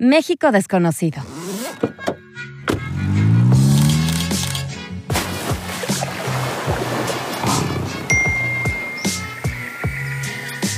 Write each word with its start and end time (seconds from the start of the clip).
México 0.00 0.50
desconocido. 0.50 1.20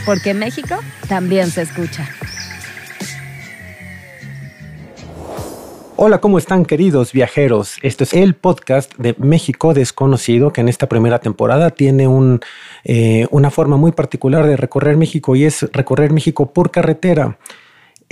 Porque 0.05 0.35
México 0.35 0.75
también 1.09 1.53
se 1.53 1.63
escucha. 1.63 2.09
Hola, 5.95 6.21
¿cómo 6.21 6.39
están 6.39 6.65
queridos 6.65 7.13
viajeros? 7.13 7.77
Este 7.83 8.03
es 8.03 8.15
el 8.15 8.35
podcast 8.35 8.93
de 8.97 9.15
México 9.19 9.73
Desconocido, 9.73 10.53
que 10.53 10.63
en 10.63 10.69
esta 10.69 10.89
primera 10.89 11.21
temporada 11.21 11.71
tiene 11.71 12.09
un, 12.09 12.41
eh, 12.83 13.29
una 13.31 13.53
forma 13.53 13.77
muy 13.77 13.93
particular 13.93 14.49
de 14.49 14.57
recorrer 14.57 14.97
México 14.97 15.37
y 15.37 15.45
es 15.45 15.63
recorrer 15.73 16.13
México 16.13 16.53
por 16.53 16.73
carretera. 16.73 17.39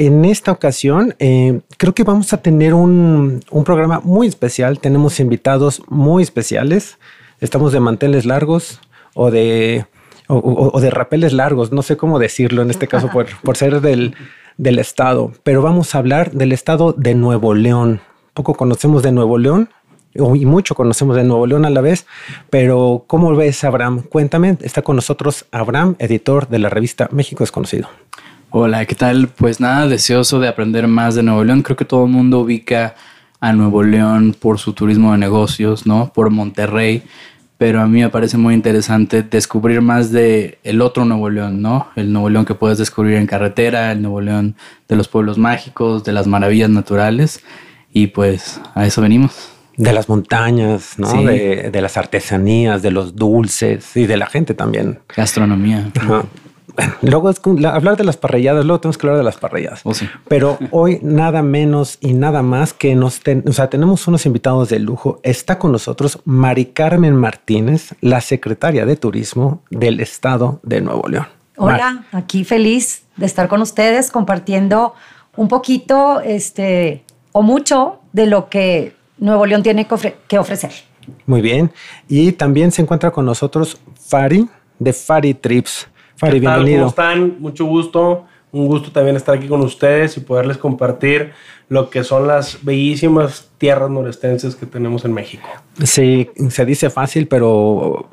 En 0.00 0.24
esta 0.24 0.50
ocasión, 0.50 1.14
eh, 1.18 1.60
creo 1.76 1.94
que 1.94 2.04
vamos 2.04 2.32
a 2.32 2.40
tener 2.40 2.72
un, 2.72 3.40
un 3.50 3.64
programa 3.64 4.00
muy 4.02 4.26
especial. 4.26 4.80
Tenemos 4.80 5.20
invitados 5.20 5.82
muy 5.88 6.22
especiales. 6.22 6.96
Estamos 7.38 7.74
de 7.74 7.80
manteles 7.80 8.24
largos 8.24 8.80
o 9.12 9.30
de, 9.30 9.84
o, 10.26 10.70
o 10.72 10.80
de 10.80 10.88
rapeles 10.88 11.34
largos, 11.34 11.70
no 11.70 11.82
sé 11.82 11.98
cómo 11.98 12.18
decirlo 12.18 12.62
en 12.62 12.70
este 12.70 12.88
caso 12.88 13.10
por, 13.10 13.26
por 13.42 13.58
ser 13.58 13.82
del, 13.82 14.14
del 14.56 14.78
estado, 14.78 15.32
pero 15.42 15.60
vamos 15.60 15.94
a 15.94 15.98
hablar 15.98 16.30
del 16.30 16.52
estado 16.52 16.94
de 16.96 17.14
Nuevo 17.14 17.52
León. 17.52 18.00
Poco 18.32 18.54
conocemos 18.54 19.02
de 19.02 19.12
Nuevo 19.12 19.36
León 19.36 19.68
y 20.14 20.46
mucho 20.46 20.74
conocemos 20.74 21.14
de 21.14 21.24
Nuevo 21.24 21.46
León 21.46 21.66
a 21.66 21.70
la 21.70 21.82
vez, 21.82 22.06
pero 22.48 23.04
¿cómo 23.06 23.34
ves 23.36 23.62
Abraham? 23.64 24.02
Cuéntame, 24.08 24.56
está 24.62 24.80
con 24.80 24.96
nosotros 24.96 25.44
Abraham, 25.52 25.96
editor 25.98 26.48
de 26.48 26.58
la 26.58 26.70
revista 26.70 27.08
México 27.12 27.44
Desconocido. 27.44 27.88
Hola, 28.52 28.84
¿qué 28.84 28.96
tal? 28.96 29.28
Pues 29.28 29.60
nada, 29.60 29.86
deseoso 29.86 30.40
de 30.40 30.48
aprender 30.48 30.88
más 30.88 31.14
de 31.14 31.22
Nuevo 31.22 31.44
León. 31.44 31.62
Creo 31.62 31.76
que 31.76 31.84
todo 31.84 32.06
el 32.06 32.10
mundo 32.10 32.40
ubica 32.40 32.96
a 33.38 33.52
Nuevo 33.52 33.84
León 33.84 34.34
por 34.36 34.58
su 34.58 34.72
turismo 34.72 35.12
de 35.12 35.18
negocios, 35.18 35.86
¿no? 35.86 36.12
Por 36.12 36.30
Monterrey, 36.30 37.04
pero 37.58 37.80
a 37.80 37.86
mí 37.86 38.00
me 38.00 38.08
parece 38.08 38.38
muy 38.38 38.54
interesante 38.54 39.22
descubrir 39.22 39.80
más 39.82 40.10
de 40.10 40.58
el 40.64 40.80
otro 40.80 41.04
Nuevo 41.04 41.30
León, 41.30 41.62
¿no? 41.62 41.90
El 41.94 42.12
Nuevo 42.12 42.28
León 42.28 42.44
que 42.44 42.56
puedes 42.56 42.76
descubrir 42.76 43.18
en 43.18 43.28
carretera, 43.28 43.92
el 43.92 44.02
Nuevo 44.02 44.20
León 44.20 44.56
de 44.88 44.96
los 44.96 45.06
pueblos 45.06 45.38
mágicos, 45.38 46.02
de 46.02 46.10
las 46.10 46.26
maravillas 46.26 46.70
naturales 46.70 47.44
y 47.92 48.08
pues 48.08 48.60
a 48.74 48.84
eso 48.84 49.00
venimos. 49.00 49.48
De 49.76 49.92
las 49.92 50.08
montañas, 50.08 50.98
¿no? 50.98 51.08
Sí. 51.08 51.24
De, 51.24 51.70
de 51.70 51.80
las 51.82 51.96
artesanías, 51.96 52.82
de 52.82 52.90
los 52.90 53.14
dulces 53.14 53.96
y 53.96 54.06
de 54.06 54.16
la 54.16 54.26
gente 54.26 54.54
también. 54.54 54.98
Gastronomía. 55.16 55.88
Ajá. 56.00 56.24
Luego 57.02 57.30
es 57.30 57.40
la- 57.58 57.70
hablar 57.74 57.96
de 57.96 58.04
las 58.04 58.16
parrilladas, 58.16 58.64
luego 58.64 58.80
tenemos 58.80 58.98
que 58.98 59.06
hablar 59.06 59.18
de 59.18 59.24
las 59.24 59.36
parrilladas. 59.36 59.80
Oh, 59.84 59.94
sí. 59.94 60.08
Pero 60.28 60.58
hoy 60.70 60.98
nada 61.02 61.42
menos 61.42 61.98
y 62.00 62.12
nada 62.12 62.42
más 62.42 62.72
que 62.72 62.94
nos 62.94 63.20
ten- 63.20 63.44
o 63.48 63.52
sea, 63.52 63.68
tenemos 63.70 64.06
unos 64.08 64.26
invitados 64.26 64.68
de 64.68 64.78
lujo. 64.78 65.20
Está 65.22 65.58
con 65.58 65.72
nosotros 65.72 66.20
Mari 66.24 66.66
Carmen 66.66 67.14
Martínez, 67.16 67.94
la 68.00 68.20
secretaria 68.20 68.86
de 68.86 68.96
Turismo 68.96 69.62
del 69.70 70.00
Estado 70.00 70.60
de 70.62 70.80
Nuevo 70.80 71.08
León. 71.08 71.26
Mar- 71.58 71.74
Hola, 71.74 72.04
aquí 72.12 72.44
feliz 72.44 73.02
de 73.16 73.26
estar 73.26 73.48
con 73.48 73.60
ustedes 73.60 74.10
compartiendo 74.10 74.94
un 75.36 75.48
poquito, 75.48 76.20
este, 76.20 77.04
o 77.32 77.42
mucho 77.42 78.00
de 78.12 78.26
lo 78.26 78.48
que 78.48 78.94
Nuevo 79.18 79.44
León 79.46 79.62
tiene 79.62 79.86
que, 79.86 79.94
ofre- 79.94 80.14
que 80.26 80.38
ofrecer. 80.38 80.72
Muy 81.26 81.40
bien. 81.42 81.70
Y 82.08 82.32
también 82.32 82.72
se 82.72 82.80
encuentra 82.82 83.10
con 83.10 83.26
nosotros 83.26 83.78
Fari 84.08 84.48
de 84.78 84.92
Fari 84.94 85.34
Trips. 85.34 85.86
Fari, 86.20 86.38
¿Qué 86.40 86.46
tal? 86.46 86.70
¿Cómo 86.70 86.86
están? 86.88 87.36
Mucho 87.40 87.64
gusto. 87.64 88.24
Un 88.52 88.66
gusto 88.66 88.90
también 88.92 89.16
estar 89.16 89.36
aquí 89.36 89.46
con 89.48 89.60
ustedes 89.62 90.16
y 90.16 90.20
poderles 90.20 90.58
compartir 90.58 91.32
lo 91.68 91.88
que 91.88 92.02
son 92.04 92.26
las 92.26 92.58
bellísimas 92.64 93.48
tierras 93.58 93.88
norestenses 93.90 94.56
que 94.56 94.66
tenemos 94.66 95.04
en 95.04 95.12
México. 95.12 95.48
Sí, 95.84 96.28
se 96.50 96.64
dice 96.66 96.90
fácil, 96.90 97.28
pero 97.28 98.10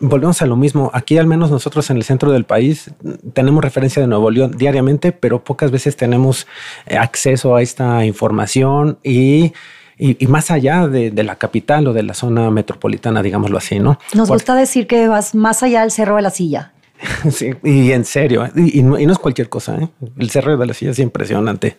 volvemos 0.00 0.40
a 0.40 0.46
lo 0.46 0.56
mismo. 0.56 0.90
Aquí 0.94 1.18
al 1.18 1.26
menos 1.26 1.50
nosotros 1.50 1.90
en 1.90 1.98
el 1.98 2.04
centro 2.04 2.32
del 2.32 2.44
país 2.44 2.90
tenemos 3.34 3.62
referencia 3.62 4.00
de 4.00 4.08
Nuevo 4.08 4.30
León 4.30 4.52
diariamente, 4.56 5.12
pero 5.12 5.44
pocas 5.44 5.70
veces 5.70 5.94
tenemos 5.94 6.46
eh, 6.86 6.96
acceso 6.96 7.54
a 7.54 7.60
esta 7.62 8.04
información 8.06 8.98
y, 9.02 9.52
y- 9.98 10.16
y 10.18 10.26
más 10.26 10.50
allá 10.50 10.88
de, 10.88 11.10
de 11.10 11.22
la 11.22 11.36
capital 11.36 11.86
o 11.88 11.92
de 11.92 12.02
la 12.02 12.14
zona 12.14 12.50
metropolitana, 12.50 13.22
digámoslo 13.22 13.58
así, 13.58 13.78
¿no? 13.78 13.98
Nos 14.14 14.28
Por- 14.28 14.36
gusta 14.38 14.54
decir 14.54 14.86
que 14.86 15.06
vas 15.06 15.34
más 15.34 15.62
allá 15.62 15.82
del 15.82 15.90
Cerro 15.90 16.16
de 16.16 16.22
la 16.22 16.30
Silla. 16.30 16.72
Sí, 17.30 17.52
y 17.62 17.92
en 17.92 18.04
serio, 18.04 18.44
¿eh? 18.44 18.50
y, 18.56 18.82
no 18.82 18.96
es 18.96 19.18
cualquier 19.18 19.48
cosa. 19.48 19.76
¿eh? 19.76 19.88
El 20.18 20.30
Cerro 20.30 20.56
de 20.56 20.66
la 20.66 20.74
Silla 20.74 20.92
es 20.92 20.98
impresionante. 20.98 21.76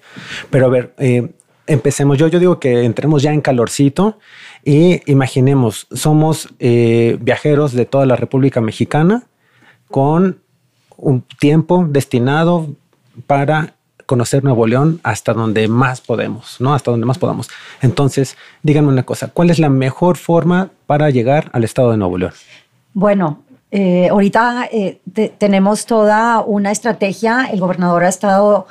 Pero 0.49 0.65
a 0.65 0.69
ver, 0.69 0.93
eh, 0.97 1.31
empecemos. 1.65 2.17
Yo, 2.17 2.27
yo 2.27 2.39
digo 2.39 2.59
que 2.59 2.83
entremos 2.83 3.21
ya 3.21 3.33
en 3.33 3.41
calorcito 3.41 4.19
y 4.63 5.01
imaginemos, 5.09 5.87
somos 5.91 6.49
eh, 6.59 7.17
viajeros 7.21 7.73
de 7.73 7.85
toda 7.85 8.05
la 8.05 8.15
República 8.15 8.61
Mexicana 8.61 9.23
con 9.89 10.39
un 10.97 11.21
tiempo 11.21 11.85
destinado 11.87 12.75
para 13.27 13.75
conocer 14.05 14.43
Nuevo 14.43 14.65
León 14.65 14.99
hasta 15.03 15.33
donde 15.33 15.67
más 15.67 16.01
podemos, 16.01 16.59
¿no? 16.59 16.73
Hasta 16.73 16.91
donde 16.91 17.05
más 17.05 17.17
podamos. 17.17 17.49
Entonces, 17.81 18.37
díganme 18.63 18.87
una 18.87 19.03
cosa, 19.03 19.29
¿cuál 19.29 19.49
es 19.49 19.59
la 19.59 19.69
mejor 19.69 20.17
forma 20.17 20.71
para 20.85 21.09
llegar 21.09 21.49
al 21.53 21.63
estado 21.63 21.91
de 21.91 21.97
Nuevo 21.97 22.17
León? 22.17 22.33
Bueno, 22.93 23.43
eh, 23.71 24.07
ahorita 24.09 24.67
eh, 24.71 25.01
te- 25.13 25.29
tenemos 25.29 25.85
toda 25.85 26.41
una 26.41 26.71
estrategia. 26.71 27.49
El 27.51 27.59
gobernador 27.59 28.03
ha 28.03 28.09
estado 28.09 28.67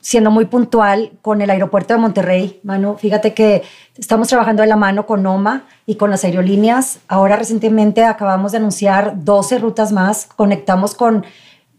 siendo 0.00 0.30
muy 0.30 0.46
puntual 0.46 1.12
con 1.20 1.42
el 1.42 1.50
aeropuerto 1.50 1.92
de 1.92 2.00
Monterrey. 2.00 2.60
Manu, 2.62 2.96
fíjate 2.96 3.34
que 3.34 3.62
estamos 3.98 4.28
trabajando 4.28 4.62
de 4.62 4.68
la 4.68 4.76
mano 4.76 5.04
con 5.06 5.26
OMA 5.26 5.64
y 5.84 5.96
con 5.96 6.10
las 6.10 6.24
aerolíneas. 6.24 7.00
Ahora 7.06 7.36
recientemente 7.36 8.04
acabamos 8.04 8.52
de 8.52 8.58
anunciar 8.58 9.24
12 9.24 9.58
rutas 9.58 9.92
más. 9.92 10.26
Conectamos 10.36 10.94
con 10.94 11.24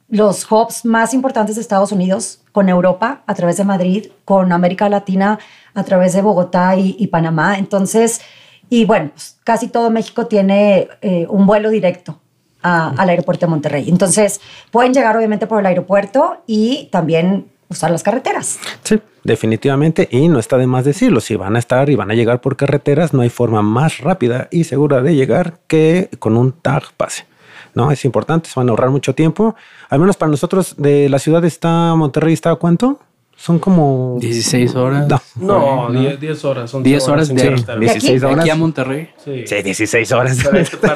los 0.08 0.52
hubs 0.52 0.86
más 0.86 1.14
importantes 1.16 1.56
de 1.56 1.62
Estados 1.62 1.92
Unidos, 1.92 2.42
con 2.52 2.70
Europa 2.70 3.22
a 3.26 3.34
través 3.34 3.58
de 3.58 3.64
Madrid, 3.64 4.08
con 4.26 4.52
América 4.52 4.88
Latina 4.90 5.40
a 5.74 5.84
través 5.84 6.14
de 6.14 6.22
Bogotá 6.22 6.76
y, 6.76 6.96
y 7.00 7.08
Panamá. 7.08 7.58
Entonces, 7.58 8.22
y 8.70 8.86
bueno, 8.86 9.10
pues, 9.14 9.40
casi 9.44 9.68
todo 9.70 9.90
México 9.90 10.28
tiene 10.28 10.90
eh, 11.02 11.26
un 11.30 11.48
vuelo 11.48 11.70
directo 11.70 12.20
a- 12.64 12.90
al 12.98 13.10
aeropuerto 13.10 13.46
de 13.46 13.50
Monterrey. 13.50 13.90
Entonces, 13.90 14.42
pueden 14.72 14.94
llegar 14.94 15.16
obviamente 15.18 15.48
por 15.48 15.60
el 15.60 15.66
aeropuerto 15.66 16.38
y 16.48 16.90
también 16.92 17.48
usar 17.70 17.90
las 17.92 18.04
carreteras. 18.04 18.60
Sí, 18.84 19.00
definitivamente. 19.24 20.08
Y 20.12 20.28
no 20.28 20.40
está 20.40 20.58
de 20.58 20.68
más 20.68 20.84
decirlo. 20.86 21.22
Si 21.22 21.36
van 21.36 21.56
a 21.56 21.60
estar 21.60 21.90
y 21.90 21.96
van 21.96 22.12
a 22.12 22.14
llegar 22.14 22.42
por 22.42 22.58
carreteras, 22.58 23.14
no 23.14 23.22
hay 23.22 23.30
forma 23.30 23.62
más 23.62 24.00
rápida 24.00 24.48
y 24.52 24.66
segura 24.66 25.02
de 25.02 25.16
llegar 25.16 25.60
que 25.68 26.10
con 26.20 26.36
un 26.38 26.52
tag 26.52 26.84
pase. 26.98 27.26
No, 27.74 27.90
es 27.92 28.04
importante, 28.04 28.50
se 28.50 28.60
van 28.60 28.68
a 28.68 28.72
ahorrar 28.72 28.90
mucho 28.90 29.16
tiempo. 29.16 29.56
Al 29.90 30.00
menos 30.00 30.18
para 30.18 30.30
nosotros 30.30 30.76
de 30.78 31.08
la 31.08 31.20
ciudad 31.20 31.46
está 31.46 31.96
Monterrey, 31.96 32.34
¿está 32.34 32.54
cuánto? 32.56 33.00
Son 33.42 33.58
como 33.58 34.18
16 34.22 34.76
horas. 34.76 35.08
No. 35.36 35.90
No, 35.90 36.00
10 36.00 36.20
10 36.20 36.46
horas. 36.46 36.70
son 36.70 36.84
10 36.84 37.08
horas 37.08 37.28
en 37.32 37.38
de- 37.38 37.44
de 37.44 37.50
aquí. 37.56 37.80
16 37.80 38.22
De 38.22 38.28
horas. 38.28 38.40
aquí 38.42 38.50
a 38.52 38.56
Monterrey. 38.56 39.10
Sí. 39.26 39.44
Sí, 39.48 39.62
16 39.64 40.12
horas. 40.12 40.38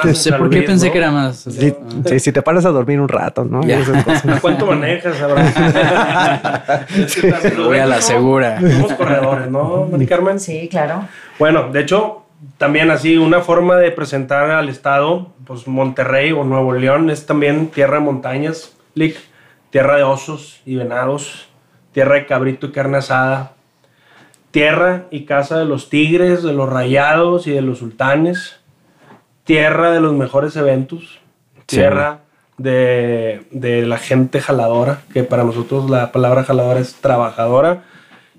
No 0.06 0.14
sé 0.14 0.32
por 0.34 0.50
qué 0.52 0.62
pensé 0.62 0.86
¿no? 0.88 0.92
que 0.92 0.98
era 1.00 1.10
más. 1.12 1.38
Sí, 1.38 1.74
sí, 2.06 2.20
si 2.20 2.32
te 2.32 2.44
paras 2.44 2.64
a 2.66 2.70
dormir 2.70 3.00
un 3.02 3.08
rato, 3.10 3.44
¿no? 3.46 3.64
Ya. 3.64 3.80
¿A 3.80 4.40
cuánto 4.42 4.68
manejas, 4.68 5.20
Abraham? 5.22 5.54
Voy 7.66 7.80
a 7.80 7.86
la 7.88 8.00
segura. 8.02 8.60
Somos 8.62 8.94
corredores, 8.94 9.50
¿no, 9.50 9.88
Mari 9.92 10.06
Carmen? 10.06 10.40
Sí, 10.40 10.68
claro. 10.70 11.08
Bueno, 11.40 11.72
de 11.72 11.82
hecho, 11.82 12.24
también 12.60 12.92
así, 12.92 13.18
una 13.18 13.42
forma 13.42 13.78
de 13.78 13.90
presentar 13.92 14.52
al 14.52 14.70
estado, 14.70 15.32
pues 15.46 15.68
Monterrey 15.68 16.32
o 16.32 16.44
Nuevo 16.44 16.74
León 16.74 17.10
es 17.10 17.26
también 17.26 17.68
tierra 17.70 17.96
de 17.96 18.02
montañas, 18.06 18.74
Lick, 18.94 19.18
tierra 19.72 19.98
de 19.98 20.04
osos 20.04 20.62
y 20.66 20.76
venados, 20.76 21.48
tierra 21.96 22.16
de 22.16 22.26
cabrito 22.26 22.68
y 22.68 22.72
carne 22.74 22.98
asada, 22.98 23.54
tierra 24.52 25.06
y 25.12 25.24
casa 25.24 25.58
de 25.58 25.64
los 25.64 25.90
tigres, 25.90 26.44
de 26.44 26.52
los 26.52 26.70
rayados 26.70 27.48
y 27.48 27.52
de 27.52 27.62
los 27.62 27.78
sultanes, 27.80 28.60
tierra 29.46 29.92
de 29.92 30.02
los 30.02 30.12
mejores 30.14 30.58
eventos, 30.58 31.22
Sí. 31.68 31.78
tierra 31.78 32.20
de, 32.58 33.46
de 33.52 33.86
la 33.86 33.98
gente 33.98 34.42
jaladora, 34.42 35.04
que 35.14 35.24
para 35.24 35.46
nosotros 35.46 35.90
la 35.90 36.12
palabra 36.12 36.44
jaladora 36.44 36.82
es 36.82 36.96
trabajadora 36.96 37.84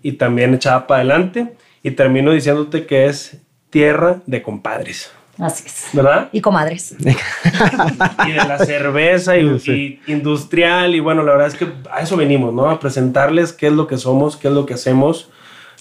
y 0.03 0.13
también 0.13 0.53
echada 0.53 0.87
para 0.87 1.01
adelante. 1.01 1.57
Y 1.83 1.93
termino 1.93 2.33
diciéndote 2.33 2.85
que 2.85 3.07
es 3.07 3.41
tierra 3.71 4.21
de 4.27 4.43
compadres, 4.43 5.11
Así 5.39 5.65
es. 5.67 5.89
¿verdad? 5.93 6.29
Y 6.33 6.41
comadres. 6.41 6.97
y 6.99 8.33
de 8.33 8.37
la 8.37 8.59
cerveza 8.59 9.37
y, 9.37 9.47
y 9.67 10.13
industrial. 10.13 10.95
Y 10.95 11.01
bueno, 11.01 11.23
la 11.23 11.33
verdad 11.33 11.49
es 11.49 11.55
que 11.55 11.69
a 11.91 12.01
eso 12.01 12.17
venimos, 12.17 12.55
¿no? 12.55 12.71
A 12.71 12.81
presentarles 12.81 13.53
qué 13.53 13.67
es 13.67 13.73
lo 13.73 13.87
que 13.87 13.99
somos, 13.99 14.37
qué 14.37 14.49
es 14.49 14.55
lo 14.55 14.67
que 14.67 14.75
hacemos. 14.75 15.31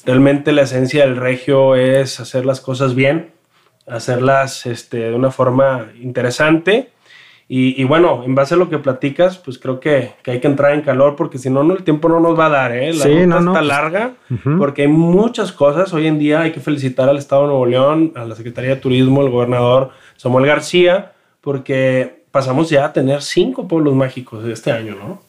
Realmente 0.05 0.51
la 0.51 0.63
esencia 0.63 1.05
del 1.05 1.15
regio 1.15 1.75
es 1.75 2.19
hacer 2.19 2.45
las 2.45 2.61
cosas 2.61 2.95
bien, 2.95 3.31
hacerlas 3.87 4.65
este, 4.65 4.97
de 4.97 5.15
una 5.15 5.31
forma 5.31 5.87
interesante 6.01 6.91
Y, 7.47 7.79
y 7.79 7.83
bueno, 7.83 8.23
en 8.25 8.33
base 8.33 8.55
a 8.55 8.57
lo 8.57 8.69
que 8.69 8.79
platicas, 8.79 9.37
pues 9.37 9.59
creo 9.59 9.79
que, 9.79 10.13
que 10.23 10.31
hay 10.31 10.39
que 10.39 10.47
entrar 10.47 10.73
en 10.73 10.81
calor 10.81 11.15
porque 11.15 11.37
si 11.37 11.51
no, 11.51 11.63
no, 11.63 11.75
el 11.75 11.83
tiempo 11.83 12.09
no 12.09 12.19
nos 12.19 12.37
va 12.39 12.47
a 12.47 12.49
dar, 12.49 12.71
¿eh? 12.75 12.91
La 12.91 13.03
Sí, 13.03 13.09
ruta 13.13 13.25
no, 13.27 13.39
no, 13.41 13.51
está 13.51 13.59
pues, 13.59 13.67
larga 13.67 14.13
porque 14.57 14.81
hay 14.83 14.87
muchas 14.87 15.51
cosas. 15.51 15.93
Hoy 15.93 16.07
en 16.07 16.17
día 16.17 16.41
hay 16.41 16.51
que 16.51 16.59
felicitar 16.59 17.07
al 17.07 17.17
Estado 17.19 17.43
de 17.43 17.47
Nuevo 17.49 17.65
León, 17.67 18.13
a 18.15 18.25
la 18.25 18.33
Secretaría 18.35 18.71
de 18.71 18.75
Turismo, 18.81 19.21
al 19.21 19.29
gobernador 19.29 19.91
Samuel 20.17 20.47
García, 20.47 21.11
porque 21.41 22.23
pasamos 22.31 22.69
ya 22.71 22.85
a 22.85 22.93
tener 22.93 23.21
cinco 23.21 23.67
pueblos 23.67 23.93
mágicos 23.93 24.43
este 24.45 24.71
año, 24.71 24.95
¿no? 24.95 25.21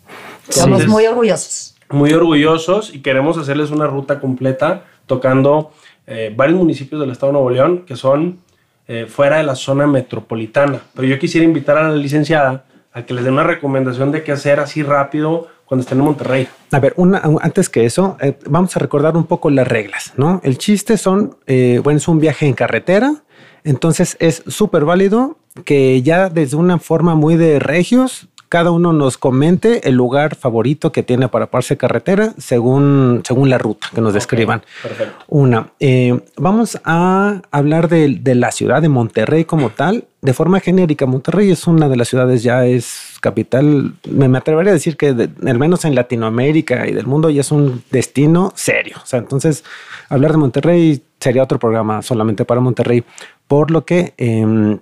Estamos 0.48 0.66
Entonces, 0.80 0.88
muy 0.88 1.04
orgullosos. 1.06 1.76
muy 1.90 2.12
orgullosos 2.14 2.94
y 2.94 3.00
queremos 3.02 3.36
hacerles 3.36 3.70
una 3.70 3.86
ruta 3.88 4.20
completa 4.20 4.84
tocando 5.06 5.70
eh, 6.06 6.32
varios 6.34 6.58
municipios 6.58 6.98
del 7.00 7.10
estado 7.10 7.28
de 7.28 7.32
Nuevo 7.34 7.50
León 7.50 7.84
que 7.86 7.94
son 7.94 8.38
eh, 8.88 9.06
fuera 9.08 9.38
de 9.38 9.42
la 9.42 9.54
zona 9.54 9.86
metropolitana. 9.86 10.80
Pero 10.94 11.08
yo 11.08 11.18
quisiera 11.18 11.44
invitar 11.44 11.76
a 11.78 11.88
la 11.88 11.96
licenciada 11.96 12.64
a 12.92 13.02
que 13.04 13.14
les 13.14 13.24
dé 13.24 13.30
una 13.30 13.44
recomendación 13.44 14.12
de 14.12 14.22
qué 14.22 14.32
hacer 14.32 14.60
así 14.60 14.82
rápido 14.82 15.48
cuando 15.66 15.82
estén 15.82 15.98
en 15.98 16.04
Monterrey. 16.04 16.48
A 16.72 16.78
ver, 16.78 16.94
antes 17.42 17.68
que 17.68 17.84
eso, 17.84 18.16
eh, 18.20 18.38
vamos 18.48 18.74
a 18.76 18.80
recordar 18.80 19.16
un 19.16 19.26
poco 19.26 19.50
las 19.50 19.66
reglas, 19.66 20.12
¿no? 20.16 20.40
El 20.44 20.58
chiste 20.58 20.96
son, 20.96 21.36
eh, 21.46 21.80
bueno, 21.82 21.98
es 21.98 22.08
un 22.08 22.20
viaje 22.20 22.46
en 22.46 22.54
carretera, 22.54 23.24
entonces 23.64 24.16
es 24.20 24.44
súper 24.46 24.84
válido 24.84 25.38
que 25.64 26.00
ya 26.02 26.28
desde 26.28 26.56
una 26.56 26.78
forma 26.78 27.16
muy 27.16 27.36
de 27.36 27.58
regios, 27.58 28.28
cada 28.48 28.70
uno 28.70 28.92
nos 28.92 29.18
comente 29.18 29.88
el 29.88 29.94
lugar 29.96 30.36
favorito 30.36 30.92
que 30.92 31.02
tiene 31.02 31.28
para 31.28 31.46
pararse 31.50 31.76
carretera 31.76 32.32
según, 32.38 33.22
según 33.26 33.50
la 33.50 33.58
ruta 33.58 33.88
que 33.94 34.00
nos 34.00 34.14
describan. 34.14 34.62
Perfecto. 34.82 35.24
Una, 35.28 35.68
eh, 35.80 36.20
vamos 36.36 36.78
a 36.84 37.42
hablar 37.50 37.88
de, 37.88 38.18
de 38.20 38.34
la 38.34 38.52
ciudad 38.52 38.80
de 38.82 38.88
Monterrey 38.88 39.44
como 39.44 39.70
tal. 39.70 40.04
De 40.22 40.32
forma 40.32 40.60
genérica, 40.60 41.06
Monterrey 41.06 41.50
es 41.50 41.66
una 41.66 41.88
de 41.88 41.96
las 41.96 42.08
ciudades, 42.08 42.42
ya 42.42 42.66
es 42.66 43.16
capital, 43.20 43.94
me, 44.10 44.28
me 44.28 44.38
atrevería 44.38 44.70
a 44.70 44.74
decir 44.74 44.96
que 44.96 45.12
de- 45.14 45.30
al 45.48 45.58
menos 45.58 45.84
en 45.84 45.94
Latinoamérica 45.94 46.86
y 46.88 46.92
del 46.92 47.06
mundo 47.06 47.30
ya 47.30 47.40
es 47.42 47.50
un 47.52 47.82
destino 47.90 48.52
serio. 48.56 48.96
O 49.02 49.06
sea, 49.06 49.18
entonces 49.18 49.64
hablar 50.08 50.32
de 50.32 50.38
Monterrey 50.38 51.02
sería 51.20 51.42
otro 51.42 51.58
programa 51.58 52.02
solamente 52.02 52.44
para 52.44 52.60
Monterrey. 52.60 53.04
Por 53.48 53.70
lo 53.70 53.84
que, 53.84 54.14
em, 54.16 54.78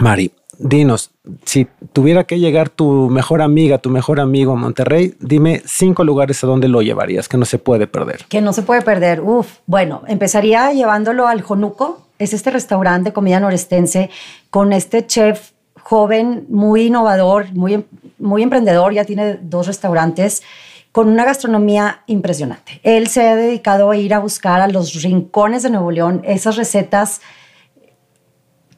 Mari, 0.00 0.30
dinos, 0.58 1.12
si 1.44 1.66
tuviera 1.92 2.24
que 2.24 2.38
llegar 2.38 2.68
tu 2.68 3.08
mejor 3.08 3.42
amiga, 3.42 3.78
tu 3.78 3.90
mejor 3.90 4.20
amigo 4.20 4.52
a 4.52 4.56
Monterrey, 4.56 5.14
dime 5.20 5.62
cinco 5.64 6.04
lugares 6.04 6.42
a 6.42 6.46
donde 6.46 6.68
lo 6.68 6.82
llevarías, 6.82 7.28
que 7.28 7.36
no 7.36 7.44
se 7.44 7.58
puede 7.58 7.86
perder. 7.86 8.24
Que 8.28 8.40
no 8.40 8.52
se 8.52 8.62
puede 8.62 8.82
perder. 8.82 9.20
Uf, 9.20 9.58
bueno, 9.66 10.02
empezaría 10.08 10.72
llevándolo 10.72 11.26
al 11.28 11.42
Jonuco. 11.42 12.06
Es 12.18 12.32
este 12.34 12.50
restaurante 12.50 13.10
de 13.10 13.12
comida 13.14 13.38
norestense 13.40 14.10
con 14.50 14.72
este 14.72 15.06
chef 15.06 15.52
joven, 15.80 16.46
muy 16.48 16.86
innovador, 16.86 17.52
muy, 17.52 17.74
em- 17.74 17.84
muy 18.18 18.42
emprendedor. 18.42 18.92
Ya 18.92 19.04
tiene 19.04 19.38
dos 19.40 19.68
restaurantes 19.68 20.42
con 20.90 21.08
una 21.08 21.24
gastronomía 21.24 22.02
impresionante. 22.06 22.80
Él 22.82 23.06
se 23.08 23.28
ha 23.28 23.36
dedicado 23.36 23.90
a 23.90 23.96
ir 23.96 24.12
a 24.14 24.18
buscar 24.18 24.60
a 24.60 24.66
los 24.66 25.02
rincones 25.02 25.62
de 25.62 25.70
Nuevo 25.70 25.92
León 25.92 26.22
esas 26.24 26.56
recetas 26.56 27.20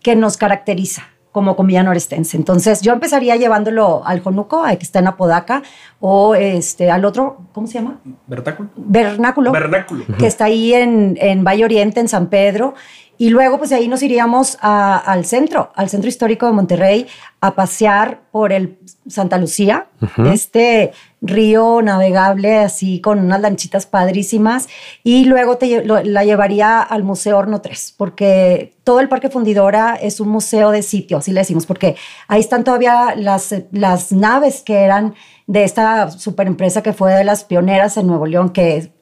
que 0.03 0.17
nos 0.17 0.37
caracteriza 0.37 1.05
como 1.33 1.55
comida 1.57 1.83
norestense. 1.83 2.37
Entonces, 2.37 2.81
yo 2.83 2.93
empezaría 2.93 3.37
llevándolo 3.37 4.03
al 4.05 4.21
Jonuco, 4.21 4.65
que 4.65 4.75
está 4.83 4.99
en 4.99 5.07
Apodaca, 5.07 5.63
o 6.01 6.35
este, 6.35 6.91
al 6.91 7.05
otro, 7.05 7.39
¿cómo 7.53 7.67
se 7.67 7.75
llama? 7.75 8.01
¿Vernáculo? 8.27 8.69
Vernáculo, 8.77 9.53
Vernáculo. 9.53 10.05
que 10.19 10.27
está 10.27 10.47
ahí 10.47 10.75
en, 10.75 11.17
en 11.21 11.45
Valle 11.45 11.65
Oriente, 11.65 12.01
en 12.01 12.09
San 12.09 12.27
Pedro. 12.29 12.75
Y 13.17 13.29
luego, 13.29 13.59
pues 13.59 13.69
de 13.71 13.77
ahí 13.77 13.87
nos 13.87 14.03
iríamos 14.03 14.57
a- 14.63 14.97
al 14.97 15.27
centro, 15.27 15.71
al 15.77 15.89
centro 15.91 16.09
histórico 16.09 16.47
de 16.47 16.53
Monterrey, 16.53 17.07
a 17.43 17.55
pasear 17.55 18.23
por 18.33 18.51
el 18.51 18.79
Santa 19.07 19.37
Lucía, 19.37 19.87
este 20.33 20.93
río 21.23 21.83
navegable 21.83 22.59
así 22.59 23.01
con 23.01 23.19
unas 23.19 23.41
lanchitas 23.41 23.87
padrísimas. 23.87 24.69
Y 25.05 25.27
luego 25.27 25.57
te 25.59 25.85
lo- 25.85 26.03
la 26.03 26.25
llevaría 26.25 26.81
al 26.81 27.03
Museo 27.05 27.37
Horno 27.39 27.61
3, 27.61 27.95
porque 27.97 28.75
todo 28.85 29.01
el 29.01 29.09
Parque 29.09 29.29
Fundidora 29.29 29.97
es 30.01 30.21
un 30.21 30.29
museo 30.29 30.71
de 30.71 30.83
sitio, 30.83 31.19
así 31.19 31.33
le 31.33 31.41
decimos, 31.41 31.67
porque 31.67 31.97
ahí 32.29 32.41
están 32.41 32.65
todavía 32.65 33.15
las, 33.17 33.55
las 33.73 34.13
naves 34.13 34.63
que 34.63 34.77
eran 34.77 35.15
de 35.47 35.65
esta 35.65 36.11
superempresa 36.11 36.83
que 36.83 36.93
fue 36.93 37.13
de 37.13 37.25
las 37.25 37.45
pioneras 37.45 37.97
en 37.97 38.07
Nuevo 38.07 38.27
León, 38.27 38.51
que 38.51 38.93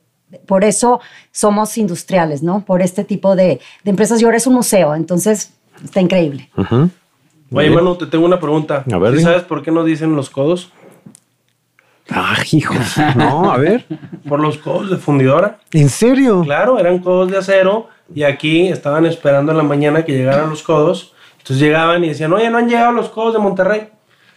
por 0.47 0.65
eso 0.65 1.01
somos 1.31 1.79
industriales, 1.79 2.43
¿no? 2.43 2.65
Por 2.65 2.83
este 2.83 3.05
tipo 3.05 3.35
de, 3.37 3.61
de 3.85 3.91
empresas. 3.91 4.21
Y 4.21 4.25
ahora 4.25 4.37
es 4.37 4.47
un 4.47 4.55
museo, 4.55 4.95
entonces 4.95 5.53
está 5.85 6.01
increíble. 6.01 6.51
Ujú. 6.57 6.91
Oye, 7.51 7.71
Manu, 7.71 7.97
te 7.97 8.05
tengo 8.07 8.27
una 8.27 8.39
pregunta. 8.39 8.85
A 8.93 8.99
ver, 8.99 9.13
¿Sí 9.13 9.19
dime. 9.21 9.31
sabes 9.31 9.45
por 9.45 9.63
qué 9.63 9.71
nos 9.71 9.87
dicen 9.87 10.15
los 10.15 10.29
codos? 10.29 10.71
Ah, 12.11 12.37
hijos. 12.53 12.79
No, 13.17 13.51
a 13.53 13.59
ver. 13.59 13.85
Por 14.29 14.41
los 14.41 14.59
codos 14.59 14.91
de 14.91 14.97
fundidora. 14.97 15.59
¿En 15.73 15.89
serio? 15.89 16.43
Claro, 16.43 16.79
eran 16.79 16.99
codos 17.01 17.31
de 17.31 17.39
acero 17.39 17.89
y 18.15 18.23
aquí 18.23 18.69
estaban 18.69 19.05
esperando 19.07 19.53
en 19.53 19.59
la 19.59 19.65
mañana 19.65 20.05
que 20.05 20.13
llegaran 20.13 20.49
los 20.49 20.63
codos. 20.63 21.13
Entonces 21.39 21.59
llegaban 21.59 22.03
y 22.05 22.09
decían, 22.09 22.33
oye, 22.33 22.49
no 22.51 22.59
han 22.59 22.69
llegado 22.69 22.93
los 22.93 23.09
codos 23.11 23.35
de 23.35 23.39
Monterrey. 23.41 23.89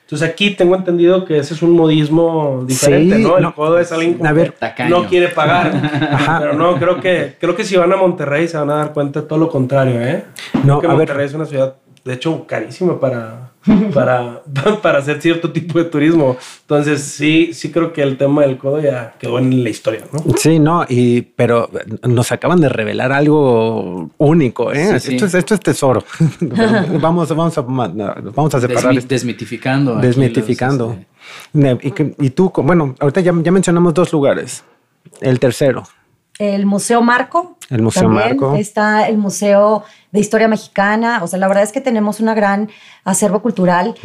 Entonces 0.02 0.28
aquí 0.28 0.52
tengo 0.52 0.76
entendido 0.76 1.24
que 1.24 1.38
ese 1.38 1.54
es 1.54 1.62
un 1.62 1.72
modismo 1.72 2.66
diferente, 2.68 3.16
Sí, 3.16 3.24
¿no? 3.24 3.38
El 3.38 3.44
no. 3.44 3.56
codo 3.56 3.80
es 3.80 3.94
alguien 3.94 4.16
como 4.16 4.30
A 4.30 4.34
ver, 4.34 4.54
que 4.76 4.84
no 4.86 5.06
quiere 5.06 5.30
pagar. 5.30 5.72
Ajá. 6.12 6.40
Pero 6.42 6.54
no, 6.54 6.76
creo 6.78 7.00
que, 7.00 7.38
creo 7.40 7.56
que 7.56 7.64
si 7.64 7.78
van 7.78 7.94
a 7.94 7.96
Monterrey 7.96 8.50
se 8.50 8.58
van 8.58 8.70
a 8.72 8.76
dar 8.76 8.92
cuenta 8.92 9.22
de 9.22 9.28
todo 9.28 9.40
lo 9.40 9.48
contrario, 9.48 10.02
¿eh? 10.02 10.26
No, 10.66 10.80
Creo 10.80 10.82
que 10.82 10.88
a 10.88 10.90
ver. 10.90 10.98
Monterrey 10.98 11.26
es 11.28 11.34
una 11.34 11.46
ciudad, 11.46 11.76
de 12.04 12.14
hecho, 12.14 12.46
carísima 12.46 13.00
para, 13.00 13.51
para, 13.94 14.42
para 14.82 15.00
hacer 15.00 15.22
cierto 15.22 15.52
tipo 15.52 15.78
de 15.78 15.86
turismo. 15.86 16.38
Entonces 16.62 17.04
sí, 17.04 17.54
sí 17.54 17.72
creo 17.72 17.94
que 17.94 18.02
el 18.02 18.18
tema 18.18 18.42
del 18.42 18.58
codo 18.58 18.80
ya 18.82 19.14
quedó 19.20 19.38
en 19.40 19.64
la 19.64 19.70
historia, 19.70 20.02
¿no? 20.12 20.36
Sí, 20.38 20.58
no, 20.60 20.86
y 20.90 21.22
pero 21.22 21.70
nos 22.08 22.32
acaban 22.32 22.60
de 22.60 22.70
revelar 22.70 23.12
algo 23.12 24.10
único, 24.18 24.72
¿eh? 24.72 25.00
Sí, 25.00 25.10
sí. 25.10 25.16
Esto, 25.16 25.26
es, 25.28 25.34
esto 25.36 25.54
es 25.54 25.60
tesoro. 25.60 26.04
vamos, 26.42 27.30
vamos 27.30 27.58
a 27.58 27.62
vamos 27.62 28.56
a 28.56 28.62
separar 28.62 28.94
Desmi- 28.94 29.08
desmitificando. 29.08 29.96
desmitificando. 29.98 30.98
los, 31.54 31.78
este, 31.82 32.16
Y, 32.20 32.26
y 32.28 32.30
tú, 32.32 32.52
bueno, 32.56 32.96
ahorita 33.00 33.22
ya, 33.22 33.32
ya 33.44 33.52
mencionamos 33.52 33.94
dos 33.94 34.12
lugares. 34.12 34.64
El 35.20 35.40
tercero. 35.40 35.84
El 36.40 36.66
Museo 36.66 37.02
Marco. 37.02 37.58
El 37.72 37.82
Museo 37.82 38.04
también 38.04 38.28
Marco. 38.38 38.56
Está 38.56 39.08
el 39.08 39.18
Museo 39.18 39.84
de 40.12 40.20
Historia 40.20 40.48
Mexicana. 40.48 41.22
O 41.24 41.28
sea, 41.28 41.40
la 41.40 41.48
verdad 41.48 41.64
es 41.64 41.72
que 41.72 41.82
tenemos 41.82 42.20
una 42.20 42.34
gran 42.36 42.70
acervo 43.04 43.42
cultural 43.42 43.96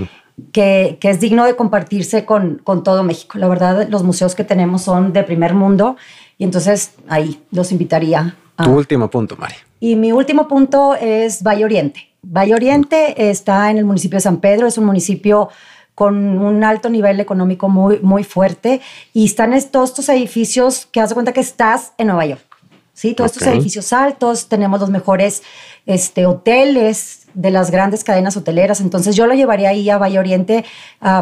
que, 0.53 0.99
que 1.01 1.11
es 1.11 1.21
digno 1.21 1.45
de 1.45 1.57
compartirse 1.57 2.25
con, 2.25 2.61
con 2.65 2.83
todo 2.83 3.03
México. 3.03 3.39
La 3.39 3.49
verdad, 3.49 3.89
los 3.91 4.03
museos 4.03 4.35
que 4.35 4.45
tenemos 4.45 4.83
son 4.83 5.13
de 5.13 5.23
primer 5.25 5.53
mundo 5.55 5.97
y 6.39 6.45
entonces 6.45 6.93
ahí 7.09 7.43
los 7.51 7.73
invitaría. 7.73 8.37
a- 8.57 8.65
Tu 8.65 8.71
último 8.71 9.11
punto, 9.11 9.37
Mari. 9.37 9.55
y 9.81 9.97
mi 9.97 10.13
último 10.13 10.47
punto 10.49 10.95
es 10.95 11.43
Valle 11.43 11.65
Oriente. 11.65 12.01
Valle 12.23 12.55
Oriente 12.55 13.31
está 13.31 13.71
en 13.71 13.79
el 13.79 13.85
municipio 13.85 14.17
de 14.17 14.21
San 14.23 14.39
Pedro, 14.39 14.67
es 14.67 14.79
un 14.79 14.85
municipio 14.85 15.49
con 15.95 16.39
un 16.39 16.63
alto 16.65 16.89
nivel 16.91 17.21
económico 17.21 17.69
muy, 17.69 17.99
muy 18.01 18.23
fuerte 18.23 18.81
y 19.15 19.25
están 19.25 19.55
es- 19.55 19.71
todos 19.71 19.91
estos 19.91 20.09
edificios 20.11 20.87
que 20.93 21.01
haz 21.01 21.09
de 21.11 21.15
cuenta 21.15 21.33
que 21.33 21.41
estás 21.41 21.93
en 21.99 22.09
Nueva 22.09 22.27
York. 22.27 22.46
¿Sí? 22.97 23.15
Todos 23.15 23.33
estos 23.33 23.47
edificios 23.47 23.93
altos, 23.93 24.49
tenemos 24.49 24.81
los 24.81 24.91
mejores 24.91 25.43
este, 25.85 26.25
hoteles 26.27 27.27
de 27.35 27.51
las 27.51 27.71
grandes 27.71 28.03
cadenas 28.03 28.37
hoteleras. 28.39 28.81
Entonces 28.81 29.15
yo 29.15 29.27
lo 29.27 29.35
llevaría 29.35 29.69
ahí 29.69 29.89
a 29.91 29.99
Valle 29.99 30.19
Oriente, 30.19 30.65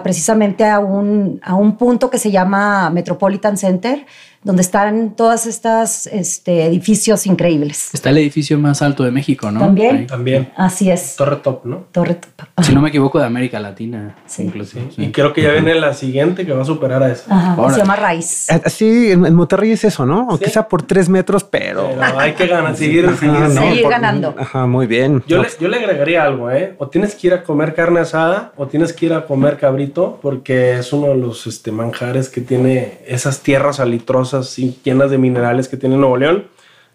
precisamente 0.04 0.64
a 0.64 0.78
un, 0.78 1.40
a 1.43 1.57
un 1.57 1.76
punto 1.76 2.09
que 2.09 2.19
se 2.19 2.31
llama 2.31 2.88
Metropolitan 2.90 3.59
Center, 3.59 4.07
donde 4.44 4.62
están 4.62 5.16
todas 5.16 5.46
estas 5.46 6.06
este, 6.06 6.64
edificios 6.66 7.26
increíbles. 7.26 7.88
Está 7.94 8.10
el 8.10 8.18
edificio 8.18 8.58
más 8.58 8.82
alto 8.82 9.02
de 9.02 9.10
México, 9.10 9.50
¿no? 9.50 9.60
También. 9.60 9.96
Ahí. 9.96 10.06
También. 10.06 10.52
Así 10.56 10.90
es. 10.90 11.16
Torre 11.16 11.36
Top, 11.36 11.64
¿no? 11.64 11.86
Torre 11.92 12.14
Top. 12.16 12.46
Si 12.62 12.74
no 12.74 12.80
me 12.82 12.90
equivoco, 12.90 13.18
de 13.18 13.24
América 13.26 13.58
Latina. 13.58 14.16
Sí. 14.26 14.42
incluso, 14.44 14.78
sí. 14.94 15.02
Y 15.04 15.12
creo 15.12 15.32
que 15.32 15.42
ya 15.42 15.52
viene 15.52 15.74
la 15.74 15.94
siguiente 15.94 16.44
que 16.44 16.52
va 16.52 16.62
a 16.62 16.64
superar 16.66 17.02
a 17.02 17.10
esa. 17.12 17.34
Ajá, 17.34 17.54
Órale. 17.58 17.74
se 17.74 17.80
llama 17.80 17.96
Raíz. 17.96 18.46
Así 18.50 19.10
en, 19.12 19.24
en 19.26 19.34
Monterrey 19.34 19.70
es 19.72 19.82
eso, 19.84 20.04
¿no? 20.04 20.26
Aunque 20.28 20.44
Sí. 20.46 20.50
sea 20.52 20.68
por 20.68 20.82
tres 20.82 21.08
metros, 21.08 21.42
pero. 21.44 21.88
Pero 21.98 22.18
hay 22.20 22.32
que 22.34 22.46
ganar, 22.46 22.76
seguir, 22.76 23.08
seguir. 23.16 23.34
Ajá, 23.36 23.50
Seguir 23.50 23.82
por- 23.82 23.90
ganando. 23.90 24.34
Ajá, 24.38 24.66
muy 24.66 24.86
bien. 24.86 25.22
Yo, 25.26 25.38
No, 25.38 25.42
le, 25.44 25.48
yo 25.58 25.68
le 25.68 25.78
agregaría 25.78 26.22
algo, 26.22 26.50
¿eh? 26.50 26.74
O 26.78 26.88
tienes 26.88 27.14
que 27.14 27.28
ir 27.28 27.34
a 27.34 27.42
comer 27.44 27.74
carne 27.74 28.00
asada 28.00 28.52
o 28.56 28.66
tienes 28.66 28.92
que 28.92 29.06
ir 29.06 29.14
a 29.14 29.24
comer 29.26 29.56
cabrito 29.58 30.18
porque 30.20 30.74
es 30.78 30.92
uno 30.92 31.08
de 31.08 31.16
los 31.16 31.46
este, 31.46 31.72
manjares 31.72 32.28
que 32.28 32.40
tiene 32.42 32.98
esas 33.06 33.40
tierras 33.40 33.80
alitrosas 33.80 34.34
y 34.59 34.76
llenas 34.83 35.11
de 35.11 35.19
minerales 35.19 35.69
que 35.69 35.76
tiene 35.76 35.97
Nuevo 35.97 36.17
León. 36.17 36.47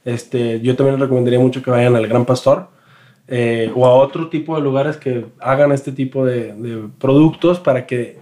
Este, 0.06 0.62
yo 0.62 0.76
también 0.76 1.00
recomendaría 1.00 1.40
mucho 1.40 1.62
que 1.62 1.72
vayan 1.72 1.96
al 1.96 2.08
Gran 2.08 2.26
Pastor 2.26 2.68
eh, 3.28 3.72
o 3.76 3.86
a 3.86 3.94
otro 3.94 4.30
tipo 4.30 4.56
de 4.56 4.62
lugares 4.62 4.98
que 4.98 5.26
hagan 5.40 5.72
este 5.72 5.92
tipo 5.92 6.26
de, 6.26 6.54
de 6.54 6.90
productos 7.00 7.60
para 7.60 7.86
que 7.86 8.18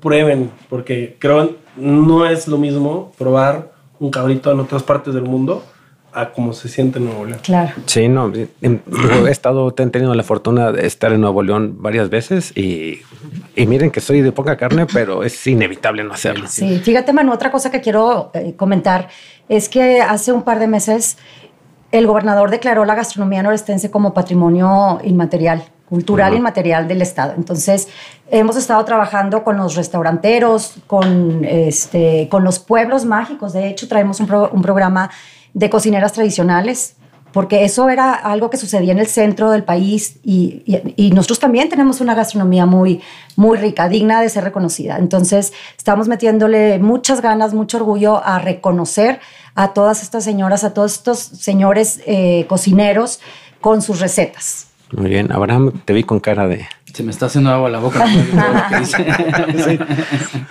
prueben, 0.00 0.50
porque 0.68 1.16
creo 1.18 1.56
no 1.76 2.26
es 2.26 2.48
lo 2.48 2.58
mismo 2.58 3.12
probar 3.18 3.72
un 3.98 4.10
cabrito 4.10 4.50
en 4.52 4.60
otras 4.60 4.82
partes 4.82 5.14
del 5.14 5.24
mundo 5.24 5.64
a 6.20 6.32
cómo 6.32 6.52
se 6.52 6.68
siente 6.68 7.00
Nuevo 7.00 7.24
León. 7.24 7.40
Claro. 7.42 7.72
Sí, 7.86 8.08
no, 8.08 8.32
he 8.34 9.30
estado, 9.30 9.68
he 9.68 9.86
tenido 9.86 10.14
la 10.14 10.22
fortuna 10.22 10.72
de 10.72 10.86
estar 10.86 11.12
en 11.12 11.20
Nuevo 11.20 11.42
León 11.42 11.76
varias 11.78 12.10
veces 12.10 12.56
y, 12.56 13.00
y 13.54 13.66
miren 13.66 13.90
que 13.90 14.00
soy 14.00 14.20
de 14.20 14.32
poca 14.32 14.56
carne, 14.56 14.86
pero 14.92 15.22
es 15.22 15.46
inevitable 15.46 16.04
no 16.04 16.12
hacerlo. 16.12 16.46
Sí, 16.48 16.78
fíjate 16.80 17.12
Manu, 17.12 17.32
otra 17.32 17.50
cosa 17.50 17.70
que 17.70 17.80
quiero 17.80 18.30
eh, 18.34 18.54
comentar 18.56 19.08
es 19.48 19.68
que 19.68 20.00
hace 20.00 20.32
un 20.32 20.42
par 20.42 20.58
de 20.58 20.66
meses 20.66 21.18
el 21.92 22.06
gobernador 22.06 22.50
declaró 22.50 22.84
la 22.84 22.94
gastronomía 22.94 23.42
norestense 23.42 23.90
como 23.90 24.12
patrimonio 24.12 25.00
inmaterial 25.04 25.62
cultural 25.88 26.34
inmaterial 26.34 26.86
del 26.86 27.00
Estado. 27.00 27.32
Entonces, 27.34 27.88
hemos 28.30 28.56
estado 28.56 28.84
trabajando 28.84 29.42
con 29.42 29.56
los 29.56 29.74
restauranteros, 29.74 30.74
con, 30.86 31.46
este, 31.46 32.28
con 32.30 32.44
los 32.44 32.58
pueblos 32.58 33.06
mágicos. 33.06 33.54
De 33.54 33.68
hecho, 33.68 33.88
traemos 33.88 34.20
un, 34.20 34.30
un 34.52 34.60
programa 34.60 35.10
de 35.54 35.70
cocineras 35.70 36.12
tradicionales 36.12 36.96
porque 37.32 37.64
eso 37.64 37.88
era 37.88 38.14
algo 38.14 38.50
que 38.50 38.56
sucedía 38.56 38.92
en 38.92 38.98
el 38.98 39.06
centro 39.06 39.50
del 39.50 39.62
país 39.64 40.18
y, 40.24 40.62
y, 40.96 41.10
nosotros 41.10 41.38
también 41.38 41.68
tenemos 41.68 42.00
una 42.00 42.14
gastronomía 42.14 42.66
muy, 42.66 43.00
muy 43.36 43.58
rica, 43.58 43.88
digna 43.88 44.22
de 44.22 44.28
ser 44.28 44.44
reconocida. 44.44 44.96
Entonces, 44.98 45.52
estamos 45.76 46.08
metiéndole 46.08 46.78
muchas 46.78 47.20
ganas, 47.20 47.54
mucho 47.54 47.76
orgullo 47.76 48.24
a 48.24 48.38
reconocer 48.38 49.20
a 49.54 49.72
todas 49.74 50.02
estas 50.02 50.24
señoras, 50.24 50.64
a 50.64 50.72
todos 50.72 50.94
estos 50.94 51.18
señores 51.18 52.00
eh, 52.06 52.46
cocineros 52.48 53.20
con 53.60 53.82
sus 53.82 54.00
recetas. 54.00 54.68
Muy 54.92 55.10
bien, 55.10 55.30
Abraham, 55.32 55.72
te 55.84 55.92
vi 55.92 56.04
con 56.04 56.20
cara 56.20 56.48
de... 56.48 56.66
Se 56.92 57.02
me 57.02 57.10
está 57.10 57.26
haciendo 57.26 57.50
agua 57.50 57.68
la 57.68 57.78
boca. 57.78 58.02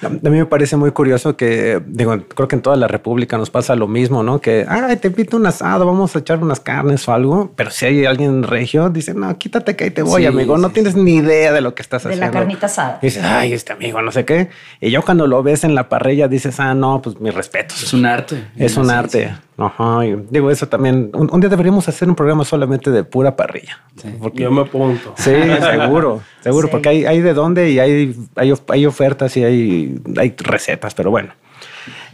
A 0.04 0.30
mí 0.30 0.38
me 0.38 0.46
parece 0.46 0.78
muy 0.78 0.92
curioso 0.92 1.36
que, 1.36 1.82
digo, 1.86 2.16
creo 2.36 2.48
que 2.48 2.56
en 2.56 2.62
toda 2.62 2.76
la 2.76 2.88
República 2.88 3.38
nos 3.38 3.50
pasa 3.50 3.76
lo 3.76 3.88
mismo, 3.88 4.24
¿no? 4.24 4.40
Que, 4.40 4.66
ay, 4.70 4.98
te 4.98 5.08
invito 5.08 5.36
un 5.36 5.46
asado, 5.46 5.86
vamos 5.86 6.16
a 6.16 6.20
echar 6.20 6.42
unas 6.42 6.60
carnes 6.60 7.08
o 7.08 7.14
algo. 7.14 7.52
Pero 7.56 7.72
si 7.72 7.86
hay 7.86 8.06
alguien 8.06 8.44
regio, 8.44 8.90
dice, 8.90 9.14
no, 9.14 9.36
quítate 9.38 9.76
que 9.76 9.86
ahí 9.86 9.92
te 9.92 10.04
voy, 10.04 10.26
amigo. 10.26 10.58
No 10.58 10.70
tienes 10.70 10.96
ni 10.96 11.16
idea 11.16 11.52
de 11.52 11.62
lo 11.62 11.74
que 11.76 11.82
estás 11.82 12.06
haciendo. 12.06 12.26
De 12.26 12.32
la 12.32 12.40
carnita 12.40 12.68
asada. 12.68 13.00
dices, 13.02 13.24
ay, 13.24 13.54
este 13.54 13.74
amigo, 13.74 14.02
no 14.02 14.12
sé 14.12 14.24
qué. 14.24 14.50
Y 14.80 14.92
yo 14.92 15.02
cuando 15.04 15.28
lo 15.28 15.42
ves 15.44 15.64
en 15.64 15.76
la 15.76 15.90
parrilla 15.90 16.28
dices, 16.28 16.60
ah, 16.60 16.74
no, 16.74 17.02
pues 17.02 17.20
mis 17.20 17.34
respetos. 17.34 17.82
Es 17.82 17.94
un 17.94 18.06
arte. 18.06 18.48
Es 18.56 18.78
un 18.78 18.90
arte. 18.90 19.34
Ajá, 19.58 20.02
digo, 20.30 20.52
eso 20.52 20.68
también. 20.68 21.10
Un, 21.14 21.40
día 21.40 21.50
deberíamos 21.50 21.88
hacer 21.90 22.08
un 22.08 22.16
programa 22.16 22.46
solamente 22.46 22.92
de 22.92 23.04
pura 23.04 23.36
parrilla. 23.36 23.80
Porque 24.20 24.44
yo 24.44 24.52
me 24.52 24.62
apunto. 24.62 25.16
Sí, 25.18 25.32
seguro, 25.62 26.22
seguro, 26.48 26.70
porque 26.70 26.90
hay, 26.90 27.06
hay, 27.06 27.22
de 27.22 27.34
dónde 27.34 27.72
y 27.72 27.80
hay, 27.80 28.16
hay, 28.36 28.54
hay, 28.68 28.86
ofertas 28.86 29.36
y 29.38 29.44
hay, 29.44 30.02
hay 30.18 30.34
recetas, 30.38 30.94
pero 30.94 31.12
bueno. 31.12 31.34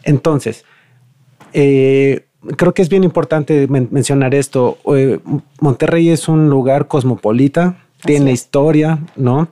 Entonces, 0.04 0.66
eh, 1.54 2.26
creo 2.58 2.74
que 2.74 2.82
es 2.82 2.90
bien 2.90 3.04
importante 3.04 3.68
mencionar 3.68 4.34
esto. 4.36 4.78
Eh, 4.96 5.20
Monterrey 5.60 6.10
es 6.10 6.28
un 6.28 6.50
lugar 6.50 6.88
cosmopolita, 6.88 7.78
tiene 8.04 8.32
historia, 8.32 9.00
¿no? 9.16 9.50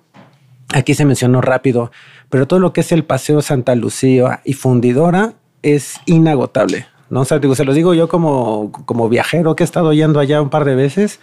Aquí 0.74 0.94
se 0.94 1.06
mencionó 1.06 1.42
rápido, 1.42 1.92
pero 2.30 2.48
todo 2.48 2.60
lo 2.60 2.74
que 2.74 2.82
es 2.82 2.92
el 2.92 3.04
Paseo 3.04 3.42
Santa 3.42 3.76
Lucía 3.76 4.42
y 4.46 4.54
Fundidora 4.54 5.34
es 5.62 6.00
inagotable. 6.06 6.88
¿no? 7.10 7.22
O 7.22 7.40
digo, 7.40 7.56
se 7.56 7.66
los 7.66 7.76
digo 7.76 7.94
yo 7.94 8.08
como, 8.08 8.72
como 8.86 9.10
viajero 9.10 9.56
que 9.56 9.64
he 9.64 9.66
estado 9.66 9.92
yendo 9.94 10.20
allá 10.20 10.42
un 10.42 10.50
par 10.50 10.66
de 10.66 10.76
veces. 10.76 11.20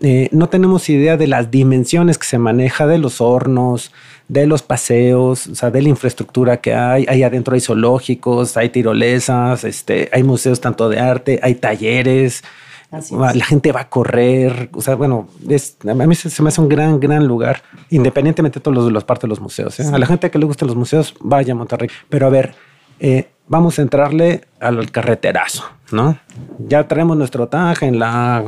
Eh, 0.00 0.28
no 0.32 0.48
tenemos 0.48 0.88
idea 0.88 1.16
de 1.16 1.26
las 1.26 1.50
dimensiones 1.50 2.16
que 2.18 2.26
se 2.26 2.38
maneja 2.38 2.86
de 2.86 2.98
los 2.98 3.20
hornos, 3.20 3.92
de 4.28 4.46
los 4.46 4.62
paseos, 4.62 5.48
o 5.48 5.54
sea, 5.54 5.70
de 5.70 5.82
la 5.82 5.88
infraestructura 5.88 6.58
que 6.58 6.74
hay. 6.74 7.04
Ahí 7.08 7.22
adentro 7.22 7.54
hay 7.54 7.60
zoológicos, 7.60 8.56
hay 8.56 8.70
tirolesas, 8.70 9.64
este, 9.64 10.08
hay 10.12 10.22
museos 10.22 10.60
tanto 10.60 10.88
de 10.88 11.00
arte, 11.00 11.40
hay 11.42 11.56
talleres. 11.56 12.42
La 12.90 13.44
gente 13.44 13.70
va 13.70 13.82
a 13.82 13.88
correr, 13.88 14.68
o 14.72 14.80
sea, 14.80 14.96
bueno, 14.96 15.28
es, 15.48 15.76
a 15.88 15.94
mí 15.94 16.14
se, 16.16 16.42
me 16.42 16.48
hace 16.48 16.60
un 16.60 16.68
gran, 16.68 16.98
gran 16.98 17.24
lugar, 17.24 17.62
independientemente 17.88 18.58
de 18.58 18.62
todos 18.64 18.76
los, 18.76 18.90
los 18.90 19.04
partes 19.04 19.22
de 19.22 19.28
los 19.28 19.40
museos. 19.40 19.78
¿eh? 19.78 19.84
A 19.92 19.96
la 19.96 20.06
gente 20.06 20.28
que 20.28 20.38
le 20.38 20.44
gustan 20.44 20.66
los 20.66 20.76
museos, 20.76 21.14
vaya 21.20 21.52
a 21.52 21.56
Monterrey. 21.56 21.88
Pero 22.08 22.26
a 22.26 22.30
ver, 22.30 22.54
eh, 22.98 23.28
vamos 23.46 23.78
a 23.78 23.82
entrarle 23.82 24.42
al 24.58 24.90
carreterazo, 24.90 25.64
¿no? 25.92 26.18
Ya 26.58 26.88
traemos 26.88 27.16
nuestro 27.16 27.46
taje 27.46 27.86
en 27.86 28.00
la, 28.00 28.44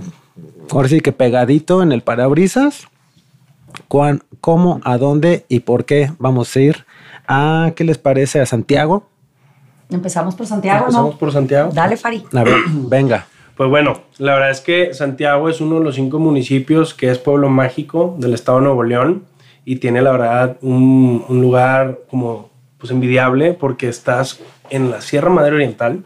ahora 0.70 0.88
sí 0.88 1.00
que 1.00 1.12
pegadito 1.12 1.82
en 1.82 1.92
el 1.92 2.02
parabrisas. 2.02 2.88
¿Cuán, 3.88 4.22
¿Cómo, 4.40 4.80
a 4.84 4.98
dónde 4.98 5.46
y 5.48 5.60
por 5.60 5.84
qué 5.84 6.12
vamos 6.18 6.54
a 6.54 6.60
ir 6.60 6.84
a, 7.26 7.72
qué 7.74 7.84
les 7.84 7.98
parece, 7.98 8.40
a 8.40 8.46
Santiago? 8.46 9.08
Empezamos 9.90 10.34
por 10.34 10.46
Santiago, 10.46 10.80
Empezamos 10.80 11.14
por 11.16 11.32
Santiago. 11.32 11.70
Dale, 11.72 11.96
Fari. 11.96 12.24
A 12.34 12.44
ver, 12.44 12.56
venga. 12.68 13.26
Pues 13.56 13.68
bueno, 13.68 14.00
la 14.18 14.34
verdad 14.34 14.50
es 14.50 14.60
que 14.60 14.94
Santiago 14.94 15.48
es 15.48 15.60
uno 15.60 15.78
de 15.78 15.84
los 15.84 15.94
cinco 15.94 16.18
municipios 16.18 16.94
que 16.94 17.10
es 17.10 17.18
pueblo 17.18 17.48
mágico 17.48 18.16
del 18.18 18.34
estado 18.34 18.58
de 18.58 18.64
Nuevo 18.64 18.82
León 18.82 19.24
y 19.64 19.76
tiene 19.76 20.00
la 20.00 20.12
verdad 20.12 20.56
un, 20.62 21.24
un 21.28 21.40
lugar 21.40 22.00
como 22.10 22.50
pues 22.78 22.90
envidiable 22.90 23.52
porque 23.52 23.88
estás 23.88 24.40
en 24.70 24.90
la 24.90 25.00
Sierra 25.02 25.30
Madre 25.30 25.54
Oriental, 25.54 26.02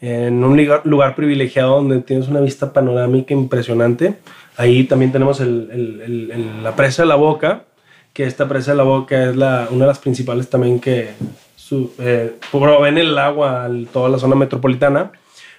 en 0.00 0.44
un 0.44 0.56
lugar, 0.84 1.14
privilegiado 1.14 1.76
donde 1.76 2.00
tienes 2.00 2.28
una 2.28 2.40
vista 2.40 2.72
panorámica 2.72 3.34
impresionante. 3.34 4.16
Ahí 4.56 4.84
también 4.84 5.12
tenemos 5.12 5.40
la 5.40 6.76
presa 6.76 7.02
de 7.02 7.08
la 7.08 7.16
Boca, 7.16 7.64
que 8.12 8.24
esta 8.24 8.48
presa 8.48 8.72
de 8.72 8.76
la 8.76 8.84
Boca 8.84 9.30
es 9.30 9.36
la, 9.36 9.68
una 9.70 9.84
de 9.84 9.88
las 9.88 9.98
principales 9.98 10.48
también 10.48 10.80
que 10.80 11.10
su, 11.56 11.92
eh, 11.98 12.34
proveen 12.50 12.98
el 12.98 13.18
agua 13.18 13.64
a 13.64 13.70
toda 13.92 14.08
la 14.08 14.18
zona 14.18 14.34
metropolitana, 14.34 15.12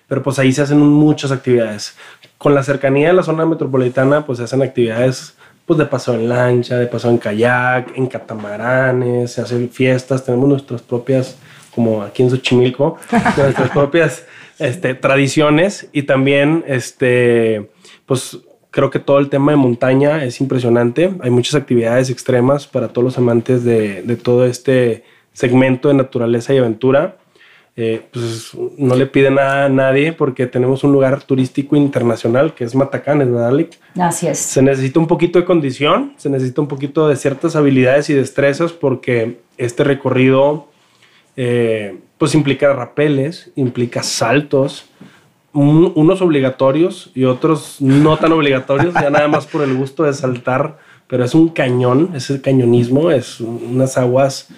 pero 0.08 0.24
pues 0.24 0.40
ahí 0.40 0.52
se 0.52 0.62
hacen 0.62 0.80
muchas 0.80 1.32
actividades. 1.32 1.96
Con 2.38 2.56
la 2.56 2.64
cercanía 2.64 3.10
de 3.10 3.14
la 3.14 3.24
zona 3.24 3.46
metropolitana, 3.46 4.26
pues 4.26 4.40
se 4.40 4.46
hacen 4.46 4.62
actividades 4.62 5.36
pues 5.66 5.78
de 5.78 5.86
paseo 5.86 6.16
en 6.16 6.28
lancha, 6.28 6.78
de 6.78 6.88
paseo 6.88 7.12
en 7.12 7.20
kayak, 7.20 7.96
en 7.96 8.08
catamaranes, 8.08 9.34
se 9.34 9.42
hacen 9.42 9.70
fiestas, 9.70 10.26
tenemos 10.26 10.50
nuestras 10.50 10.82
propias 10.82 11.38
como 11.80 12.04
aquí 12.04 12.24
en 12.24 12.30
Xochimilco, 12.30 12.98
nuestras 13.38 13.70
propias 13.70 14.26
este, 14.60 14.96
tradiciones 14.96 15.88
y 15.94 16.04
también, 16.04 16.66
este, 16.68 17.70
pues 18.06 18.38
creo 18.70 18.90
que 18.90 19.00
todo 19.00 19.20
el 19.20 19.30
tema 19.30 19.54
de 19.54 19.56
montaña 19.56 20.26
es 20.26 20.42
impresionante. 20.42 21.14
Hay 21.22 21.30
muchas 21.30 21.56
actividades 21.56 22.10
extremas 22.10 22.68
para 22.68 22.90
todos 22.90 23.06
los 23.06 23.18
amantes 23.18 23.64
de, 23.64 24.02
de 24.02 24.16
todo 24.18 24.46
este 24.46 25.06
segmento 25.32 25.88
de 25.88 25.94
naturaleza 25.94 26.54
y 26.54 26.58
aventura. 26.58 27.16
Eh, 27.78 28.02
pues 28.12 28.52
no 28.78 28.94
le 28.98 29.06
pide 29.06 29.32
nada 29.32 29.64
a 29.64 29.70
nadie 29.70 30.12
porque 30.12 30.48
tenemos 30.48 30.84
un 30.84 30.92
lugar 30.92 31.24
turístico 31.24 31.78
internacional 31.78 32.54
que 32.54 32.66
es 32.66 32.76
Matacán, 32.76 33.22
es 33.22 33.32
verdad, 33.32 33.58
Así 33.98 34.28
es. 34.28 34.38
Se 34.38 34.62
necesita 34.62 35.00
un 35.00 35.08
poquito 35.08 35.40
de 35.40 35.46
condición, 35.46 36.12
se 36.18 36.30
necesita 36.30 36.60
un 36.60 36.68
poquito 36.68 37.08
de 37.08 37.16
ciertas 37.16 37.56
habilidades 37.56 38.10
y 38.10 38.16
destrezas 38.16 38.74
porque 38.74 39.38
este 39.58 39.86
recorrido 39.86 40.69
eh, 41.42 41.98
pues 42.18 42.36
implica 42.36 42.74
rapeles, 42.74 43.50
implica 43.56 44.04
saltos, 44.04 44.90
unos 45.54 46.22
obligatorios 46.22 47.12
y 47.16 47.24
otros 47.24 47.78
no 47.80 48.18
tan 48.18 48.34
obligatorios, 48.34 48.94
ya 48.94 49.10
nada 49.10 49.30
más 49.30 49.48
por 49.48 49.62
el 49.62 49.74
gusto 49.74 50.04
de 50.04 50.12
saltar, 50.12 50.80
pero 51.08 51.24
es 51.24 51.34
un 51.34 51.48
cañón, 51.48 52.12
es 52.14 52.30
el 52.30 52.42
cañonismo, 52.42 53.10
es 53.10 53.40
unas 53.40 53.98
aguas 53.98 54.50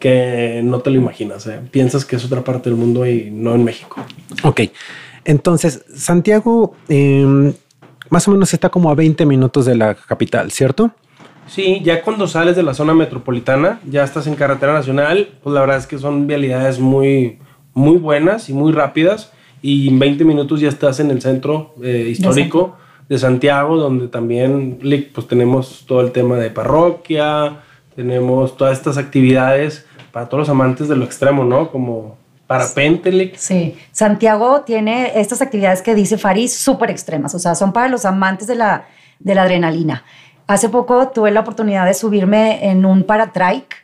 que 0.00 0.60
no 0.64 0.80
te 0.80 0.90
lo 0.90 0.96
imaginas, 0.96 1.46
¿eh? 1.46 1.60
piensas 1.70 2.04
que 2.04 2.16
es 2.16 2.24
otra 2.24 2.42
parte 2.42 2.68
del 2.68 2.76
mundo 2.76 3.06
y 3.06 3.30
no 3.30 3.54
en 3.54 3.62
México. 3.62 4.04
Ok, 4.42 4.62
entonces 5.24 5.84
Santiago 5.94 6.74
em, 6.88 7.52
más 8.10 8.26
o 8.26 8.32
menos 8.32 8.52
está 8.52 8.70
como 8.70 8.90
a 8.90 8.96
20 8.96 9.24
minutos 9.24 9.66
de 9.66 9.76
la 9.76 9.94
capital, 9.94 10.50
¿cierto? 10.50 10.90
Sí, 11.46 11.80
ya 11.82 12.02
cuando 12.02 12.26
sales 12.26 12.56
de 12.56 12.62
la 12.62 12.74
zona 12.74 12.94
metropolitana, 12.94 13.80
ya 13.88 14.04
estás 14.04 14.26
en 14.26 14.34
carretera 14.34 14.72
nacional, 14.72 15.28
pues 15.42 15.54
la 15.54 15.60
verdad 15.60 15.76
es 15.76 15.86
que 15.86 15.98
son 15.98 16.26
vialidades 16.26 16.80
muy, 16.80 17.38
muy 17.74 17.96
buenas 17.96 18.48
y 18.48 18.52
muy 18.52 18.72
rápidas. 18.72 19.32
Y 19.62 19.88
en 19.88 19.98
20 19.98 20.24
minutos 20.24 20.60
ya 20.60 20.68
estás 20.68 21.00
en 21.00 21.10
el 21.10 21.22
centro 21.22 21.74
eh, 21.82 22.08
histórico 22.10 22.76
de 23.08 23.18
Santiago, 23.18 23.76
donde 23.76 24.08
también 24.08 24.78
pues, 25.14 25.26
tenemos 25.26 25.84
todo 25.86 26.00
el 26.00 26.12
tema 26.12 26.36
de 26.36 26.50
parroquia, 26.50 27.60
tenemos 27.94 28.56
todas 28.56 28.76
estas 28.76 28.98
actividades 28.98 29.86
para 30.12 30.28
todos 30.28 30.42
los 30.42 30.48
amantes 30.48 30.88
de 30.88 30.96
lo 30.96 31.04
extremo, 31.04 31.44
¿no? 31.44 31.70
Como 31.70 32.16
parapente. 32.46 33.32
Sí, 33.36 33.76
Santiago 33.90 34.62
tiene 34.62 35.18
estas 35.18 35.42
actividades 35.42 35.82
que 35.82 35.94
dice 35.94 36.18
Faris 36.18 36.54
súper 36.54 36.90
extremas, 36.90 37.34
o 37.34 37.38
sea, 37.38 37.54
son 37.54 37.72
para 37.72 37.88
los 37.88 38.04
amantes 38.04 38.46
de 38.46 38.54
la, 38.54 38.86
de 39.18 39.34
la 39.34 39.42
adrenalina. 39.42 40.04
Hace 40.46 40.68
poco 40.68 41.08
tuve 41.08 41.30
la 41.30 41.40
oportunidad 41.40 41.86
de 41.86 41.94
subirme 41.94 42.68
en 42.70 42.84
un 42.84 43.04
paratrike 43.04 43.76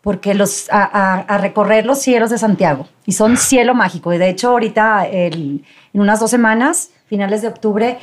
porque 0.00 0.32
los, 0.32 0.68
a, 0.70 1.38
recorrer 1.38 1.84
los 1.84 1.98
cielos 1.98 2.30
de 2.30 2.38
Santiago 2.38 2.88
y 3.04 3.12
son 3.12 3.36
cielo 3.36 3.74
mágico. 3.74 4.12
Y 4.12 4.18
de 4.18 4.30
hecho 4.30 4.50
ahorita 4.50 5.06
en 5.06 5.62
unas 5.92 6.20
dos 6.20 6.30
semanas, 6.30 6.90
finales 7.06 7.42
de 7.42 7.48
octubre, 7.48 7.98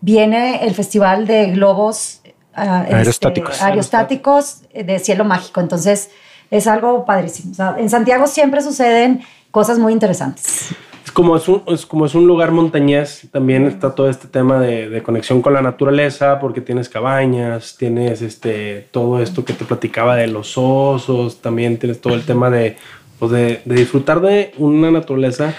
viene 0.00 0.64
el 0.66 0.74
Festival 0.74 1.26
de 1.26 1.50
Globos 1.50 2.20
ah, 2.54 2.82
este, 2.84 2.94
aerostáticos. 2.94 3.62
aerostáticos 3.62 4.62
de 4.72 4.98
cielo 5.00 5.24
mágico. 5.24 5.60
Entonces 5.60 6.10
es 6.50 6.66
algo 6.66 7.04
padrísimo. 7.04 7.52
en 7.76 7.90
Santiago 7.90 8.26
siempre 8.26 8.60
suceden 8.62 9.22
cosas 9.50 9.78
muy 9.78 9.92
interesantes 9.92 10.74
como 11.18 11.36
es 11.36 11.48
un, 11.48 11.64
es 11.66 11.84
como 11.84 12.06
es 12.06 12.14
un 12.14 12.28
lugar 12.28 12.52
montañés, 12.52 13.26
también 13.32 13.66
está 13.66 13.92
todo 13.96 14.08
este 14.08 14.28
tema 14.28 14.60
de, 14.60 14.88
de 14.88 15.02
conexión 15.02 15.42
con 15.42 15.52
la 15.52 15.60
naturaleza, 15.62 16.38
porque 16.38 16.60
tienes 16.60 16.88
cabañas, 16.88 17.76
tienes 17.76 18.22
este, 18.22 18.86
todo 18.92 19.20
esto 19.20 19.44
que 19.44 19.52
te 19.52 19.64
platicaba 19.64 20.14
de 20.14 20.28
los 20.28 20.56
osos, 20.56 21.42
también 21.42 21.76
tienes 21.76 22.00
todo 22.00 22.14
el 22.14 22.24
tema 22.24 22.50
de, 22.50 22.76
pues 23.18 23.32
de, 23.32 23.60
de 23.64 23.74
disfrutar 23.74 24.20
de 24.20 24.52
una 24.58 24.92
naturaleza 24.92 25.56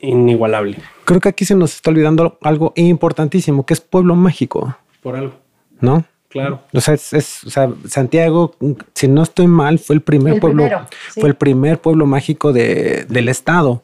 inigualable, 0.00 0.78
Creo 1.04 1.20
que 1.20 1.28
aquí 1.28 1.44
se 1.44 1.54
nos 1.54 1.72
está 1.72 1.92
olvidando 1.92 2.36
algo 2.42 2.72
importantísimo, 2.74 3.64
que 3.64 3.74
es 3.74 3.80
pueblo 3.80 4.16
mágico, 4.16 4.76
por 5.04 5.14
algo, 5.14 5.34
¿no? 5.80 6.04
Claro. 6.34 6.60
O 6.74 6.80
sea, 6.82 6.92
es, 6.94 7.12
es- 7.14 7.44
o 7.44 7.50
sea, 7.50 7.70
Santiago, 7.88 8.54
si 8.94 9.08
no 9.08 9.22
estoy 9.22 9.46
mal, 9.46 9.78
fue 9.78 9.94
el 9.96 10.02
primer 10.02 10.34
El 10.34 10.40
pueblo, 10.40 10.64
primero, 10.64 10.86
sí. 11.12 11.20
fue 11.20 11.30
el 11.30 11.36
primer 11.36 11.80
pueblo 11.80 12.04
mágico 12.06 12.52
de- 12.52 13.06
del 13.08 13.28
estado. 13.30 13.82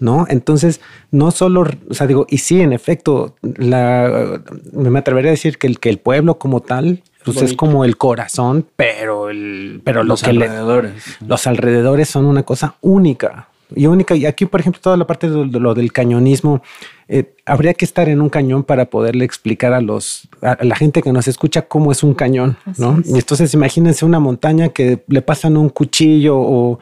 ¿no? 0.00 0.26
Entonces, 0.28 0.80
no 1.12 1.30
solo, 1.30 1.64
o 1.88 1.94
sea, 1.94 2.06
digo, 2.06 2.26
y 2.28 2.38
sí, 2.38 2.60
en 2.60 2.72
efecto, 2.74 3.36
la, 3.42 4.40
me 4.72 4.98
atrevería 4.98 5.30
a 5.30 5.32
decir 5.38 5.56
que 5.58 5.66
el, 5.68 5.78
que 5.78 5.88
el 5.88 5.98
pueblo 5.98 6.38
como 6.38 6.60
tal, 6.60 7.02
pues 7.24 7.40
es 7.40 7.54
como 7.54 7.84
el 7.84 7.96
corazón, 7.96 8.66
pero 8.74 9.30
el, 9.30 9.80
pero 9.84 10.02
lo 10.02 10.08
Los 10.08 10.22
que 10.24 10.32
le, 10.32 10.44
alrededores. 10.46 10.92
los 11.24 11.46
alrededores 11.46 12.08
son 12.08 12.24
una 12.26 12.42
cosa 12.42 12.74
única 12.80 13.48
y 13.76 13.86
única. 13.86 14.14
Y 14.14 14.26
aquí, 14.26 14.46
por 14.46 14.60
ejemplo, 14.60 14.80
toda 14.80 14.96
la 14.96 15.06
parte 15.06 15.28
de, 15.28 15.46
lo 15.46 15.74
del 15.74 15.92
cañonismo, 15.92 16.62
eh, 17.08 17.34
habría 17.44 17.74
que 17.74 17.84
estar 17.84 18.08
en 18.08 18.20
un 18.20 18.28
cañón 18.28 18.62
para 18.64 18.86
poderle 18.86 19.24
explicar 19.24 19.72
a 19.72 19.80
los 19.80 20.28
a 20.40 20.64
la 20.64 20.76
gente 20.76 21.02
que 21.02 21.12
nos 21.12 21.28
escucha 21.28 21.62
cómo 21.62 21.92
es 21.92 22.02
un 22.02 22.14
cañón, 22.14 22.56
Así 22.64 22.80
¿no? 22.82 22.98
es. 23.00 23.10
Y 23.10 23.14
entonces 23.14 23.52
imagínense 23.54 24.04
una 24.04 24.20
montaña 24.20 24.68
que 24.70 25.02
le 25.08 25.22
pasan 25.22 25.56
un 25.56 25.68
cuchillo 25.68 26.36
o, 26.38 26.78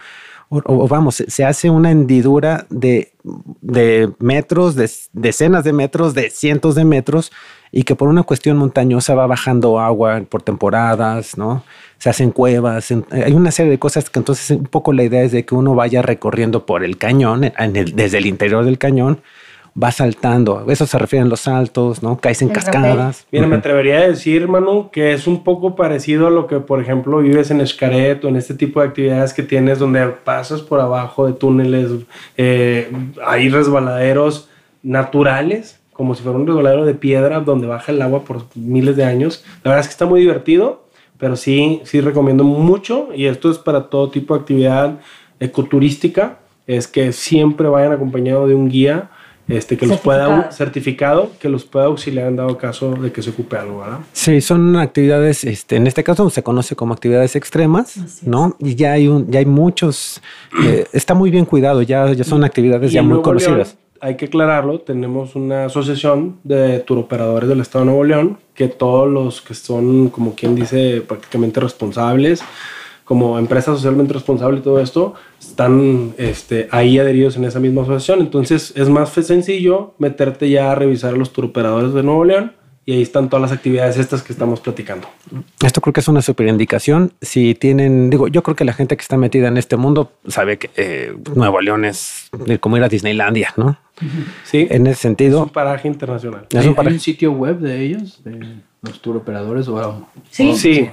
o- 0.51 0.89
vamos, 0.89 1.23
se- 1.27 1.45
hace 1.45 1.71
una 1.71 1.91
hendidura 1.91 2.67
de, 2.71 3.13
de 3.61 4.11
metros, 4.19 4.75
de 4.75 4.91
decenas 5.13 5.65
de 5.65 5.73
metros, 5.73 6.13
de 6.15 6.29
cientos 6.31 6.75
de 6.75 6.85
metros, 6.85 7.31
y 7.73 7.85
que 7.85 7.95
por 7.95 8.09
una 8.09 8.25
cuestión 8.25 8.57
montañosa 8.57 9.15
va 9.15 9.27
bajando 9.29 9.79
agua 9.79 10.21
por 10.29 10.43
temporadas, 10.43 11.39
¿no? 11.39 11.63
Se 11.99 12.11
hacen 12.11 12.33
cuevas, 12.33 12.91
hay 13.13 13.33
una 13.33 13.53
serie 13.53 13.71
de 13.71 13.79
cosas 13.79 14.11
que 14.11 14.19
entonces 14.19 14.51
un 14.51 14.65
poco 14.65 14.93
la 14.93 15.05
idea 15.05 15.23
es 15.23 15.31
de 15.33 15.45
que 15.45 15.55
uno 15.55 15.75
vaya 15.77 16.03
recorriendo 16.03 16.67
por 16.67 16.83
el 16.83 16.97
cañón, 16.99 17.53
desde 17.95 18.19
el 18.19 18.27
interior 18.27 18.65
del 18.65 18.79
cañón, 18.79 19.21
va 19.81 19.91
saltando. 19.93 20.67
Eso 20.69 20.87
se 20.87 20.99
refieren 20.99 21.29
los 21.29 21.41
saltos, 21.41 22.03
¿no? 22.03 22.19
Caes 22.19 22.43
en 22.43 22.49
El 22.49 22.55
cascadas. 22.55 23.27
Mira, 23.31 23.47
me 23.47 23.57
atrevería 23.57 23.99
a 23.99 24.09
decir, 24.09 24.49
Manu, 24.49 24.91
que 24.91 25.13
es 25.13 25.27
un 25.27 25.45
poco 25.45 25.77
parecido 25.77 26.27
a 26.27 26.31
lo 26.31 26.47
que, 26.47 26.61
por 26.61 26.81
ejemplo, 26.81 27.19
vives 27.19 27.51
en 27.51 27.65
Xcaret 27.67 28.25
o 28.25 28.29
en 28.29 28.37
este 28.37 28.55
tipo 28.55 28.81
de 28.81 28.89
actividades 28.89 29.33
que 29.33 29.43
tienes 29.43 29.79
donde 29.79 30.07
pasas 30.07 30.61
por 30.61 30.81
abajo 30.81 31.27
de 31.27 31.33
túneles, 31.35 31.91
eh, 32.37 32.91
hay 33.25 33.49
resbaladeros 33.49 34.49
naturales, 34.83 35.81
como 35.93 36.15
si 36.15 36.23
fuera 36.23 36.39
un 36.39 36.47
resbaladero 36.47 36.87
de 36.87 36.95
piedra 36.95 37.41
donde 37.41 37.67
baja 37.67 37.93
el 37.93 38.01
agua 38.03 38.25
por 38.25 38.45
miles 38.55 38.97
de 38.97 39.05
años. 39.05 39.45
La 39.63 39.71
verdad 39.71 39.81
es 39.81 39.89
que 39.89 39.93
está 39.93 40.07
muy 40.07 40.21
divertido, 40.21 40.85
pero 41.19 41.37
sí, 41.37 41.83
sí 41.85 42.01
recomiendo 42.01 42.45
mucho 42.45 43.09
y 43.15 43.27
esto 43.27 43.51
es 43.51 43.59
para 43.59 43.89
todo 43.89 44.11
tipo 44.11 44.35
de 44.35 44.41
actividad 44.41 44.99
ecoturística, 45.39 46.39
es 46.67 46.87
que 46.87 47.13
siempre 47.13 47.69
vayan 47.69 47.93
acompañados 47.93 48.49
de 48.49 48.55
un 48.55 48.69
guía 48.69 49.11
este, 49.51 49.77
que 49.77 49.87
los 49.87 50.01
pueda 50.01 50.51
Certificado. 50.51 51.31
que 51.39 51.49
los 51.49 51.65
pueda 51.65 51.87
auxiliar 51.87 52.29
en 52.29 52.37
dado 52.37 52.57
caso 52.59 52.95
de 52.95 53.13
que 53.13 53.23
se 53.23 53.31
ocupe 53.31 53.57
algo, 53.57 53.81
¿verdad? 53.81 53.99
Sí, 54.13 54.41
son 54.41 54.77
actividades, 54.77 55.45
este, 55.45 55.77
en 55.77 55.87
este 55.87 56.05
caso 56.05 56.29
se 56.31 56.43
conoce 56.43 56.77
como 56.77 56.95
actividades 56.95 57.37
extremas, 57.37 57.97
Así 57.97 58.01
es. 58.05 58.23
¿no? 58.27 58.57
Y 58.59 58.75
ya 58.75 58.93
hay 58.93 59.09
un, 59.09 59.31
ya 59.31 59.39
hay 59.41 59.47
muchos, 59.47 60.21
eh, 60.65 60.87
está 60.93 61.15
muy 61.15 61.31
bien 61.31 61.45
cuidado, 61.45 61.83
ya, 61.83 62.13
ya 62.13 62.25
son 62.25 62.45
actividades 62.45 62.91
Y 62.91 62.95
ya 62.95 63.03
muy 63.03 63.11
Nuevo 63.11 63.23
conocidas. 63.23 63.75
León, 63.75 63.91
hay 64.01 64.17
que 64.17 64.27
aclararlo, 64.27 64.81
tenemos 64.81 65.35
una 65.37 65.67
asociación 65.67 66.39
de 66.43 66.81
turoperadores 66.81 67.49
del 67.49 67.61
Estado 67.61 67.85
de 67.85 67.91
Nuevo 67.91 68.05
León, 68.05 68.39
que 68.55 68.69
todos 68.69 69.09
los 69.09 69.43
que 69.43 69.55
son, 69.55 70.09
como 70.09 70.35
quien 70.35 70.55
dice, 70.55 71.03
prácticamente 71.07 71.61
responsables, 71.61 72.43
como 73.11 73.41
empresa 73.41 73.75
socialmente 73.75 74.13
responsable 74.13 74.61
y 74.61 74.63
todo 74.63 74.79
esto, 74.79 75.15
están 75.41 76.15
este, 76.17 76.69
ahí 76.71 76.97
adheridos 76.97 77.37
en 77.37 77.43
esa 77.45 77.59
misma 77.59 77.83
asociación. 77.83 78.21
Entonces 78.21 78.73
es 78.77 78.89
más 78.89 79.09
sencillo 79.11 79.95
meterte 79.99 80.49
ya 80.49 80.71
a 80.71 80.77
revisar 80.77 81.15
a 81.15 81.17
los 81.17 81.33
turoperadores 81.33 81.93
de 81.93 82.05
Nuevo 82.05 82.25
León 82.25 82.53
y 82.87 82.93
ahí 82.93 83.03
están 83.03 83.29
todas 83.29 83.43
las 83.43 83.51
actividades 83.51 83.97
estas 83.97 84.23
que 84.23 84.33
estamos 84.33 84.61
platicando. 84.61 85.09
Esto 85.61 85.81
creo 85.81 85.93
que 85.93 85.99
es 85.99 86.07
una 86.07 86.23
super 86.23 86.47
indicación. 86.47 87.13
Si 87.21 87.57
tienen, 87.57 88.11
digo, 88.11 88.29
yo 88.29 88.45
creo 88.45 88.55
que 88.55 88.65
la 88.65 88.75
gente 88.75 88.97
que 88.97 89.03
está 89.03 89.17
metida 89.17 89.49
en 89.49 89.57
este 89.57 89.77
mundo 89.77 90.13
sabe 90.29 90.59
que 90.59 90.71
eh, 90.77 91.13
Nuevo 91.35 91.61
León 91.61 91.85
es 91.87 92.31
como 92.61 92.77
ir 92.77 92.85
a 92.85 92.89
Disneylandia, 92.89 93.53
¿no? 93.57 93.77
Sí, 94.45 94.69
En 94.71 94.83
ese 94.87 94.93
es 94.93 94.99
sentido, 94.99 95.43
un 95.43 95.49
paraje 95.49 95.89
internacional. 95.89 96.47
es 96.49 96.55
¿Hay, 96.61 96.63
un 96.63 96.69
hay 96.69 96.75
paraje. 96.77 96.95
un 96.95 97.01
sitio 97.01 97.33
web 97.33 97.59
de 97.59 97.83
ellos, 97.83 98.23
de 98.23 98.39
los 98.83 99.03
tour 99.03 99.17
operadores? 99.17 99.67
o 99.67 100.07
Sí. 100.31 100.55
Sí, 100.55 100.89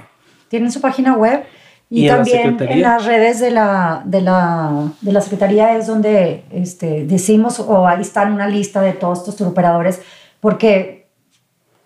Tienen 0.48 0.72
su 0.72 0.80
página 0.80 1.14
web 1.14 1.44
y, 1.90 2.02
¿Y 2.02 2.08
en 2.08 2.08
la 2.08 2.16
también 2.16 2.56
en, 2.60 2.82
las 2.82 3.04
redes 3.06 3.40
de 3.40 3.50
la, 3.50 4.02
de 4.04 4.20
la, 4.20 4.92
de 5.00 5.12
la 5.12 5.20
Secretaría 5.20 5.76
es 5.76 5.86
donde 5.86 6.44
este, 6.50 7.06
decimos, 7.06 7.60
o 7.60 7.86
ahí 7.86 8.02
están 8.02 8.32
una 8.32 8.46
lista 8.46 8.82
de 8.82 8.92
todos 8.92 9.20
estos 9.20 9.36
turoperadores, 9.36 10.02
porque 10.40 11.06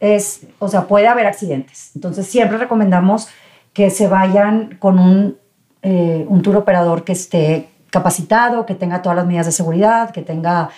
es, 0.00 0.40
o 0.58 0.66
sea, 0.66 0.88
puede 0.88 1.06
haber 1.06 1.26
accidentes. 1.26 1.92
Entonces 1.94 2.26
siempre 2.26 2.58
recomendamos 2.58 3.28
que 3.72 3.90
se 3.90 4.08
vayan 4.08 4.76
con 4.80 4.98
un, 4.98 5.38
eh, 5.82 6.26
un 6.28 6.42
tour 6.42 6.56
operador 6.56 7.04
que 7.04 7.12
esté 7.12 7.68
capacitado, 7.90 8.66
que 8.66 8.74
tenga 8.74 9.02
todas 9.02 9.16
las 9.16 9.26
medidas 9.26 9.46
de 9.46 9.52
seguridad, 9.52 10.10
que 10.10 10.22
tenga 10.22 10.70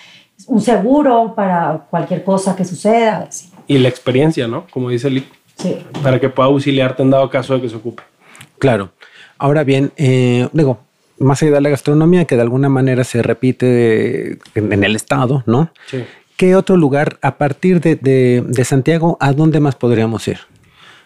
un 0.47 0.61
seguro 0.61 1.35
para 1.35 1.87
cualquier 1.89 2.25
cosa 2.25 2.55
que 2.55 2.65
suceda. 2.65 3.27
así. 3.29 3.51
y 3.67 3.79
la 3.79 3.89
experiencia, 3.89 4.47
¿no? 4.47 4.67
Como 4.71 4.91
dice 4.91 5.09
Lick, 5.09 5.27
Sí. 5.57 5.79
para 6.03 6.19
que 6.19 6.29
pueda 6.29 6.49
auxiliarte 6.49 7.03
en 7.03 7.11
dado 7.11 7.31
caso 7.31 7.55
de 7.55 7.63
que 7.63 7.69
se 7.69 7.77
ocupe. 7.77 8.03
Claro. 8.59 8.91
Ahora 9.45 9.63
bien, 9.63 9.93
eh, 9.99 10.49
digo, 10.55 10.79
más 11.19 11.43
allá 11.43 11.53
de 11.53 11.61
la 11.61 11.69
gastronomía, 11.69 12.25
que 12.25 12.35
de 12.35 12.41
alguna 12.41 12.71
manera 12.71 13.05
se 13.05 13.23
repite 13.23 13.67
de- 13.67 14.39
en, 14.55 14.73
en 14.73 14.85
el 14.85 14.97
estado, 14.97 15.43
¿no? 15.45 15.71
Sí. 15.87 16.03
¿Qué 16.39 16.57
otro 16.57 16.79
lugar 16.79 17.19
a 17.21 17.37
partir 17.37 17.83
de, 17.83 17.97
de- 17.97 18.43
de 18.47 18.65
Santiago, 18.65 19.19
a 19.21 19.35
dónde 19.35 19.61
más 19.61 19.75
podríamos 19.77 20.27
ir? 20.29 20.39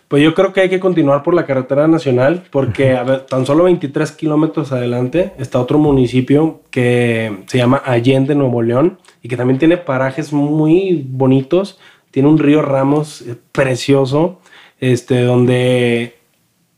Pues 0.07 0.23
yo 0.23 0.35
creo 0.35 0.53
que 0.53 0.61
hay 0.61 0.69
que 0.69 0.79
continuar 0.79 1.25
por 1.25 1.35
la 1.35 1.47
carretera 1.47 1.89
nacional 1.89 2.45
porque 2.53 2.93
a 2.97 3.03
ver, 3.03 3.27
tan 3.27 3.45
solo 3.45 3.65
23 3.65 4.13
kilómetros 4.13 4.71
adelante 4.71 5.33
está 5.39 5.59
otro 5.59 5.79
municipio 5.81 6.61
que 6.71 7.43
se 7.49 7.59
llama 7.59 7.83
Allende, 7.85 8.37
Nuevo 8.37 8.63
León 8.63 8.99
y 9.21 9.29
que 9.29 9.37
también 9.37 9.59
tiene 9.59 9.79
parajes 9.79 10.33
muy 10.33 11.05
bonitos. 11.11 11.81
Tiene 12.13 12.29
un 12.29 12.39
río 12.39 12.63
Ramos 12.63 13.21
eh, 13.23 13.35
precioso, 13.51 14.39
este, 14.79 15.23
donde 15.23 16.15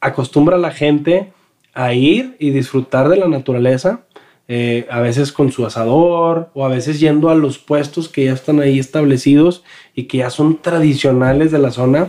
acostumbra 0.01 0.57
a 0.57 0.59
la 0.59 0.71
gente 0.71 1.33
a 1.75 1.93
ir 1.95 2.37
y 2.39 2.51
disfrutar 2.51 3.09
de 3.09 3.17
la 3.17 3.29
naturaleza, 3.29 4.01
eh, 4.49 4.87
a 4.91 4.99
veces 5.01 5.31
con 5.31 5.53
su 5.53 5.65
asador 5.65 6.51
o 6.55 6.65
a 6.65 6.69
veces 6.69 6.99
yendo 6.99 7.31
a 7.31 7.37
los 7.37 7.59
puestos 7.59 8.09
que 8.09 8.25
ya 8.25 8.33
están 8.33 8.59
ahí 8.61 8.79
establecidos 8.81 9.63
y 9.95 10.05
que 10.05 10.19
ya 10.19 10.31
son 10.31 10.57
tradicionales 10.61 11.53
de 11.53 11.59
la 11.61 11.71
zona, 11.71 12.09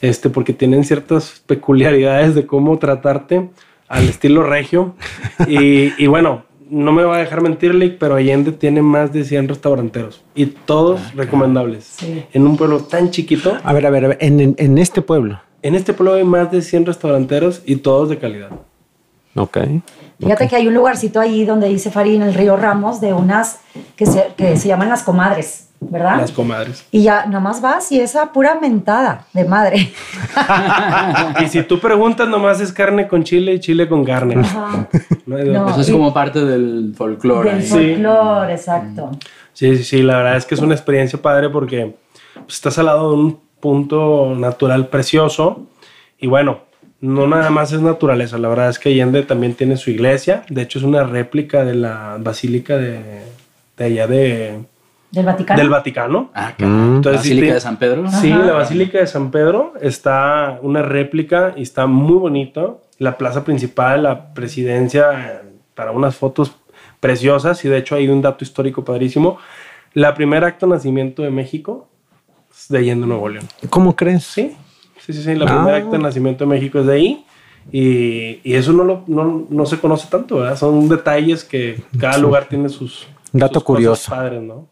este, 0.00 0.30
porque 0.30 0.52
tienen 0.52 0.84
ciertas 0.84 1.42
peculiaridades 1.46 2.34
de 2.36 2.46
cómo 2.46 2.78
tratarte 2.78 3.50
al 3.88 4.04
estilo 4.08 4.44
regio. 4.44 4.94
Y, 5.48 5.92
y 6.02 6.06
bueno, 6.06 6.44
no 6.70 6.92
me 6.92 7.02
va 7.02 7.16
a 7.16 7.18
dejar 7.18 7.40
mentirle, 7.42 7.88
pero 7.90 8.14
Allende 8.14 8.52
tiene 8.52 8.82
más 8.82 9.12
de 9.12 9.24
100 9.24 9.48
restauranteros 9.48 10.22
y 10.36 10.46
todos 10.46 11.12
recomendables. 11.16 11.82
Sí. 11.98 12.22
En 12.32 12.46
un 12.46 12.56
pueblo 12.56 12.78
tan 12.84 13.10
chiquito, 13.10 13.58
A 13.64 13.72
ver, 13.72 13.86
a 13.86 13.90
ver, 13.90 14.04
a 14.04 14.08
ver, 14.08 14.18
en, 14.20 14.38
en- 14.38 14.54
en 14.58 14.78
este 14.78 15.02
pueblo. 15.02 15.40
en 15.62 15.74
este 15.74 15.92
pueblo 15.92 16.14
hay 16.14 16.22
más 16.24 16.52
de 16.52 16.62
100 16.62 16.86
restauranteros 16.86 17.62
y 17.66 17.76
todos 17.76 18.08
de 18.08 18.18
calidad. 18.18 18.50
Ok. 19.34 19.58
Fíjate 20.18 20.48
que 20.48 20.56
hay 20.56 20.68
un 20.68 20.74
lugarcito 20.74 21.20
ahí 21.20 21.44
donde 21.44 21.68
dice 21.68 21.90
Fari 21.90 22.16
en 22.16 22.22
el 22.22 22.34
río 22.34 22.56
Ramos 22.56 23.00
de 23.00 23.12
unas 23.12 23.60
que 23.96 24.04
se, 24.06 24.32
que 24.36 24.56
se 24.56 24.68
llaman 24.68 24.88
las 24.88 25.02
comadres, 25.02 25.68
¿verdad? 25.80 26.18
Las 26.18 26.32
comadres. 26.32 26.84
y 26.90 27.02
ya 27.04 27.24
nada 27.26 27.40
más 27.40 27.62
vas 27.62 27.90
y 27.92 28.00
esa 28.00 28.32
pura 28.32 28.58
mentada 28.60 29.26
de 29.32 29.44
madre. 29.44 29.92
y 31.42 31.46
si 31.46 31.62
tú 31.62 31.78
preguntas, 31.78 32.28
nomás 32.28 32.60
es 32.60 32.72
carne 32.72 33.08
con 33.08 33.22
chile 33.22 33.54
y 33.54 33.60
chile 33.60 33.88
con 33.88 34.04
carne. 34.04 34.40
Ajá. 34.40 34.88
No 35.26 35.36
hay 35.36 35.48
No. 35.48 35.70
Eso 35.70 35.80
es 35.80 35.90
como 35.90 36.12
parte 36.12 36.44
del 36.44 36.92
folclore. 36.96 37.54
Del. 37.54 37.62
Sí. 37.62 37.92
folclore, 37.94 38.52
exacto. 38.52 39.10
Sí, 39.52 39.76
sí, 39.76 39.84
sí, 39.84 40.02
la 40.02 40.16
verdad 40.16 40.36
es 40.36 40.44
que 40.44 40.54
es 40.54 40.60
una 40.60 40.74
experiencia 40.74 41.22
padre 41.22 41.48
porque 41.48 41.94
pues, 42.34 42.54
estás 42.54 42.78
al 42.78 42.86
lado 42.86 43.10
de 43.10 43.16
un 43.16 43.40
punto 43.60 44.34
natural 44.36 44.88
precioso 44.88 45.66
y 46.18 46.26
bueno, 46.26 46.69
no 47.00 47.26
nada 47.26 47.50
más 47.50 47.72
es 47.72 47.80
naturaleza, 47.80 48.36
la 48.38 48.48
verdad 48.48 48.68
es 48.68 48.78
que 48.78 48.90
Allende 48.90 49.22
también 49.22 49.54
tiene 49.54 49.76
su 49.76 49.90
iglesia, 49.90 50.44
de 50.48 50.62
hecho 50.62 50.78
es 50.78 50.84
una 50.84 51.04
réplica 51.04 51.64
de 51.64 51.74
la 51.74 52.16
basílica 52.20 52.76
de, 52.76 53.00
de 53.76 53.84
allá 53.84 54.06
de, 54.06 54.58
Del 55.10 55.24
Vaticano. 55.26 55.58
del 55.60 55.70
Vaticano. 55.70 56.30
Ah, 56.34 56.52
claro. 56.56 56.72
Mm. 56.72 56.96
Entonces, 56.96 57.20
Basílica 57.22 57.54
de 57.54 57.60
San 57.60 57.76
Pedro. 57.78 58.10
Sí, 58.10 58.30
Ajá. 58.30 58.44
la 58.44 58.52
Basílica 58.52 58.98
de 58.98 59.06
San 59.06 59.30
Pedro 59.30 59.72
está 59.80 60.58
una 60.62 60.82
réplica 60.82 61.54
y 61.56 61.62
está 61.62 61.86
muy 61.86 62.18
bonito. 62.18 62.82
La 62.98 63.16
plaza 63.16 63.44
principal, 63.44 64.02
la 64.02 64.34
presidencia, 64.34 65.42
para 65.74 65.92
unas 65.92 66.16
fotos 66.16 66.52
preciosas 67.00 67.64
y 67.64 67.68
de 67.70 67.78
hecho 67.78 67.94
hay 67.96 68.08
un 68.08 68.20
dato 68.20 68.44
histórico 68.44 68.84
padrísimo. 68.84 69.38
La 69.94 70.12
primera 70.14 70.46
acto 70.48 70.66
de 70.66 70.74
nacimiento 70.74 71.22
de 71.22 71.30
México 71.30 71.88
es 72.52 72.68
de 72.68 72.76
Allende, 72.78 73.06
Nuevo 73.06 73.28
León. 73.30 73.46
¿Cómo 73.70 73.96
crees? 73.96 74.24
Sí, 74.24 74.54
sí, 75.12 75.18
sí, 75.18 75.22
sí. 75.22 75.34
La 75.34 75.44
Ah. 75.46 75.54
primera 75.56 75.76
acta 75.78 75.90
de 75.96 75.98
nacimiento 76.02 76.44
de 76.44 76.50
México 76.50 76.80
es 76.80 76.86
de 76.86 76.92
ahí. 76.94 77.24
Y, 77.72 78.40
y 78.42 78.54
eso 78.54 78.72
no, 78.72 78.84
lo, 78.84 79.04
no, 79.06 79.46
no 79.48 79.66
se 79.66 79.78
conoce 79.78 80.08
tanto, 80.10 80.36
¿verdad? 80.36 80.56
Son 80.56 80.88
detalles 80.88 81.44
que 81.44 81.80
cada 81.98 82.16
lugar 82.18 82.46
tiene 82.48 82.68
sus... 82.68 83.06
Dato 83.32 83.54
sus 83.60 83.64
curioso. 83.64 84.10
Padres, 84.10 84.42
¿no? 84.42 84.66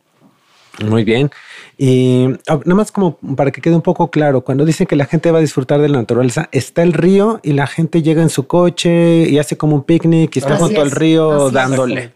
Muy 0.84 1.04
bien. 1.04 1.30
Y 1.76 2.26
ah, 2.48 2.58
nada 2.64 2.74
más 2.74 2.90
como 2.92 3.16
para 3.36 3.50
que 3.50 3.60
quede 3.60 3.74
un 3.74 3.82
poco 3.82 4.10
claro, 4.10 4.40
cuando 4.42 4.64
dicen 4.64 4.86
que 4.86 4.96
la 4.96 5.04
gente 5.06 5.30
va 5.30 5.38
a 5.38 5.40
disfrutar 5.40 5.80
de 5.80 5.88
la 5.88 5.98
naturaleza, 5.98 6.48
está 6.50 6.82
el 6.82 6.92
río 6.92 7.40
y 7.42 7.52
la 7.52 7.66
gente 7.66 8.02
llega 8.02 8.22
en 8.22 8.30
su 8.30 8.46
coche 8.46 9.28
y 9.28 9.38
hace 9.38 9.56
como 9.56 9.74
un 9.76 9.82
picnic 9.82 10.34
y 10.34 10.38
está 10.38 10.54
Así 10.54 10.62
junto 10.62 10.80
al 10.80 10.88
es, 10.88 10.94
río 10.94 11.48
es. 11.48 11.52
dándole. 11.52 12.12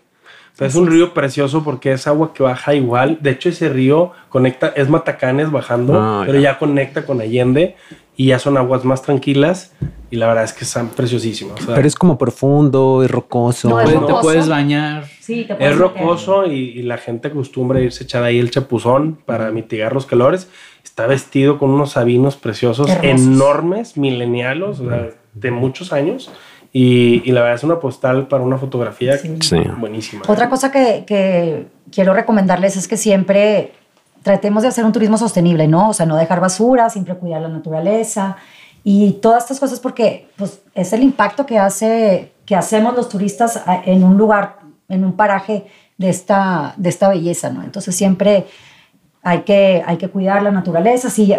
Pero 0.57 0.69
es 0.69 0.75
un 0.77 0.87
río 0.87 1.15
precioso 1.15 1.65
porque 1.65 1.93
es 1.93 2.07
agua 2.07 2.33
que 2.35 2.43
baja 2.43 2.75
igual. 2.75 3.19
De 3.21 3.31
hecho, 3.31 3.49
ese 3.49 3.69
río 3.69 4.13
conecta, 4.29 4.73
es 4.77 4.89
Matacanes 4.89 5.51
bajando, 5.51 5.95
Ah, 6.01 6.23
pero 6.27 6.39
ya. 6.39 6.53
ya 6.53 6.59
conecta 6.59 7.05
con 7.07 7.21
Allende 7.21 7.75
y 8.17 8.27
ya 8.27 8.39
son 8.39 8.57
aguas 8.57 8.85
más 8.85 9.03
tranquilas. 9.03 9.73
Y 10.11 10.17
la 10.17 10.27
verdad 10.27 10.45
es 10.45 10.53
que 10.53 10.65
están 10.65 10.89
preciosísimas. 10.91 11.59
O 11.63 11.65
sea, 11.65 11.75
Pero 11.75 11.89
es 11.89 11.95
como 11.95 12.19
profundo 12.19 13.03
y 13.03 13.07
rocoso. 13.07 13.71
No, 13.71 13.81
es 13.81 13.91
rocoso. 13.93 14.15
te 14.17 14.21
puedes 14.21 14.49
bañar. 14.49 15.05
Sí, 15.21 15.45
te 15.49 15.55
puedes 15.55 15.73
es 15.73 15.79
rocoso 15.79 16.45
y, 16.47 16.53
y 16.79 16.83
la 16.83 16.99
gente 16.99 17.29
acostumbra 17.29 17.81
irse 17.81 18.03
a 18.03 18.05
echar 18.05 18.23
ahí 18.23 18.39
el 18.39 18.51
chapuzón 18.51 19.19
para 19.25 19.51
mitigar 19.53 19.95
los 19.95 20.05
calores. 20.05 20.49
Está 20.85 21.07
vestido 21.07 21.59
con 21.59 21.71
unos 21.71 21.93
sabinos 21.93 22.37
preciosos, 22.37 22.91
Hermosos. 22.91 23.27
enormes, 23.27 23.97
milenialos, 23.97 24.81
o 24.81 24.89
sea, 24.91 25.09
de 25.33 25.51
muchos 25.51 25.95
años. 25.95 26.31
Y, 26.75 27.23
y 27.25 27.33
la 27.33 27.41
verdad 27.41 27.57
es 27.57 27.65
una 27.65 27.81
postal 27.81 28.29
para 28.29 28.43
una 28.43 28.59
fotografía 28.59 29.17
Sí. 29.17 29.35
Sí. 29.41 29.57
buenísima. 29.79 30.23
Otra 30.29 30.51
cosa 30.51 30.71
que, 30.71 31.05
que 31.07 31.67
quiero 31.91 32.13
recomendarles 32.13 32.77
es 32.77 32.87
que 32.89 32.99
siempre 32.99 33.73
tratemos 34.23 34.63
de 34.63 34.69
hacer 34.69 34.85
un 34.85 34.93
turismo 34.93 35.19
sostenible, 35.19 35.67
¿no? 35.69 35.91
O 35.91 35.93
sea, 35.93 36.07
no 36.07 36.17
dejar 36.17 36.41
basura, 36.41 36.91
siempre 36.91 37.15
cuidar 37.17 37.41
la 37.43 37.49
naturaleza 37.49 38.37
y 38.85 39.13
todas 39.13 39.45
estas 39.45 39.61
cosas 39.61 39.81
porque 39.81 40.29
pues, 40.37 40.61
es 40.75 40.93
el 40.93 41.03
impacto 41.03 41.47
que, 41.47 41.59
hace, 41.59 42.33
que 42.45 42.57
hacemos 42.57 42.95
los 42.95 43.09
turistas 43.09 43.63
en 43.85 44.03
un 44.05 44.17
lugar, 44.17 44.59
en 44.89 45.05
un 45.05 45.15
paraje 45.15 45.67
de 45.99 46.09
esta, 46.09 46.75
de 46.77 46.89
esta 46.89 47.09
belleza, 47.09 47.51
¿no? 47.51 47.63
Entonces 47.63 47.95
siempre 47.95 48.47
hay 49.23 49.43
que, 49.43 49.83
hay 49.87 49.99
que 49.99 50.09
cuidar 50.09 50.43
la 50.43 50.51
naturaleza. 50.51 51.11
Si, 51.11 51.33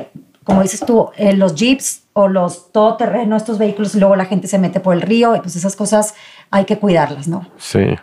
como 0.44 0.62
dices 0.62 0.82
tú, 0.86 1.10
eh, 1.18 1.34
los 1.34 1.56
jeeps 1.56 2.04
o 2.14 2.28
los 2.28 2.72
todoterreno, 2.72 3.36
estos 3.36 3.58
vehículos, 3.58 3.96
luego 3.96 4.16
la 4.16 4.26
gente 4.26 4.48
se 4.48 4.58
mete 4.58 4.80
por 4.80 4.94
el 4.94 5.02
río, 5.02 5.34
pues 5.42 5.56
esas 5.56 5.76
cosas 5.76 6.16
hay 6.50 6.66
que 6.66 6.78
cuidarlas, 6.80 7.28
¿no? 7.28 7.46
Sí. 7.58 7.96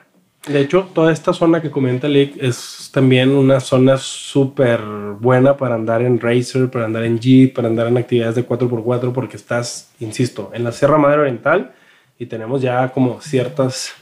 De 0.47 0.61
hecho, 0.61 0.89
toda 0.95 1.13
esta 1.13 1.35
zona 1.35 1.61
que 1.61 1.71
comenta 1.71 2.09
Lick 2.09 2.43
es 2.43 2.91
también 2.93 3.31
una 3.31 3.61
zona 3.61 3.99
súper 3.99 4.81
buena 5.21 5.57
para 5.57 5.75
andar 5.75 6.01
en 6.01 6.19
racer, 6.19 6.71
para 6.71 6.87
andar 6.87 7.05
en 7.05 7.19
jeep, 7.19 7.55
para 7.55 7.69
andar 7.69 7.89
en 7.89 7.99
actividades 7.99 8.37
de 8.37 8.49
4x4, 8.49 9.13
porque 9.13 9.37
estás, 9.37 9.93
insisto, 10.01 10.51
en 10.55 10.65
la 10.65 10.73
Sierra 10.73 10.97
Madre 10.97 11.21
Oriental 11.21 11.73
y 12.19 12.27
tenemos 12.27 12.63
ya 12.63 12.91
como 12.91 13.21
ciertas 13.21 13.95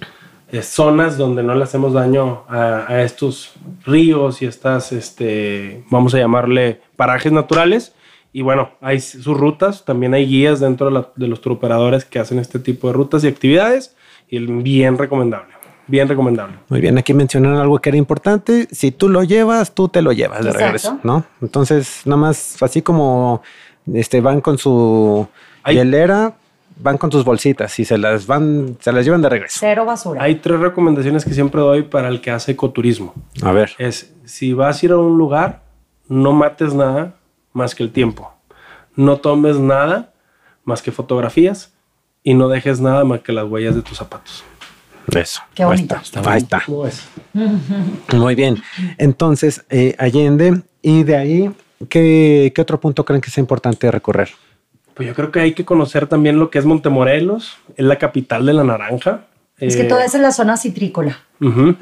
eh, 0.51 0.63
zonas 0.63 1.19
donde 1.19 1.43
no 1.43 1.55
le 1.55 1.65
hacemos 1.65 1.93
daño 1.93 2.45
a, 2.49 3.03
estos 3.03 3.53
ríos 3.85 4.41
y 4.41 4.47
estas, 4.47 4.93
este, 4.93 5.85
vamos 5.91 6.15
a 6.15 6.19
llamarle 6.19 6.81
parajes 6.97 7.33
naturales. 7.33 7.95
Y 8.33 8.43
bueno, 8.43 8.71
hay 8.81 9.01
sus 9.01 9.37
rutas, 9.37 9.85
también 9.85 10.15
hay 10.15 10.27
guías 10.27 10.61
dentro 10.61 11.13
de 11.17 11.29
los 11.29 11.41
turoperadores 11.41 12.05
que 12.05 12.19
hacen 12.19 12.39
este 12.39 12.59
tipo 12.59 12.87
de 12.87 12.93
rutas 12.93 13.25
y 13.25 13.29
actividades 13.29 13.97
y 14.29 14.39
bien 14.39 14.99
recomendable, 14.99 15.55
bien 15.89 16.07
recomendable. 16.09 16.57
Muy 16.69 16.81
bien, 16.81 16.97
aquí 16.99 17.13
mencionaron 17.15 17.59
algo 17.59 17.79
que 17.81 17.89
era 17.91 17.99
importante. 17.99 18.69
Si 18.71 18.91
tú 18.93 19.09
lo 19.09 19.25
llevas, 19.25 19.75
tú 19.75 19.89
te 19.89 20.01
lo 20.03 20.13
llevas 20.13 20.41
de 20.45 20.51
Exacto. 20.51 20.65
regreso, 20.67 20.99
¿no? 21.03 21.25
Entonces, 21.43 22.03
nada 22.05 22.21
más 22.21 22.63
así 22.63 22.83
como 22.83 23.43
este 23.93 24.21
van 24.21 24.41
con 24.41 24.59
su 24.59 25.27
Hay- 25.63 25.77
hielera, 25.77 26.35
van 26.81 26.97
con 26.99 27.11
sus 27.11 27.25
bolsitas 27.25 27.77
y 27.81 27.85
se 27.85 27.99
las 27.99 28.27
van, 28.27 28.77
se 28.81 28.93
las 28.93 29.05
llevan 29.05 29.21
de 29.23 29.29
regreso. 29.29 29.57
Cero 29.61 29.85
basura. 29.85 30.23
Hay 30.23 30.37
tres 30.37 30.61
recomendaciones 30.61 31.25
que 31.25 31.35
siempre 31.35 31.61
doy 31.61 31.83
para 31.83 32.09
el 32.09 32.21
que 32.21 32.31
hace 32.31 32.53
ecoturismo. 32.53 33.15
A 33.43 33.51
ver. 33.51 33.73
Es, 33.79 34.15
si 34.25 34.53
vas 34.53 34.81
a 34.83 34.87
ir 34.87 34.93
a 34.93 34.99
un 34.99 35.19
lugar, 35.19 35.63
no 36.07 36.33
mates 36.33 36.75
nada 36.75 37.15
más 37.53 37.75
que 37.75 37.83
el 37.83 37.91
tiempo. 37.91 38.31
No 38.95 39.17
tomes 39.17 39.59
nada 39.59 40.13
más 40.65 40.83
que 40.83 40.93
fotografías 40.93 41.73
y 42.23 42.35
no 42.35 42.49
dejes 42.49 42.81
nada 42.81 43.05
más 43.05 43.21
que 43.21 43.33
las 43.33 43.47
huellas 43.47 43.75
de 43.75 43.83
tus 43.83 43.97
zapatos. 43.99 44.45
Eso. 45.15 45.41
Qué 45.55 45.63
Ahí 45.63 45.69
bonito. 45.69 45.97
está. 46.03 46.31
Ahí 46.31 46.39
está. 46.39 46.63
¿Cómo 46.67 46.83
ves? 46.83 47.03
Muy 48.13 48.35
bien. 48.35 48.63
Entonces, 48.99 49.65
eh, 49.71 49.95
Allende, 49.99 50.63
y 50.83 51.03
de 51.05 51.17
ahí, 51.17 51.51
¿qué, 51.89 52.53
¿qué 52.55 52.61
otro 52.63 52.81
punto 52.81 53.05
creen 53.05 53.21
que 53.21 53.31
sea 53.31 53.41
importante 53.41 53.91
recorrer? 53.91 54.31
Pues 54.95 55.07
yo 55.09 55.15
creo 55.15 55.31
que 55.31 55.41
hay 55.41 55.53
que 55.53 55.65
conocer 55.65 56.07
también 56.09 56.39
lo 56.39 56.51
que 56.51 56.59
es 56.59 56.65
Montemorelos, 56.65 57.57
es 57.77 57.85
la 57.85 57.97
capital 57.97 58.45
de 58.47 58.53
la 58.53 58.65
naranja. 58.65 59.25
Es 59.59 59.77
que 59.77 59.83
Eh, 59.83 59.87
todo 59.87 60.01
es 60.01 60.15
en 60.15 60.23
la 60.23 60.33
zona 60.33 60.57
citrícola. 60.57 61.19
Ujú. 61.41 61.77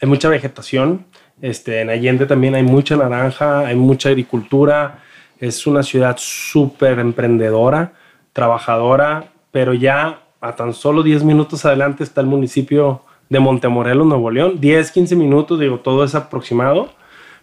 Hay 0.00 0.08
mucha 0.08 0.28
vegetación. 0.28 1.06
Este, 1.40 1.80
en 1.82 1.90
Allende 1.90 2.26
también 2.26 2.54
hay 2.54 2.62
mucha 2.62 2.96
naranja, 2.96 3.60
hay 3.60 3.76
mucha 3.76 4.08
agricultura. 4.08 5.00
Es 5.38 5.66
una 5.66 5.82
ciudad 5.82 6.16
súper 6.18 6.98
emprendedora, 6.98 7.92
trabajadora, 8.32 9.28
pero 9.52 9.74
ya 9.74 10.20
a 10.40 10.54
tan 10.54 10.72
solo 10.74 11.02
10 11.02 11.24
minutos 11.24 11.64
adelante 11.64 12.04
está 12.04 12.20
el 12.20 12.26
municipio 12.26 13.02
de 13.28 13.40
Montemorelos, 13.40 14.06
Nuevo 14.06 14.30
León. 14.30 14.60
10, 14.60 14.90
15 14.92 15.16
minutos, 15.16 15.58
digo, 15.60 15.80
todo 15.80 16.04
es 16.04 16.14
aproximado, 16.14 16.88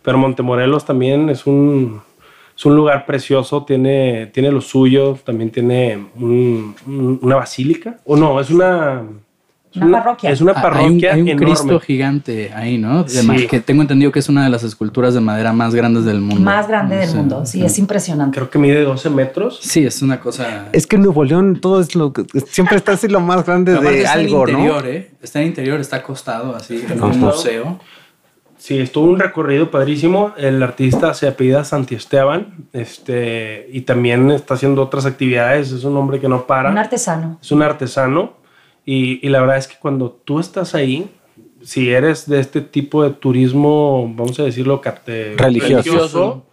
pero 0.01 0.17
Montemorelos 0.17 0.85
también 0.85 1.29
es 1.29 1.45
un, 1.45 2.01
es 2.57 2.65
un 2.65 2.75
lugar 2.75 3.05
precioso, 3.05 3.63
tiene, 3.65 4.27
tiene 4.27 4.51
lo 4.51 4.61
suyo, 4.61 5.17
también 5.23 5.51
tiene 5.51 6.05
un- 6.15 6.75
un- 6.87 7.19
una 7.21 7.35
basílica, 7.35 7.97
o 8.05 8.15
no, 8.15 8.39
es 8.39 8.49
una... 8.49 9.03
es 9.75 9.81
Una 9.81 9.97
parroquia. 10.03 10.29
Es 10.31 10.41
una 10.41 10.51
Ah, 10.53 10.61
parroquia 10.61 11.13
hay 11.13 11.21
un, 11.21 11.27
hay 11.27 11.33
un 11.33 11.39
enorme. 11.39 11.45
Cristo 11.45 11.79
gigante 11.79 12.51
ahí, 12.53 12.77
¿no? 12.77 13.07
Sí. 13.07 13.47
que 13.47 13.59
tengo 13.59 13.81
entendido 13.81 14.11
que 14.11 14.19
es 14.19 14.29
una 14.29 14.43
de 14.43 14.49
las 14.49 14.63
esculturas 14.63 15.13
de 15.13 15.19
madera 15.19 15.53
más 15.53 15.75
grandes 15.75 16.05
del 16.05 16.21
mundo. 16.21 16.41
Más 16.41 16.67
grande 16.67 16.95
del 16.95 17.13
mundo. 17.15 17.45
Sí, 17.45 17.63
es 17.63 17.77
impresionante. 17.79 18.35
Creo 18.37 18.49
que 18.49 18.57
mide 18.59 18.83
12 18.83 19.09
metros. 19.09 19.59
Sí, 19.61 19.85
es 19.85 20.01
una 20.01 20.19
cosa. 20.19 20.69
Es 20.71 20.87
que 20.87 20.95
en 20.95 21.03
Nuevo 21.03 21.23
León 21.23 21.59
todo 21.61 21.81
es 21.81 21.95
lo 21.95 22.13
que 22.13 22.23
siempre 22.47 22.77
está 22.77 22.93
así 22.93 23.07
lo 23.07 23.19
más 23.19 23.45
grande 23.45 23.75
Pero 23.75 23.89
de 23.89 23.97
está 23.99 24.13
algo, 24.13 24.47
en 24.47 24.53
¿no? 24.53 24.59
interior, 24.59 24.87
¿eh? 24.87 25.11
Está 25.21 25.41
en 25.41 25.47
interior, 25.47 25.79
está 25.79 25.97
acostado 25.97 26.55
así, 26.55 26.83
en 26.89 27.01
un 27.03 27.19
museo. 27.19 27.79
Sí, 28.57 28.79
estuvo 28.79 29.05
un 29.05 29.19
recorrido 29.19 29.69
padrísimo. 29.69 30.31
El 30.37 30.63
artista 30.63 31.13
se 31.13 31.27
apellida 31.27 31.63
Santi 31.63 31.93
Esteban 31.93 32.67
este, 32.73 33.67
y 33.71 33.81
también 33.81 34.31
está 34.31 34.55
haciendo 34.55 34.81
otras 34.81 35.05
actividades. 35.05 35.71
Es 35.71 35.83
un 35.83 35.95
hombre 35.97 36.19
que 36.19 36.27
no 36.27 36.47
para. 36.47 36.71
Un 36.71 36.77
artesano. 36.79 37.37
es 37.41 37.51
un 37.51 37.61
artesano 37.61 38.33
y, 38.85 39.25
y 39.25 39.29
la 39.29 39.39
verdad 39.41 39.57
es 39.57 39.67
que 39.67 39.75
cuando 39.79 40.11
tú 40.11 40.39
estás 40.39 40.75
ahí, 40.75 41.09
si 41.63 41.89
eres 41.89 42.27
de 42.29 42.39
este 42.39 42.61
tipo 42.61 43.03
de 43.03 43.09
turismo, 43.11 44.11
vamos 44.15 44.39
a 44.39 44.43
decirlo, 44.43 44.81
cate- 44.81 45.35
Religioso. 45.37 46.45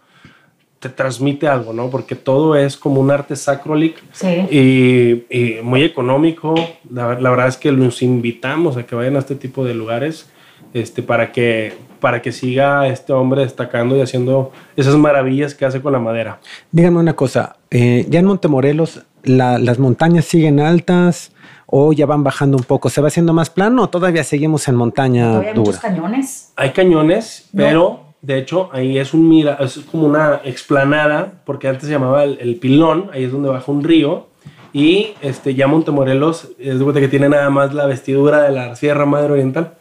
te 0.79 0.89
transmite 0.89 1.47
algo, 1.47 1.73
¿no? 1.73 1.91
Porque 1.91 2.17
todo 2.17 2.57
es 2.57 2.77
como 2.77 3.01
un 3.01 3.11
arte 3.11 3.37
sacrolic 3.37 4.03
Sí. 4.13 4.27
y, 4.51 5.39
y 5.39 5.61
muy 5.63 5.85
económico. 5.85 6.55
La, 6.91 7.19
la 7.21 7.31
verdad 7.31 7.47
es 7.49 7.57
que 7.57 7.71
los 7.71 8.03
invitamos 8.03 8.77
a 8.77 8.85
que 8.85 8.95
vayan 8.97 9.15
a 9.17 9.21
este 9.21 9.37
tipo 9.37 9.65
de 9.65 9.75
lugares 9.75 10.29
este, 10.75 11.03
para, 11.03 11.31
que, 11.31 11.75
para 12.01 12.21
que 12.23 12.33
siga 12.33 12.89
este 12.89 13.13
hombre 13.13 13.43
destacando 13.43 13.97
y 13.97 14.01
haciendo 14.01 14.51
esas 14.75 14.97
maravillas 14.97 15.55
que 15.55 15.67
hace 15.67 15.81
con 15.81 15.93
la 15.93 16.01
madera. 16.01 16.41
Díganme 16.73 16.99
una 16.99 17.15
cosa, 17.15 17.59
eh, 17.71 18.05
ya 18.09 18.19
en 18.19 18.27
Montemorelos, 18.27 19.03
la- 19.23 19.59
¿las 19.59 19.79
montañas 19.79 20.25
siguen 20.25 20.59
altas 20.59 21.31
o 21.75 21.91
ya 21.95 22.05
van 22.05 22.23
bajando 22.23 22.59
un 22.59 22.65
poco? 22.65 22.91
¿Se 22.91 23.01
va 23.01 23.09
haciendo 23.09 23.33
más 23.33 23.49
plano 23.49 23.85
o 23.85 23.89
todavía 23.89 24.23
seguimos 24.25 24.69
en 24.69 24.75
montaña 24.75 25.25
Todavía 25.31 25.51
hay 25.53 25.59
muchos 25.59 25.79
cañones. 25.79 26.53
Hay 26.55 26.71
cañones, 26.73 27.49
No. 27.55 27.63
pero 27.65 28.01
de 28.21 28.37
hecho 28.37 28.69
ahí 28.75 28.99
es 28.99 29.15
un 29.15 29.27
mira, 29.27 29.57
es 29.59 29.79
como 29.91 30.07
una 30.07 30.43
explanada, 30.45 31.33
porque 31.47 31.69
antes 31.69 31.87
se 31.87 31.93
llamaba 31.93 32.25
el, 32.25 32.37
el 32.41 32.57
pilón, 32.57 33.09
ahí 33.15 33.25
es 33.25 33.33
donde 33.33 33.49
baja 33.49 33.73
un 33.73 33.83
río. 33.83 34.27
Y 34.75 35.15
este, 35.23 35.55
ya 35.55 35.67
Montemorelos 35.67 36.51
es 36.59 36.79
de 36.79 37.01
que 37.01 37.09
tiene 37.09 37.31
nada 37.31 37.49
más 37.49 37.73
la 37.73 37.87
vestidura 37.87 38.43
de 38.43 38.53
la 38.53 38.77
Sierra 38.77 39.07
Madre 39.07 39.33
Oriental. 39.33 39.73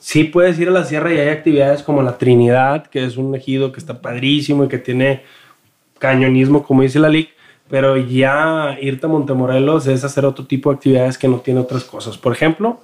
Sí 0.00 0.24
puedes 0.24 0.58
ir 0.58 0.68
a 0.68 0.72
la 0.72 0.84
sierra 0.84 1.14
y 1.14 1.18
hay 1.18 1.28
actividades 1.28 1.84
como 1.84 2.02
la 2.02 2.18
Trinidad, 2.18 2.86
que 2.88 3.04
es 3.04 3.16
un 3.16 3.32
ejido 3.36 3.70
que 3.70 3.78
está 3.78 4.00
padrísimo 4.00 4.64
y 4.64 4.68
que 4.68 4.78
tiene 4.78 5.22
cañonismo, 5.98 6.62
como 6.64 6.82
dice 6.82 6.98
la 6.98 7.08
LIC, 7.08 7.30
pero 7.68 7.96
ya 7.96 8.76
irte 8.80 9.06
a 9.06 9.08
Montemorelos 9.08 9.86
es 9.86 10.04
hacer 10.04 10.24
otro 10.24 10.46
tipo 10.46 10.70
de 10.70 10.76
actividades 10.76 11.18
que 11.18 11.28
no 11.28 11.38
tiene 11.38 11.60
otras 11.60 11.84
cosas. 11.84 12.16
Por 12.18 12.32
ejemplo, 12.32 12.80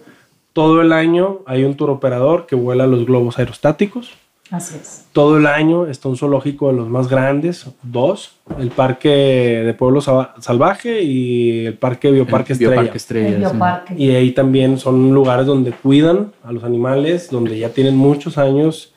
todo 0.52 0.82
el 0.82 0.92
año 0.92 1.40
hay 1.46 1.64
un 1.64 1.74
tour 1.76 1.90
operador 1.90 2.46
que 2.46 2.54
vuela 2.56 2.86
los 2.86 3.04
globos 3.06 3.38
aerostáticos. 3.38 4.12
Así 4.50 4.76
es. 4.76 5.06
Todo 5.12 5.38
el 5.38 5.46
año 5.46 5.86
está 5.86 6.08
un 6.08 6.16
zoológico 6.18 6.68
de 6.68 6.74
los 6.74 6.88
más 6.88 7.08
grandes, 7.08 7.66
dos, 7.82 8.36
el 8.58 8.70
Parque 8.70 9.08
de 9.08 9.74
Pueblo 9.74 10.00
Sa- 10.02 10.34
Salvaje 10.38 11.02
y 11.02 11.64
el 11.66 11.74
Parque 11.74 12.10
Bioparque 12.10 12.52
El 12.52 12.56
Estrella. 12.60 12.70
Bioparque 12.72 12.96
Estrella, 12.98 13.28
El 13.28 13.34
sí. 13.34 13.40
bioparque. 13.40 13.94
Y 13.96 14.10
ahí 14.14 14.30
también 14.32 14.78
son 14.78 15.12
lugares 15.14 15.46
donde 15.46 15.72
cuidan 15.72 16.30
a 16.44 16.52
los 16.52 16.62
animales, 16.62 17.30
donde 17.30 17.58
ya 17.58 17.70
tienen 17.70 17.96
muchos 17.96 18.36
años 18.38 18.92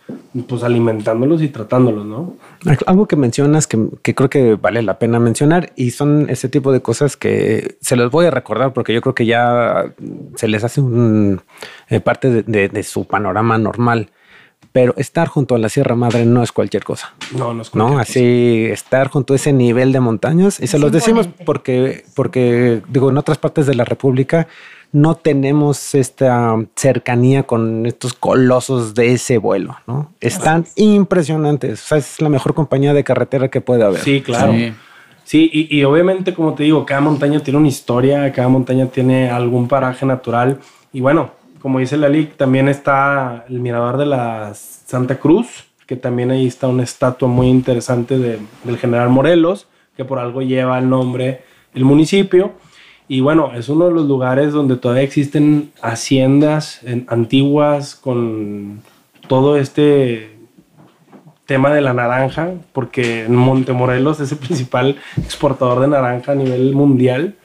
pues 0.47 0.63
alimentándolos 0.63 1.41
y 1.41 1.49
tratándolos, 1.49 2.05
¿no? 2.05 2.35
Algo 2.85 3.07
que 3.07 3.15
mencionas 3.15 3.67
que, 3.67 3.87
que 4.03 4.15
creo 4.15 4.29
que 4.29 4.55
vale 4.55 4.81
la 4.81 4.99
pena 4.99 5.19
mencionar 5.19 5.71
y 5.75 5.91
son 5.91 6.29
ese 6.29 6.47
tipo 6.49 6.71
de 6.71 6.81
cosas 6.81 7.17
que 7.17 7.77
se 7.81 7.95
los 7.95 8.11
voy 8.11 8.25
a 8.27 8.31
recordar 8.31 8.73
porque 8.73 8.93
yo 8.93 9.01
creo 9.01 9.15
que 9.15 9.25
ya 9.25 9.93
se 10.35 10.47
les 10.47 10.63
hace 10.63 10.79
un, 10.81 11.41
eh, 11.89 11.99
parte 11.99 12.29
de, 12.29 12.43
de- 12.43 12.69
de 12.69 12.83
su 12.83 13.05
panorama 13.05 13.57
normal. 13.57 14.11
Pero 14.73 14.93
estar 14.97 15.27
junto 15.27 15.55
a 15.55 15.57
la 15.57 15.69
Sierra 15.69 15.95
Madre 15.95 16.25
no 16.25 16.43
es 16.43 16.51
cualquier 16.51 16.83
cosa. 16.83 17.13
No, 17.35 17.53
no 17.53 17.63
es 17.63 17.73
¿no? 17.73 17.85
cualquier 17.93 18.01
Así 18.01 18.65
estar 18.71 19.07
junto 19.09 19.33
a 19.33 19.35
ese 19.37 19.51
nivel 19.51 19.91
de 19.91 19.99
montañas. 19.99 20.59
Y 20.59 20.65
Es 20.65 20.71
se 20.71 20.77
los 20.79 20.91
decimos 20.91 21.25
imponente. 21.25 21.45
porque, 21.45 22.03
porque, 22.15 22.81
digo, 22.87 23.09
en 23.09 23.17
otras 23.17 23.39
partes 23.39 23.65
de 23.65 23.73
la 23.73 23.85
República 23.85 24.47
no 24.91 25.15
tenemos 25.15 25.93
esta 25.95 26.55
cercanía 26.75 27.43
con 27.43 27.85
estos 27.85 28.13
colosos 28.13 28.93
de 28.95 29.13
ese 29.13 29.37
vuelo, 29.37 29.75
¿no? 29.85 30.11
Están 30.21 30.65
impresionantes. 30.75 31.83
O 31.83 31.87
sea, 31.87 31.97
es 31.97 32.21
la 32.21 32.29
mejor 32.29 32.53
compañía 32.53 32.93
de 32.93 33.03
carretera 33.03 33.49
que 33.49 33.61
puede 33.61 33.83
haber. 33.83 34.01
Sí, 34.01 34.21
claro. 34.21 34.53
Sí. 34.53 34.73
Sí, 35.23 35.49
y, 35.51 35.77
y 35.77 35.83
obviamente, 35.83 36.33
como 36.33 36.53
te 36.53 36.63
digo, 36.63 36.85
cada 36.85 37.01
montaña 37.01 37.41
tiene 37.41 37.59
una 37.59 37.67
historia, 37.67 38.31
cada 38.31 38.47
montaña 38.47 38.85
tiene 38.85 39.29
algún 39.29 39.67
paraje 39.67 40.05
natural. 40.05 40.59
Y 40.93 41.01
bueno, 41.01 41.31
como 41.61 41.79
dice 41.79 41.97
la 41.97 42.07
LIC, 42.07 42.37
también 42.37 42.69
está 42.69 43.45
el 43.49 43.59
mirador 43.59 43.97
de 43.97 44.05
la 44.05 44.53
Santa 44.53 45.19
Cruz, 45.19 45.65
que 45.85 45.97
también 45.97 46.31
ahí 46.31 46.47
está 46.47 46.67
una 46.67 46.83
estatua 46.83 47.27
muy 47.27 47.47
interesante 47.49 48.17
de- 48.17 48.39
del 48.63 48.77
general 48.77 49.09
Morelos, 49.09 49.67
que 49.97 50.05
por 50.05 50.17
algo 50.19 50.41
lleva 50.41 50.79
el 50.79 50.89
nombre 50.89 51.41
el 51.73 51.83
municipio. 51.83 52.53
Y 53.07 53.21
bueno, 53.21 53.51
es 53.55 53.69
uno 53.69 53.85
de 53.85 53.91
los 53.93 54.05
lugares 54.07 54.51
donde 54.51 54.75
todavía 54.75 55.03
existen 55.03 55.71
haciendas 55.81 56.83
en- 56.83 57.05
antiguas 57.09 57.95
con 57.95 58.81
todo 59.27 59.57
este 59.57 60.31
tema 61.45 61.73
de 61.73 61.79
la 61.81 61.93
naranja, 61.93 62.51
porque 62.73 63.25
Montemorelos 63.29 64.19
es 64.19 64.31
el 64.33 64.37
principal 64.39 64.97
exportador 65.17 65.79
de 65.79 65.87
naranja 65.87 66.33
a 66.33 66.35
nivel 66.35 66.73
mundial 66.75 67.35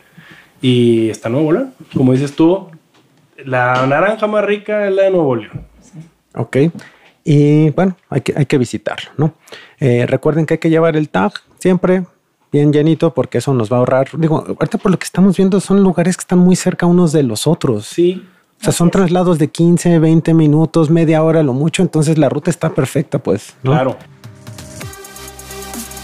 y 0.60 1.08
está 1.10 1.28
Nuevo 1.28 1.52
León. 1.52 1.74
Como 1.94 2.12
dices 2.12 2.34
tú, 2.34 2.68
la 3.44 3.86
naranja 3.86 4.26
más 4.26 4.44
rica 4.44 4.88
es 4.88 4.94
la 4.94 5.02
de 5.04 5.10
Nuevo 5.10 5.36
León. 5.36 5.62
Ok. 6.34 6.56
Y 7.24 7.70
bueno, 7.70 7.96
hay 8.10 8.22
que, 8.22 8.34
hay 8.36 8.46
que 8.46 8.58
visitarlo, 8.58 9.10
¿no? 9.16 9.34
Eh, 9.78 10.06
recuerden 10.08 10.44
que 10.46 10.54
hay 10.54 10.58
que 10.58 10.70
llevar 10.70 10.96
el 10.96 11.08
tag 11.08 11.32
siempre 11.60 12.02
bien 12.52 12.72
llenito 12.72 13.14
porque 13.14 13.38
eso 13.38 13.54
nos 13.54 13.72
va 13.72 13.76
a 13.76 13.80
ahorrar. 13.80 14.08
Digo, 14.16 14.44
ahorita 14.46 14.78
por 14.78 14.92
lo 14.92 14.98
que 14.98 15.04
estamos 15.04 15.36
viendo 15.36 15.60
son 15.60 15.82
lugares 15.82 16.16
que 16.16 16.20
están 16.20 16.38
muy 16.38 16.54
cerca 16.54 16.86
unos 16.86 17.12
de 17.12 17.22
los 17.22 17.46
otros. 17.46 17.86
Sí, 17.86 18.22
O 18.60 18.64
sea, 18.64 18.72
son 18.72 18.90
traslados 18.90 19.38
de 19.38 19.48
15, 19.48 19.98
20 19.98 20.34
minutos, 20.34 20.90
media 20.90 21.22
hora, 21.22 21.42
lo 21.42 21.54
mucho. 21.54 21.82
Entonces 21.82 22.18
la 22.18 22.28
ruta 22.28 22.50
está 22.50 22.74
perfecta, 22.74 23.18
pues. 23.18 23.54
¿no? 23.62 23.72
claro. 23.72 23.96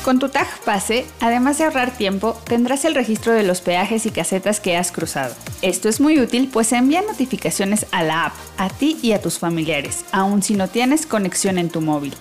Con 0.04 0.18
tu 0.18 0.30
tag 0.30 0.46
pase, 0.64 1.04
además 1.20 1.58
de 1.58 1.64
ahorrar 1.64 1.90
tiempo, 1.90 2.34
tendrás 2.44 2.86
el 2.86 2.94
registro 2.94 3.34
de 3.34 3.42
los 3.42 3.60
peajes 3.60 4.06
y 4.06 4.10
casetas 4.10 4.58
que 4.58 4.74
has 4.74 4.90
cruzado. 4.90 5.34
Esto 5.60 5.90
es 5.90 6.00
muy 6.00 6.18
útil 6.18 6.48
pues 6.50 6.72
envía 6.72 7.02
notificaciones 7.02 7.84
a 7.90 8.02
la 8.02 8.24
app, 8.24 8.32
a 8.56 8.70
ti 8.70 8.96
y 9.02 9.12
a 9.12 9.20
tus 9.20 9.38
familiares, 9.38 10.06
aun 10.10 10.42
si 10.42 10.54
no 10.54 10.68
tienes 10.68 11.04
conexión 11.04 11.58
en 11.58 11.68
tu 11.68 11.82
móvil. 11.82 12.14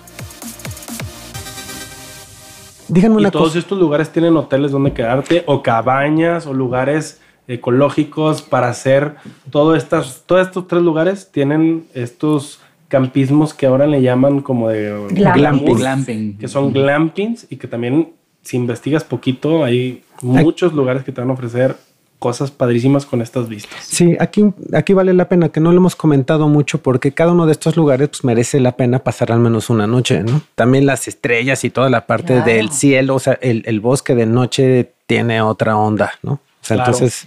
Díganme 2.88 3.16
Y 3.16 3.18
una 3.20 3.30
todos 3.30 3.48
cosa. 3.48 3.58
estos 3.58 3.78
lugares 3.78 4.10
tienen 4.10 4.36
hoteles 4.36 4.72
donde 4.72 4.92
quedarte 4.92 5.44
o 5.46 5.62
cabañas 5.62 6.46
o 6.46 6.54
lugares 6.54 7.20
ecológicos 7.46 8.42
para 8.42 8.68
hacer 8.68 9.14
todo 9.50 9.74
estas, 9.74 10.24
todos 10.26 10.46
estos 10.46 10.68
tres 10.68 10.82
lugares 10.82 11.30
tienen 11.32 11.86
estos 11.94 12.60
campismos 12.88 13.54
que 13.54 13.66
ahora 13.66 13.86
le 13.86 14.02
llaman 14.02 14.40
como 14.40 14.68
de 14.68 15.06
Glamping. 15.10 16.38
que 16.38 16.48
son 16.48 16.72
glampings 16.72 17.46
y 17.50 17.56
que 17.56 17.66
también 17.68 18.12
si 18.42 18.56
investigas 18.56 19.04
poquito 19.04 19.64
hay 19.64 20.02
muchos 20.22 20.72
lugares 20.72 21.04
que 21.04 21.12
te 21.12 21.20
van 21.20 21.30
a 21.30 21.34
ofrecer 21.34 21.76
cosas 22.18 22.50
padrísimas 22.50 23.06
con 23.06 23.22
estas 23.22 23.48
vistas. 23.48 23.78
Sí, 23.84 24.16
aquí, 24.18 24.44
aquí 24.72 24.92
vale 24.92 25.12
la 25.14 25.28
pena 25.28 25.50
que 25.50 25.60
no 25.60 25.70
lo 25.70 25.78
hemos 25.78 25.94
comentado 25.96 26.48
mucho 26.48 26.82
porque 26.82 27.12
cada 27.12 27.32
uno 27.32 27.46
de 27.46 27.52
estos 27.52 27.76
lugares 27.76 28.08
pues, 28.08 28.24
merece 28.24 28.58
la 28.60 28.72
pena 28.76 28.98
pasar 29.00 29.30
al 29.32 29.38
menos 29.38 29.70
una 29.70 29.86
noche, 29.86 30.22
¿no? 30.24 30.40
También 30.54 30.84
las 30.86 31.06
estrellas 31.08 31.62
y 31.64 31.70
toda 31.70 31.90
la 31.90 32.06
parte 32.06 32.34
Claro. 32.34 32.44
del 32.44 32.70
cielo, 32.70 33.14
o 33.14 33.18
sea, 33.20 33.38
el, 33.40 33.62
el 33.66 33.80
bosque 33.80 34.14
de 34.16 34.26
noche 34.26 34.92
tiene 35.06 35.40
otra 35.42 35.76
onda, 35.76 36.12
¿no? 36.22 36.32
O 36.32 36.40
sea, 36.68 36.76
Claro. 36.78 36.92
entonces, 36.92 37.26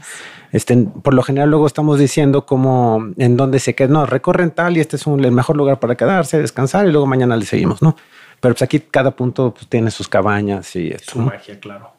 este, 0.51 0.75
por 1.01 1.13
lo 1.13 1.23
general 1.23 1.49
luego 1.49 1.65
estamos 1.67 1.97
diciendo 1.97 2.45
como 2.45 3.06
en 3.17 3.38
dónde 3.38 3.60
se 3.60 3.73
queda, 3.73 3.88
no, 3.93 4.06
recorren 4.06 4.51
tal 4.51 4.75
y 4.75 4.82
este 4.82 4.97
es 4.97 5.08
un- 5.08 5.23
el 5.23 5.32
mejor 5.32 5.56
lugar 5.56 5.80
para 5.80 5.95
quedarse, 5.95 6.39
descansar 6.41 6.86
y 6.86 6.91
luego 6.91 7.08
mañana 7.08 7.38
le 7.38 7.45
seguimos, 7.45 7.82
¿no? 7.82 7.95
Pero 8.41 8.54
pues 8.56 8.62
aquí 8.63 8.80
cada 8.82 9.12
punto 9.12 9.54
pues, 9.54 9.67
tiene 9.67 9.89
sus 9.91 10.10
cabañas 10.10 10.75
y 10.75 10.89
esto. 10.89 11.13
Su 11.13 11.19
¿no? 11.19 11.25
magia, 11.27 11.60
claro. 11.60 11.91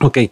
Ok. 0.00 0.18
Y, 0.18 0.30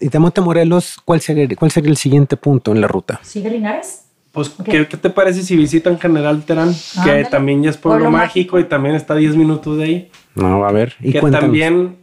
y 0.00 0.08
de 0.08 0.18
Montemorelos, 0.18 0.96
¿cuál 1.04 1.20
sería, 1.20 1.46
¿cuál 1.56 1.70
sería 1.70 1.90
el 1.90 1.96
siguiente 1.96 2.36
punto 2.36 2.72
en 2.72 2.80
la 2.80 2.88
ruta? 2.88 3.20
¿Sigue 3.22 3.50
Linares? 3.50 4.02
Pues, 4.32 4.50
¿qué, 4.64 4.86
qué 4.86 4.96
te 4.98 5.08
parece 5.10 5.42
si 5.42 5.56
visitan 5.56 5.98
General 5.98 6.42
Terán? 6.44 6.72
que 6.94 7.00
Ándale. 7.00 7.24
también 7.26 7.62
ya 7.62 7.70
es 7.70 7.76
pueblo, 7.78 8.04
Pueblo 8.04 8.18
mágico, 8.18 8.56
mágico. 8.56 8.58
y 8.60 8.64
también 8.64 8.94
está 8.94 9.14
a 9.14 9.16
10 9.16 9.34
minutos 9.36 9.78
de 9.78 9.84
ahí. 9.84 10.10
No, 10.34 10.64
a 10.66 10.72
ver. 10.72 10.94
Y 11.00 11.12
que 11.12 11.20
cuéntanos. 11.20 11.46
también 11.46 11.96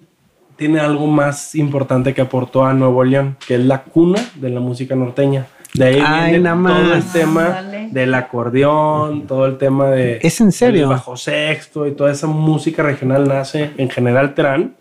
tiene 0.56 0.80
algo 0.80 1.06
más 1.08 1.54
importante 1.56 2.14
que 2.14 2.22
aportó 2.22 2.66
a 2.66 2.74
Nuevo 2.74 3.04
León, 3.04 3.38
que 3.48 3.56
es 3.56 3.62
la 3.66 3.84
cuna 3.84 4.20
de 4.36 4.50
la 4.50 4.60
música 4.60 4.96
norteña. 4.96 5.46
De 5.76 5.86
ahí 5.86 6.04
Ay, 6.06 6.32
viene 6.32 6.44
nada 6.44 6.70
todo 6.76 6.94
el 6.94 7.00
más. 7.04 7.14
tema 7.14 7.46
Ándale. 7.58 7.90
del 7.92 8.14
acordeón, 8.14 9.26
todo 9.28 9.46
el 9.48 9.58
tema 9.58 9.90
de... 9.90 10.20
¿Es 10.22 10.40
en 10.42 10.52
serio? 10.52 10.82
del 10.82 10.90
bajo 10.90 11.18
sexto 11.18 11.88
y 11.88 11.94
toda 11.94 12.12
esa 12.12 12.28
música 12.28 12.84
regional 12.84 13.28
nace 13.28 13.72
en 13.78 13.90
General 13.90 14.34
Terán. 14.36 14.76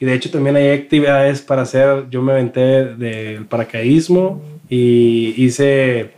Y 0.00 0.04
de 0.04 0.14
hecho 0.14 0.30
también 0.30 0.56
hay 0.56 0.70
actividades 0.70 1.42
para 1.42 1.62
hacer, 1.62 2.06
yo 2.10 2.22
me 2.22 2.32
aventé 2.32 2.94
del 2.94 3.46
paracaidismo 3.46 4.42
y 4.68 5.34
hice 5.42 6.12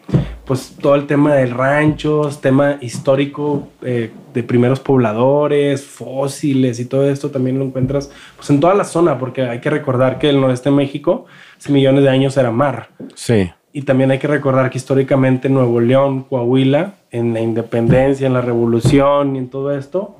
pues 0.48 0.74
todo 0.80 0.94
el 0.94 1.06
tema 1.06 1.34
del 1.34 1.50
ranchos, 1.50 2.40
tema 2.40 2.78
histórico 2.80 3.68
eh, 3.82 4.10
de 4.32 4.42
primeros 4.42 4.80
pobladores, 4.80 5.84
fósiles 5.84 6.80
y 6.80 6.86
todo 6.86 7.08
esto 7.10 7.30
también 7.30 7.58
lo 7.58 7.66
encuentras 7.66 8.10
pues 8.34 8.48
en 8.48 8.58
toda 8.58 8.74
la 8.74 8.84
zona, 8.84 9.18
porque 9.18 9.42
hay 9.42 9.60
que 9.60 9.68
recordar 9.68 10.18
que 10.18 10.30
el 10.30 10.40
noreste 10.40 10.70
de 10.70 10.76
México 10.76 11.26
hace 11.58 11.70
millones 11.70 12.02
de 12.02 12.08
años 12.08 12.34
era 12.38 12.50
mar. 12.50 12.88
Sí. 13.14 13.50
Y 13.74 13.82
también 13.82 14.10
hay 14.10 14.18
que 14.18 14.26
recordar 14.26 14.70
que 14.70 14.78
históricamente 14.78 15.50
Nuevo 15.50 15.80
León, 15.80 16.22
Coahuila, 16.22 16.94
en 17.10 17.34
la 17.34 17.40
independencia, 17.40 18.26
en 18.26 18.32
la 18.32 18.40
revolución 18.40 19.36
y 19.36 19.40
en 19.40 19.48
todo 19.50 19.76
esto, 19.76 20.16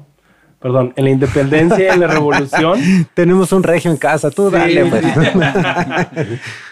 perdón, 0.60 0.92
en 0.96 1.04
la 1.04 1.10
independencia 1.10 1.78
y 1.86 1.88
en 1.88 2.00
la 2.00 2.06
revolución, 2.08 2.78
Tenemos 3.14 3.52
un 3.52 3.62
regio 3.62 3.90
en 3.90 3.96
casa, 3.96 4.30
tú 4.30 4.48
Sí. 4.48 4.56
dale, 4.56 4.84
pues. 4.86 5.04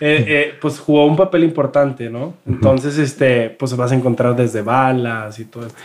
eh, 0.01 0.25
eh, 0.29 0.55
pues 0.61 0.79
jugó 0.79 1.07
un 1.07 1.17
papel 1.17 1.45
importante, 1.45 2.11
¿no? 2.11 2.35
Entonces, 2.47 2.99
este, 2.99 3.51
pues 3.51 3.77
vas 3.77 3.93
a 3.93 3.95
encontrar 3.95 4.35
desde 4.35 4.63
balas 4.63 5.39
y 5.39 5.45
todo 5.45 5.67
esto. 5.67 5.79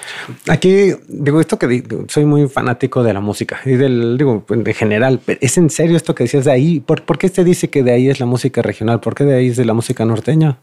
Aquí, 0.50 0.94
digo, 1.08 1.40
esto 1.40 1.60
que 1.60 1.68
digo, 1.68 2.06
soy 2.08 2.26
muy 2.26 2.48
fanático 2.48 3.04
de 3.04 3.14
la 3.14 3.20
música 3.20 3.60
y 3.66 3.72
del, 3.72 4.18
digo, 4.18 4.46
en 4.50 4.66
general, 4.66 5.20
pero 5.26 5.38
¿es 5.42 5.58
en 5.58 5.70
serio 5.70 5.96
esto 5.96 6.16
que 6.16 6.24
decías 6.24 6.46
de 6.46 6.52
ahí? 6.52 6.80
¿Por, 6.80 7.04
por 7.04 7.18
qué 7.18 7.30
se 7.30 7.44
dice 7.44 7.70
que 7.70 7.84
de 7.84 7.92
ahí 7.92 8.10
es 8.10 8.20
la 8.20 8.26
música 8.26 8.62
regional? 8.62 9.00
¿Por 9.00 9.16
qué 9.16 9.24
de 9.26 9.36
ahí 9.36 9.48
es 9.50 9.58
de 9.58 9.66
la 9.66 9.74
música 9.74 10.06
norteña? 10.06 10.58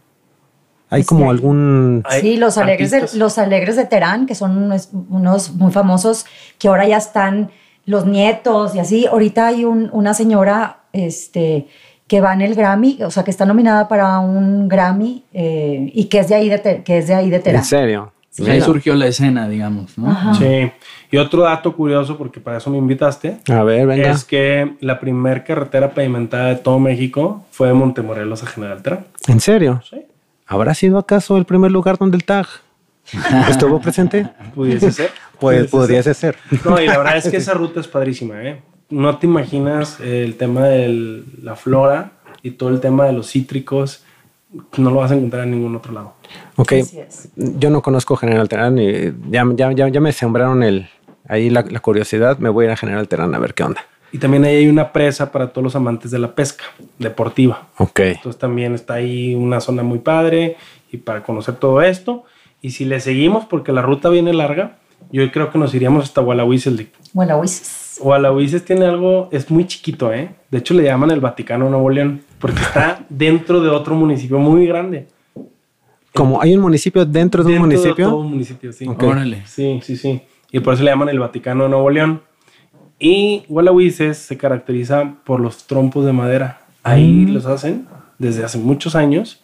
¿Hay 0.90 1.04
como 1.04 1.24
que- 1.24 1.30
algún... 1.30 2.02
Sí, 2.20 2.36
los 2.36 2.56
alegres, 2.58 2.90
de, 2.90 3.06
los 3.14 3.38
alegres 3.38 3.76
de 3.76 3.84
Terán, 3.84 4.26
que 4.26 4.34
son 4.34 4.56
unos, 4.56 4.90
unos 5.10 5.52
muy 5.54 5.70
famosos, 5.72 6.24
que 6.58 6.68
ahora 6.68 6.86
ya 6.86 6.96
están 6.96 7.50
los 7.84 8.06
nietos 8.06 8.74
y 8.74 8.78
así. 8.78 9.06
Ahorita 9.06 9.46
hay 9.48 9.64
un- 9.64 9.90
una 9.92 10.14
señora 10.14 10.78
este, 10.92 11.66
que 12.06 12.20
va 12.22 12.32
en 12.32 12.40
el 12.40 12.54
Grammy, 12.54 12.98
o 13.02 13.10
sea, 13.10 13.22
que 13.24 13.30
está 13.30 13.44
nominada 13.44 13.86
para 13.88 14.18
un 14.20 14.66
Grammy 14.68 15.24
eh, 15.34 15.90
y 15.94 16.04
que 16.06 16.20
es 16.20 16.28
de 16.28 16.34
ahí 16.34 16.48
de, 16.48 16.82
que 16.84 16.98
es 16.98 17.06
de, 17.08 17.14
ahí 17.14 17.28
de 17.30 17.38
Terán. 17.40 17.60
¿En 17.60 17.64
serio? 17.66 18.12
Ahí 18.40 18.44
Mira. 18.46 18.64
surgió 18.64 18.94
la 18.94 19.06
escena, 19.08 19.48
digamos, 19.48 19.98
¿no? 19.98 20.10
Ajá. 20.10 20.32
Sí. 20.34 20.70
Y 21.10 21.16
otro 21.16 21.42
dato 21.42 21.74
curioso, 21.74 22.16
porque 22.16 22.38
para 22.40 22.58
eso 22.58 22.70
me 22.70 22.78
invitaste, 22.78 23.38
A 23.50 23.64
ver, 23.64 23.84
venga. 23.86 24.10
es 24.12 24.24
que 24.24 24.76
la 24.80 25.00
primer 25.00 25.42
carretera 25.44 25.90
pavimentada 25.92 26.48
de 26.50 26.56
todo 26.56 26.78
México 26.78 27.44
fue 27.50 27.66
de 27.68 27.74
Montemorelos 27.74 28.42
a 28.44 28.46
General 28.46 28.80
Terán. 28.80 29.06
¿En 29.26 29.40
serio? 29.40 29.82
Sí. 29.90 30.02
¿Habrá 30.48 30.74
sido 30.74 30.98
acaso 30.98 31.36
el 31.36 31.44
primer 31.44 31.70
lugar 31.70 31.98
donde 31.98 32.16
el 32.16 32.24
tag 32.24 32.46
estuvo 33.48 33.80
presente? 33.80 34.28
Pudiese 34.54 34.90
ser. 34.90 35.10
Pues 35.38 35.70
Pudiese 35.70 35.70
podría 35.70 36.14
ser. 36.14 36.36
No, 36.64 36.80
y 36.80 36.86
la 36.88 36.98
verdad 36.98 37.16
es 37.16 37.28
que 37.28 37.36
esa 37.44 37.54
ruta 37.54 37.78
es 37.78 37.86
padrísima, 37.86 38.42
¿eh? 38.42 38.60
No 38.90 39.18
te 39.18 39.28
imaginas 39.28 40.00
el 40.00 40.36
tema 40.36 40.66
de 40.66 41.22
la 41.40 41.54
flora 41.54 42.10
y 42.42 42.50
todo 42.52 42.70
el 42.70 42.80
tema 42.80 43.04
de 43.06 43.12
los 43.12 43.30
cítricos. 43.30 44.02
No 44.78 44.90
lo 44.90 44.96
vas 44.96 45.12
a 45.12 45.14
encontrar 45.14 45.44
en 45.44 45.52
ningún 45.52 45.76
otro 45.76 45.92
lado. 45.92 46.14
Ok, 46.56 46.72
Así 46.72 46.98
es. 46.98 47.28
yo 47.36 47.70
no 47.70 47.82
conozco 47.82 48.16
General 48.16 48.48
Terán 48.48 48.78
y 48.78 49.12
ya, 49.30 49.44
ya, 49.54 49.70
ya, 49.70 49.86
ya 49.86 50.00
me 50.00 50.10
sembraron 50.10 50.64
el, 50.64 50.88
ahí 51.28 51.50
la, 51.50 51.62
la 51.62 51.78
curiosidad, 51.78 52.38
me 52.38 52.48
voy 52.48 52.64
a 52.64 52.68
ir 52.68 52.72
a 52.72 52.76
General 52.76 53.06
Terán 53.06 53.32
a 53.32 53.38
ver 53.38 53.54
qué 53.54 53.62
onda. 53.62 53.82
Y 54.12 54.18
también 54.18 54.44
ahí 54.44 54.56
hay 54.56 54.68
una 54.68 54.92
presa 54.92 55.30
para 55.32 55.48
todos 55.48 55.62
los 55.64 55.76
amantes 55.76 56.10
de 56.10 56.18
la 56.18 56.34
pesca 56.34 56.64
deportiva. 56.98 57.68
Ok. 57.76 58.00
Entonces 58.00 58.38
también 58.38 58.74
está 58.74 58.94
ahí 58.94 59.34
una 59.34 59.60
zona 59.60 59.82
muy 59.82 59.98
padre 59.98 60.56
y 60.90 60.96
para 60.96 61.22
conocer 61.22 61.56
todo 61.56 61.82
esto. 61.82 62.24
Y 62.62 62.70
si 62.70 62.84
le 62.84 63.00
seguimos, 63.00 63.44
porque 63.44 63.72
la 63.72 63.82
ruta 63.82 64.08
viene 64.08 64.32
larga, 64.32 64.78
yo 65.12 65.30
creo 65.30 65.50
que 65.50 65.58
nos 65.58 65.74
iríamos 65.74 66.04
hasta 66.04 66.20
Gualahuises. 66.20 66.74
Bueno, 67.12 67.38
Huises. 67.38 67.98
Gualahuises 68.00 68.64
tiene 68.64 68.86
algo, 68.86 69.28
es 69.32 69.50
muy 69.50 69.66
chiquito, 69.66 70.12
¿eh? 70.12 70.30
De 70.50 70.58
hecho 70.58 70.74
le 70.74 70.84
llaman 70.84 71.10
el 71.10 71.20
Vaticano 71.20 71.66
de 71.66 71.70
Nuevo 71.72 71.90
León, 71.90 72.22
porque 72.38 72.60
está 72.62 73.04
dentro 73.08 73.60
de 73.60 73.68
otro 73.68 73.94
municipio 73.94 74.38
muy 74.38 74.66
grande. 74.66 75.08
Como 76.14 76.40
hay 76.40 76.54
un 76.54 76.62
municipio 76.62 77.04
dentro 77.04 77.42
de 77.44 77.48
un 77.48 77.52
Dentro 77.62 77.66
municipio. 77.66 78.06
todo 78.08 78.16
un 78.18 78.30
municipio, 78.30 78.72
sí. 78.72 78.86
Órale. 78.88 79.42
Sí, 79.46 79.80
sí, 79.82 79.96
sí. 79.96 80.22
Y 80.50 80.60
por 80.60 80.74
eso 80.74 80.82
le 80.82 80.90
llaman 80.90 81.10
el 81.10 81.18
Vaticano 81.20 81.64
de 81.64 81.70
Nuevo 81.70 81.90
León. 81.90 82.22
Y 82.98 83.44
Gualahuises 83.48 84.18
se 84.18 84.36
caracteriza 84.36 85.14
por 85.24 85.40
los 85.40 85.66
trompos 85.66 86.04
de 86.04 86.12
madera. 86.12 86.60
Ahí 86.82 87.26
Mm. 87.26 87.34
los 87.34 87.46
hacen 87.46 87.86
desde 88.18 88.44
hace 88.44 88.58
muchos 88.58 88.94
años. 88.96 89.42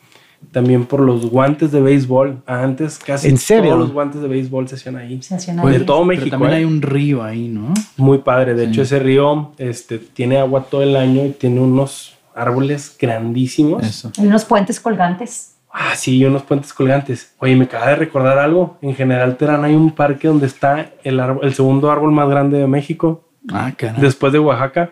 También 0.53 0.85
por 0.85 1.01
los 1.01 1.25
guantes 1.31 1.73
de 1.73 1.81
béisbol. 1.81 2.43
Antes 2.47 2.99
casi 2.99 3.29
¿En 3.29 3.39
serio? 3.39 3.71
todos 3.71 3.79
los 3.85 3.93
guantes 3.93 4.21
de 4.21 4.29
béisbol 4.29 4.69
se 4.69 4.75
hacían 4.75 4.97
ahí. 4.97 5.23
Se 5.23 5.35
hacían 5.37 5.59
ahí. 5.61 5.73
de 5.73 5.81
todo 5.81 5.99
Pero 5.99 6.07
México. 6.07 6.31
también 6.31 6.53
¿eh? 6.53 6.57
hay 6.57 6.65
un 6.65 6.83
río 6.83 7.23
ahí, 7.23 7.49
¿no? 7.49 7.73
Muy 7.97 8.19
padre. 8.19 8.55
De 8.55 8.65
Sí. 8.65 8.71
hecho, 8.71 8.83
ese 8.83 8.99
río 8.99 9.53
este, 9.57 9.99
tiene 9.99 10.37
agua 10.39 10.65
todo 10.69 10.83
el 10.83 10.97
año 10.97 11.25
y 11.25 11.31
tiene 11.31 11.61
unos 11.61 12.19
árboles 12.35 12.95
grandísimos. 13.01 13.87
Eso. 13.87 14.11
Hay 14.19 14.27
unos 14.27 14.45
puentes 14.45 14.81
colgantes. 14.81 15.53
Ah, 15.73 15.95
sí, 15.97 16.19
y 16.19 16.25
unos 16.27 16.43
puentes 16.43 16.73
colgantes. 16.75 17.33
Oye, 17.39 17.57
me 17.57 17.65
acaba 17.65 17.89
de 17.89 17.97
recordar 17.97 18.39
algo. 18.39 18.77
En 18.83 18.95
General 18.95 19.37
Terán 19.37 19.65
hay 19.65 19.75
un 19.75 19.93
parque 19.93 20.29
donde 20.29 20.47
está 20.47 20.91
el, 21.05 21.19
árbol- 21.21 21.41
el 21.45 21.55
segundo 21.55 21.91
árbol 21.91 22.13
más 22.13 22.29
grande 22.29 22.59
de 22.59 22.67
México, 22.67 23.24
Ah, 23.53 23.73
caray. 23.77 24.01
después 24.01 24.33
de 24.33 24.39
Oaxaca. 24.39 24.91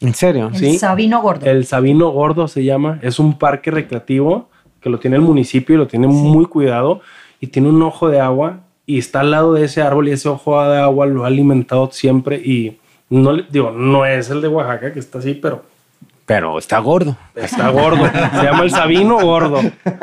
¿En 0.00 0.14
serio? 0.14 0.48
El 0.52 0.58
Sí. 0.58 0.78
Sabino 0.78 1.22
Gordo. 1.22 1.46
El 1.46 1.64
Sabino 1.66 2.10
Gordo 2.10 2.48
se 2.48 2.64
llama. 2.64 2.98
Es 3.02 3.18
un 3.18 3.38
parque 3.38 3.70
recreativo 3.70 4.48
que 4.80 4.90
lo 4.90 4.98
tiene 4.98 5.16
el 5.16 5.22
municipio 5.22 5.74
y 5.74 5.78
lo 5.78 5.86
tiene 5.86 6.06
muy 6.06 6.46
cuidado. 6.46 7.00
Y 7.40 7.46
tiene 7.48 7.68
un 7.68 7.80
ojo 7.82 8.08
de 8.08 8.20
agua 8.20 8.60
y 8.86 8.98
está 8.98 9.20
al 9.20 9.30
lado 9.30 9.54
de 9.54 9.64
ese 9.64 9.80
árbol 9.82 10.08
y 10.08 10.12
ese 10.12 10.28
ojo 10.28 10.62
de 10.68 10.78
agua 10.78 11.06
lo 11.06 11.24
ha 11.24 11.28
alimentado 11.28 11.90
siempre. 11.92 12.36
Y 12.36 12.78
no 13.08 13.36
digo, 13.36 13.70
no 13.70 14.04
es 14.04 14.28
el 14.30 14.40
de 14.42 14.48
Oaxaca 14.48 14.92
que 14.92 14.98
está 14.98 15.18
así, 15.18 15.34
pero 15.34 15.62
Pero 16.26 16.58
está 16.58 16.78
gordo. 16.78 17.16
Está 17.34 17.68
gordo. 17.68 18.06
Se 18.06 18.42
llama 18.44 18.62
el 18.62 18.70
Sabino 18.70 19.18
Gordo. 19.20 19.60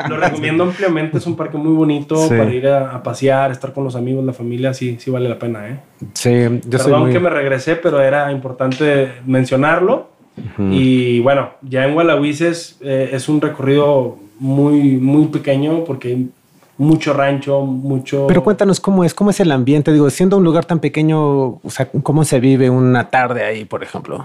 Lo 0.08 0.16
recomiendo 0.16 0.62
ampliamente. 0.64 1.18
Es 1.18 1.26
un 1.26 1.34
parque 1.36 1.56
muy 1.58 1.72
bonito 1.72 2.16
Sí. 2.16 2.28
para 2.28 2.52
ir 2.54 2.68
a, 2.68 2.94
a 2.94 3.02
pasear, 3.02 3.50
estar 3.50 3.72
con 3.72 3.82
los 3.82 3.96
amigos, 3.96 4.24
la 4.24 4.32
familia. 4.32 4.72
Sí, 4.72 4.98
sí 5.00 5.10
vale 5.10 5.28
la 5.28 5.38
pena. 5.38 5.68
¿eh? 5.68 5.80
Sí, 6.14 6.30
yo 6.64 6.78
Perdón 6.78 7.02
muy... 7.02 7.12
que 7.12 7.18
me 7.18 7.28
regresé, 7.28 7.74
pero 7.74 8.00
era 8.00 8.30
importante 8.30 9.10
mencionarlo. 9.26 10.10
Y 10.58 11.20
bueno, 11.20 11.50
ya 11.60 11.84
en 11.86 11.92
Gualahuises 11.94 12.78
eh, 12.80 13.10
es 13.12 13.28
un 13.28 13.40
recorrido 13.40 14.16
muy, 14.38 14.96
muy 14.96 15.26
pequeño 15.26 15.84
porque 15.84 16.08
hay 16.08 16.30
mucho 16.78 17.12
rancho, 17.12 17.60
mucho... 17.62 18.26
Pero 18.28 18.42
cuéntanos 18.42 18.80
cómo 18.80 19.04
es, 19.04 19.12
cómo 19.12 19.30
es 19.30 19.40
el 19.40 19.52
ambiente. 19.52 19.92
Digo, 19.92 20.08
siendo 20.08 20.38
un 20.38 20.44
lugar 20.44 20.64
tan 20.64 20.78
pequeño, 20.78 21.20
o 21.20 21.60
sea, 21.68 21.88
cómo 22.02 22.24
se 22.24 22.40
vive 22.40 22.70
una 22.70 23.10
tarde 23.10 23.44
ahí, 23.44 23.64
por 23.66 23.82
ejemplo. 23.82 24.24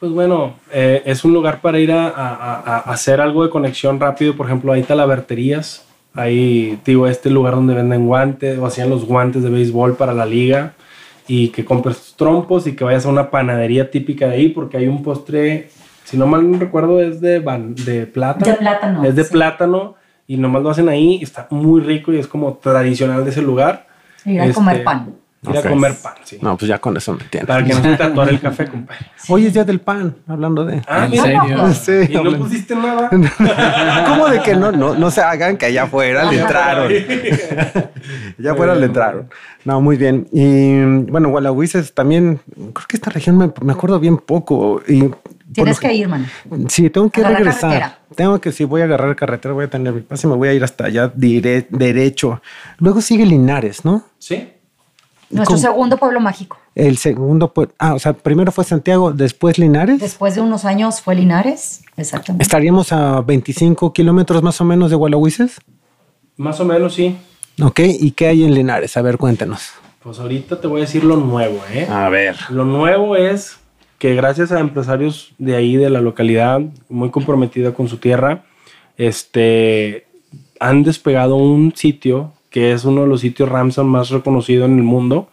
Pues 0.00 0.12
bueno, 0.12 0.54
eh, 0.72 1.02
es 1.04 1.24
un 1.26 1.34
lugar 1.34 1.60
para 1.60 1.78
ir 1.78 1.92
a, 1.92 2.08
a- 2.08 2.54
a- 2.64 2.78
hacer 2.90 3.20
algo 3.20 3.44
de 3.44 3.50
conexión 3.50 4.00
rápido. 4.00 4.34
Por 4.34 4.46
ejemplo, 4.46 4.72
ahí 4.72 4.80
está 4.80 4.94
la 4.94 5.04
verterías. 5.04 5.86
Ahí, 6.14 6.78
digo, 6.84 7.06
este 7.06 7.28
lugar 7.30 7.54
donde 7.54 7.74
venden 7.74 8.06
guantes 8.06 8.58
o 8.58 8.64
hacían 8.66 8.88
los 8.88 9.04
guantes 9.04 9.42
de 9.42 9.50
béisbol 9.50 9.96
para 9.96 10.14
la 10.14 10.24
liga. 10.24 10.72
Y 11.28 11.48
que 11.48 11.64
compres 11.66 11.98
tus 11.98 12.16
trompos 12.16 12.66
y 12.66 12.74
que 12.74 12.82
vayas 12.82 13.04
a 13.04 13.10
una 13.10 13.30
panadería 13.30 13.90
típica 13.90 14.26
de 14.26 14.34
ahí 14.36 14.48
porque 14.48 14.78
hay 14.78 14.88
un 14.88 15.02
postre, 15.02 15.68
si 16.04 16.16
no 16.16 16.26
mal 16.26 16.50
no 16.50 16.58
recuerdo, 16.58 17.00
es 17.00 17.20
de, 17.20 17.44
ban- 17.44 17.74
de 17.74 18.06
plátano. 18.06 18.46
De 18.50 18.56
plátano, 18.58 19.04
Es 19.04 19.14
de 19.14 19.24
sí. 19.24 19.32
plátano 19.32 19.94
y 20.26 20.38
nomás 20.38 20.62
lo 20.62 20.70
hacen 20.70 20.88
ahí. 20.88 21.20
Está 21.22 21.46
muy 21.50 21.82
rico 21.82 22.10
y 22.12 22.18
es 22.18 22.26
como 22.26 22.54
tradicional 22.54 23.22
de 23.22 23.30
ese 23.30 23.42
lugar. 23.42 23.86
Ir 24.24 24.40
a 24.40 24.44
Este, 24.44 24.54
comer 24.54 24.82
pan. 24.82 25.14
Ir 25.42 25.56
a 25.56 25.62
comer 25.62 25.94
pan, 26.02 26.12
sí. 26.22 26.38
No, 26.42 26.54
pues 26.58 26.68
ya 26.68 26.78
con 26.78 26.94
eso 26.98 27.14
me 27.14 27.22
entiendo. 27.22 27.46
Para 27.46 27.64
que 27.64 27.72
no 27.72 27.82
se 27.82 27.96
te 27.96 28.02
atore 28.02 28.30
el 28.32 28.40
café, 28.40 28.66
compadre. 28.66 29.06
Hoy 29.28 29.46
es 29.46 29.54
día 29.54 29.64
del 29.64 29.80
pan, 29.80 30.14
hablando 30.28 30.66
de... 30.66 30.82
Ah, 30.86 31.06
¿En 31.10 31.18
serio? 31.22 31.74
Sí, 31.74 31.92
Y 32.12 32.14
no 32.14 32.36
pusiste 32.36 32.76
nada. 32.76 33.08
¿Cómo 34.06 34.28
de 34.28 34.40
que 34.42 34.54
no, 34.54 34.70
no, 34.70 34.94
no 34.94 35.10
se 35.10 35.22
hagan 35.22 35.56
que 35.56 35.64
allá 35.66 35.84
afuera 35.84 36.30
le 36.30 36.40
entraron? 36.40 36.92
Ya 38.38 38.52
afuera 38.52 38.74
le 38.74 38.86
entraron. 38.86 39.30
No, 39.64 39.80
muy 39.80 39.96
bien. 39.96 40.28
Y 40.32 40.82
bueno, 41.10 41.30
Gualahuises 41.30 41.94
también, 41.94 42.40
creo 42.54 42.86
que 42.86 42.96
esta 42.96 43.10
región 43.10 43.38
me, 43.38 43.50
me 43.62 43.72
acuerdo 43.72 43.98
bien 43.98 44.18
poco. 44.18 44.82
Y 44.86 45.10
Tienes 45.52 45.80
que 45.80 45.92
ir, 45.92 46.06
man. 46.08 46.26
Sí, 46.68 46.90
tengo 46.90 47.10
que 47.10 47.20
Agarrar 47.20 47.38
regresar. 47.38 47.70
carretera. 47.70 47.98
Tengo 48.14 48.40
que, 48.40 48.52
si 48.52 48.64
voy 48.64 48.82
a 48.82 48.84
agarrar 48.84 49.16
carretera, 49.16 49.54
voy 49.54 49.64
a 49.64 49.70
tener 49.70 49.92
mi 49.92 50.00
pase, 50.02 50.26
me 50.26 50.36
voy 50.36 50.48
a 50.48 50.52
ir 50.52 50.62
hasta 50.64 50.84
allá 50.84 51.12
dire- 51.14 51.66
derecho. 51.70 52.40
Luego 52.78 53.00
sigue 53.00 53.24
Linares, 53.26 53.84
¿no? 53.84 54.04
Sí. 54.18 54.48
Nuestro 55.30 55.56
¿Cómo? 55.56 55.58
segundo 55.58 55.96
pueblo 55.96 56.20
mágico. 56.20 56.58
El 56.74 56.98
segundo, 56.98 57.52
pues, 57.52 57.68
ah, 57.78 57.94
o 57.94 57.98
sea, 57.98 58.12
primero 58.12 58.50
fue 58.50 58.64
Santiago, 58.64 59.12
después 59.12 59.58
Linares. 59.58 60.00
Después 60.00 60.34
de 60.34 60.40
unos 60.40 60.64
años 60.64 61.00
fue 61.00 61.14
Linares. 61.14 61.82
Exactamente. 61.96 62.42
Estaríamos 62.42 62.92
a 62.92 63.20
25 63.20 63.92
kilómetros 63.92 64.42
más 64.42 64.60
o 64.60 64.64
menos 64.64 64.90
de 64.90 64.96
Gualahuises. 64.96 65.60
Más 66.36 66.58
o 66.58 66.64
menos 66.64 66.94
sí. 66.94 67.16
Ok, 67.62 67.80
¿y 67.84 68.10
qué 68.12 68.26
hay 68.26 68.44
en 68.44 68.54
Linares? 68.54 68.96
A 68.96 69.02
ver, 69.02 69.18
cuéntenos. 69.18 69.70
Pues 70.02 70.18
ahorita 70.18 70.60
te 70.60 70.66
voy 70.66 70.80
a 70.80 70.84
decir 70.84 71.04
lo 71.04 71.16
nuevo, 71.16 71.60
¿eh? 71.72 71.86
A 71.88 72.08
ver. 72.08 72.36
Lo 72.48 72.64
nuevo 72.64 73.16
es 73.16 73.58
que 73.98 74.14
gracias 74.14 74.50
a 74.50 74.58
empresarios 74.58 75.32
de 75.38 75.54
ahí, 75.54 75.76
de 75.76 75.90
la 75.90 76.00
localidad, 76.00 76.60
muy 76.88 77.10
comprometida 77.10 77.74
con 77.74 77.86
su 77.86 77.98
tierra, 77.98 78.44
este, 78.96 80.06
han 80.58 80.82
despegado 80.82 81.36
un 81.36 81.74
sitio 81.76 82.32
que 82.50 82.72
es 82.72 82.84
uno 82.84 83.02
de 83.02 83.06
los 83.06 83.20
sitios 83.20 83.48
Ramsar 83.48 83.84
más 83.84 84.10
reconocidos 84.10 84.68
en 84.68 84.76
el 84.76 84.82
mundo, 84.84 85.28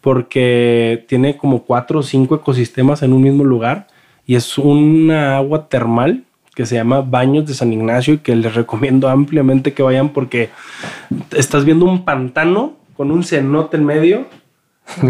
porque 0.00 1.04
tiene 1.08 1.36
como 1.36 1.62
cuatro 1.64 2.00
o 2.00 2.02
cinco 2.02 2.34
ecosistemas 2.36 3.02
en 3.02 3.12
un 3.12 3.22
mismo 3.22 3.44
lugar 3.44 3.86
y 4.26 4.34
es 4.36 4.58
una 4.58 5.36
agua 5.36 5.68
termal 5.68 6.24
que 6.54 6.66
se 6.66 6.76
llama 6.76 7.00
Baños 7.00 7.46
de 7.46 7.54
San 7.54 7.72
Ignacio 7.72 8.14
y 8.14 8.18
que 8.18 8.36
les 8.36 8.54
recomiendo 8.54 9.08
ampliamente 9.08 9.72
que 9.72 9.82
vayan 9.82 10.10
porque 10.10 10.50
estás 11.36 11.64
viendo 11.64 11.84
un 11.84 12.04
pantano 12.04 12.74
con 12.96 13.10
un 13.10 13.24
cenote 13.24 13.76
en 13.76 13.84
medio 13.84 14.26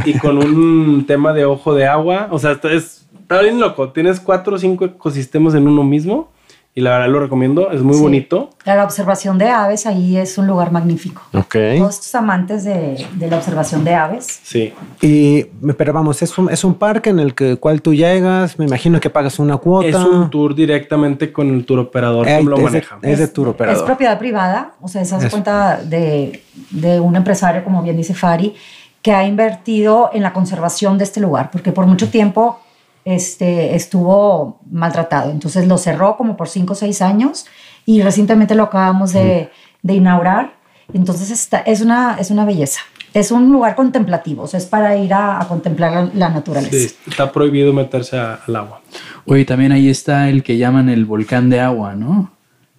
y 0.06 0.14
con 0.14 0.38
un 0.38 1.04
tema 1.08 1.32
de 1.34 1.44
ojo 1.44 1.74
de 1.74 1.86
agua. 1.86 2.28
O 2.30 2.38
sea, 2.38 2.52
es- 2.72 3.06
está 3.20 3.42
bien 3.42 3.60
loco. 3.60 3.90
Tienes 3.90 4.20
cuatro 4.20 4.54
o 4.56 4.58
cinco 4.58 4.86
ecosistemas 4.86 5.54
en 5.54 5.68
uno 5.68 5.82
mismo 5.84 6.30
y 6.76 6.80
la 6.80 6.90
verdad 6.90 7.08
lo 7.08 7.20
recomiendo. 7.20 7.70
Es 7.70 7.82
muy 7.82 7.94
Sí. 7.94 8.02
bonito. 8.02 8.50
La 8.64 8.82
observación 8.82 9.38
de 9.38 9.48
aves 9.48 9.86
ahí 9.86 10.16
es 10.16 10.36
un 10.38 10.46
lugar 10.48 10.72
magnífico. 10.72 11.22
Ok. 11.32 11.54
Todos 11.78 11.94
estos 11.94 12.14
amantes 12.16 12.64
de, 12.64 13.06
de 13.14 13.30
la 13.30 13.36
observación 13.36 13.84
de 13.84 13.94
aves. 13.94 14.40
Sí. 14.42 14.72
Y, 15.00 15.44
pero 15.76 15.92
vamos, 15.92 16.20
es 16.22 16.36
un, 16.36 16.50
es 16.50 16.64
un 16.64 16.74
parque 16.74 17.10
en 17.10 17.20
el 17.20 17.34
que, 17.34 17.56
cual 17.56 17.80
tú 17.80 17.94
llegas, 17.94 18.58
me 18.58 18.64
imagino 18.64 18.98
que 18.98 19.08
pagas 19.10 19.38
una 19.38 19.56
cuota. 19.58 19.86
Es 19.88 19.94
un 19.94 20.30
tour 20.30 20.54
directamente 20.54 21.32
con 21.32 21.48
el 21.48 21.64
tour 21.64 21.78
operador 21.78 22.26
Eh, 22.26 22.38
que 22.38 22.44
lo 22.44 22.56
es 22.56 22.62
de- 22.62 22.64
maneja. 22.64 22.98
es 23.02 23.18
de 23.20 23.28
tour 23.28 23.48
Es 23.48 23.54
operador. 23.54 23.84
propiedad 23.86 24.18
privada, 24.18 24.72
o 24.80 24.88
sea, 24.88 25.04
se 25.04 25.14
hace 25.14 25.26
Es- 25.26 25.32
cuenta 25.32 25.76
de, 25.80 26.42
de 26.70 26.98
un 26.98 27.14
empresario, 27.14 27.62
como 27.62 27.82
bien 27.82 27.96
dice 27.96 28.14
Fari, 28.14 28.52
que 29.00 29.12
ha 29.12 29.24
invertido 29.26 30.10
en 30.12 30.22
la 30.22 30.32
conservación 30.32 30.96
de 30.98 31.04
este 31.04 31.20
lugar, 31.20 31.50
porque 31.52 31.70
por 31.72 31.86
mucho 31.86 32.08
tiempo 32.08 32.58
este, 33.04 33.74
estuvo 33.74 34.60
maltratado. 34.70 35.30
Entonces 35.30 35.66
lo 35.66 35.78
cerró 35.78 36.16
como 36.16 36.36
por 36.36 36.48
cinco 36.48 36.72
o 36.72 36.76
seis 36.76 37.02
años 37.02 37.46
y 37.86 38.02
recientemente 38.02 38.54
lo 38.54 38.64
acabamos 38.64 39.12
de, 39.12 39.50
de 39.82 39.94
inaugurar. 39.94 40.54
Entonces 40.92 41.30
está, 41.30 41.58
es, 41.60 41.80
una, 41.80 42.16
es 42.18 42.30
una 42.30 42.44
belleza. 42.44 42.80
Es 43.12 43.30
un 43.30 43.52
lugar 43.52 43.76
contemplativo, 43.76 44.42
o 44.42 44.46
sea, 44.48 44.58
es 44.58 44.66
para 44.66 44.96
ir 44.96 45.14
a, 45.14 45.40
a 45.40 45.46
contemplar 45.46 45.92
la, 45.92 46.10
la 46.14 46.28
naturaleza. 46.30 46.76
Sí, 46.76 46.96
está 47.06 47.30
prohibido 47.30 47.72
meterse 47.72 48.18
a- 48.18 48.40
al 48.46 48.56
agua. 48.56 48.80
Oye, 49.24 49.44
también 49.44 49.70
ahí 49.70 49.88
está 49.88 50.28
el 50.28 50.42
que 50.42 50.56
llaman 50.58 50.88
el 50.88 51.04
volcán 51.04 51.48
de 51.48 51.60
agua, 51.60 51.94
¿no? 51.94 52.32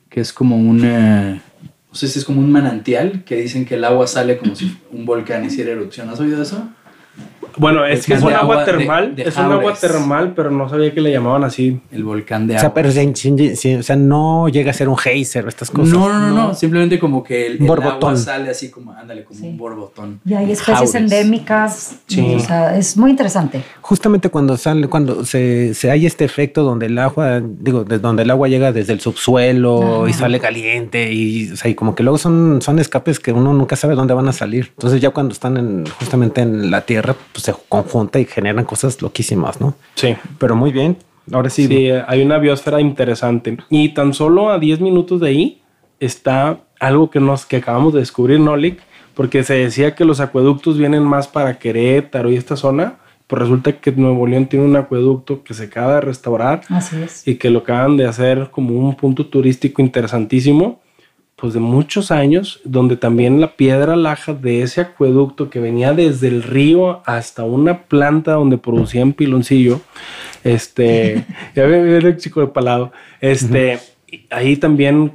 Que 0.10 0.20
es 0.20 0.34
como 0.34 0.58
un, 0.58 0.82
eh, 0.84 1.40
no 1.90 1.96
sé 1.96 2.10
si 2.10 2.20
es 2.20 2.26
como 2.26 2.42
un 2.42 2.52
manantial, 2.52 3.24
que 3.24 3.38
dicen 3.38 3.66
que 3.66 3.76
el 3.76 3.86
agua 3.86 4.08
sale 4.08 4.38
como 4.38 4.56
si 4.58 4.78
un 4.92 5.06
volcán 5.06 5.46
hiciera 5.46 5.72
erupción. 5.72 6.10
¿Has 6.10 6.20
oído 6.20 6.42
eso? 6.42 6.68
Bueno, 7.58 7.86
es 7.86 8.06
que 8.06 8.14
es 8.16 8.22
un 8.22 8.34
agua, 8.34 8.42
agua 8.56 8.66
termal. 8.66 9.16
de 9.16 9.24
es 9.24 9.38
un 9.38 9.52
agua 9.52 9.74
termal, 9.74 10.34
pero 10.36 10.52
no 10.52 10.68
sabía 10.70 10.94
que 10.94 11.02
le 11.02 11.12
llamaban 11.12 11.44
así. 11.44 11.80
El 11.92 12.04
volcán 12.04 12.48
de 12.48 12.54
O 12.54 12.58
agua. 12.58 12.62
sea, 12.62 12.74
pero 12.74 12.92
sin- 12.92 13.16
sin- 13.16 13.56
sin- 13.56 13.80
o 13.80 13.84
sea, 13.84 13.96
no 13.96 14.48
llega 14.50 14.72
a 14.72 14.74
ser 14.74 14.90
un 14.90 14.98
geyser 14.98 15.46
o 15.46 15.50
estas 15.50 15.70
cosas. 15.72 15.94
no, 15.94 16.08
no, 16.10 16.20
no, 16.20 16.34
no, 16.48 16.54
simplemente 16.54 17.00
como 17.00 17.24
que 17.24 17.48
el, 17.48 17.54
el 17.54 17.68
Borbotón. 17.68 18.10
agua 18.12 18.16
sale 18.18 18.50
así 18.50 18.70
como, 18.70 18.92
ándale, 18.92 19.24
como 19.24 19.40
Sí. 19.40 19.46
un 19.48 19.58
borbotón. 19.58 20.20
Y 20.26 20.34
hay 20.34 20.52
especies 20.52 20.92
Jaures. 20.92 20.96
endémicas, 20.96 21.96
Sí. 22.08 22.36
o 22.36 22.40
sea, 22.40 22.76
es 22.78 22.98
muy 22.98 23.12
interesante. 23.12 23.62
Justamente 23.82 24.30
cuando 24.30 24.58
sale, 24.58 24.88
cuando 24.88 25.26
se, 25.26 25.74
se 25.74 25.92
hay 25.92 26.06
este 26.06 26.26
efecto 26.26 26.64
donde 26.64 26.88
el 26.88 26.98
agua, 26.98 27.42
digo, 27.44 27.84
de 27.84 28.00
donde 28.00 28.24
el 28.24 28.32
agua 28.32 28.48
llega 28.48 28.72
desde 28.72 28.94
el 28.94 29.00
subsuelo 29.00 30.08
y 30.08 30.14
sale 30.14 30.40
caliente 30.40 31.12
y, 31.12 31.52
o 31.52 31.56
sea, 31.56 31.70
y 31.70 31.76
como 31.76 31.96
que 31.96 32.04
luego 32.04 32.18
son, 32.18 32.62
son 32.62 32.80
escapes 32.80 33.20
que 33.20 33.32
uno 33.32 33.54
nunca 33.54 33.76
sabe 33.76 33.96
dónde 33.96 34.14
van 34.14 34.28
a 34.28 34.34
salir. 34.34 34.72
Entonces 34.76 35.02
ya 35.02 35.10
cuando 35.12 35.34
están 35.34 35.58
en, 35.58 35.86
justamente 36.00 36.42
en 36.42 36.72
la 36.72 36.82
tierra, 36.82 37.16
pues 37.34 37.45
se 37.46 37.54
conjunta 37.70 38.20
y 38.20 38.26
generan 38.26 38.66
cosas 38.66 39.02
loquísimas, 39.02 39.62
¿no? 39.62 39.76
Sí. 39.96 40.16
Pero 40.40 40.56
muy 40.56 40.72
bien. 40.72 40.98
Ahora 41.32 41.50
sí. 41.50 41.68
Sí, 41.68 41.90
hay 41.90 42.22
una 42.22 42.38
biosfera 42.38 42.82
interesante. 42.82 43.58
Y 43.70 43.90
tan 43.90 44.14
solo 44.14 44.50
a 44.50 44.60
10 44.60 44.82
minutos 44.82 45.22
de 45.22 45.30
ahí 45.30 45.62
está 46.00 46.60
algo 46.80 47.10
que 47.10 47.20
nos 47.20 47.46
que 47.46 47.58
acabamos 47.58 47.94
de 47.94 48.00
descubrir, 48.00 48.40
¿no, 48.40 48.56
Lick? 48.58 48.80
Porque 49.14 49.44
se 49.44 49.54
decía 49.54 49.96
que 49.96 50.06
los 50.06 50.20
acueductos 50.20 50.78
vienen 50.78 51.04
más 51.04 51.28
para 51.28 51.58
Querétaro 51.58 52.32
y 52.32 52.36
esta 52.36 52.56
zona. 52.56 52.96
Pues 53.28 53.42
resulta 53.42 53.72
que 53.80 53.92
Nuevo 53.92 54.28
León 54.28 54.46
tiene 54.48 54.66
un 54.66 54.76
acueducto 54.76 55.44
que 55.44 55.56
se 55.56 55.64
acaba 55.64 55.96
de 55.96 56.02
restaurar 56.02 56.62
Así 56.70 57.02
es. 57.02 57.28
y 57.28 57.36
que 57.36 57.50
lo 57.50 57.60
acaban 57.60 57.98
de 57.98 58.06
hacer 58.06 58.50
como 58.52 58.78
un 58.78 58.96
punto 58.96 59.26
turístico 59.26 59.82
interesantísimo, 59.82 60.80
pues 61.36 61.54
de 61.54 61.60
muchos 61.60 62.12
años, 62.12 62.62
donde 62.64 62.96
también 62.96 63.42
la 63.42 63.56
piedra 63.58 63.96
laja 63.96 64.34
de 64.34 64.62
ese 64.62 64.82
acueducto 64.82 65.50
que 65.50 65.60
venía 65.60 65.94
desde 65.94 66.30
el 66.30 66.44
río 66.44 67.02
hasta 67.06 67.44
una 67.44 67.84
planta 67.84 68.34
donde 68.34 68.58
producían 68.58 69.12
piloncillo, 69.14 69.82
este, 70.44 71.26
ya 71.56 71.66
ve 71.66 71.98
el 71.98 72.18
chico 72.18 72.40
de 72.40 72.48
palado, 72.48 72.94
este, 73.20 73.80
ahí 74.30 74.56
también 74.56 75.12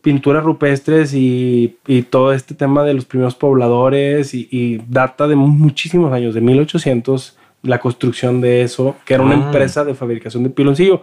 pinturas 0.00 0.42
rupestres 0.42 1.14
y, 1.14 1.76
y 1.86 2.02
todo 2.02 2.32
este 2.32 2.54
tema 2.54 2.82
de 2.82 2.94
los 2.94 3.04
primeros 3.04 3.34
pobladores 3.34 4.34
y, 4.34 4.48
y 4.50 4.78
data 4.88 5.28
de 5.28 5.36
muchísimos 5.36 6.12
años, 6.12 6.34
de 6.34 6.40
1800, 6.40 7.38
la 7.62 7.78
construcción 7.78 8.40
de 8.40 8.62
eso, 8.62 8.96
que 9.04 9.14
era 9.14 9.22
una 9.22 9.34
Ah. 9.34 9.44
empresa 9.46 9.84
de 9.84 9.94
fabricación 9.94 10.42
de 10.42 10.50
piloncillo. 10.50 11.02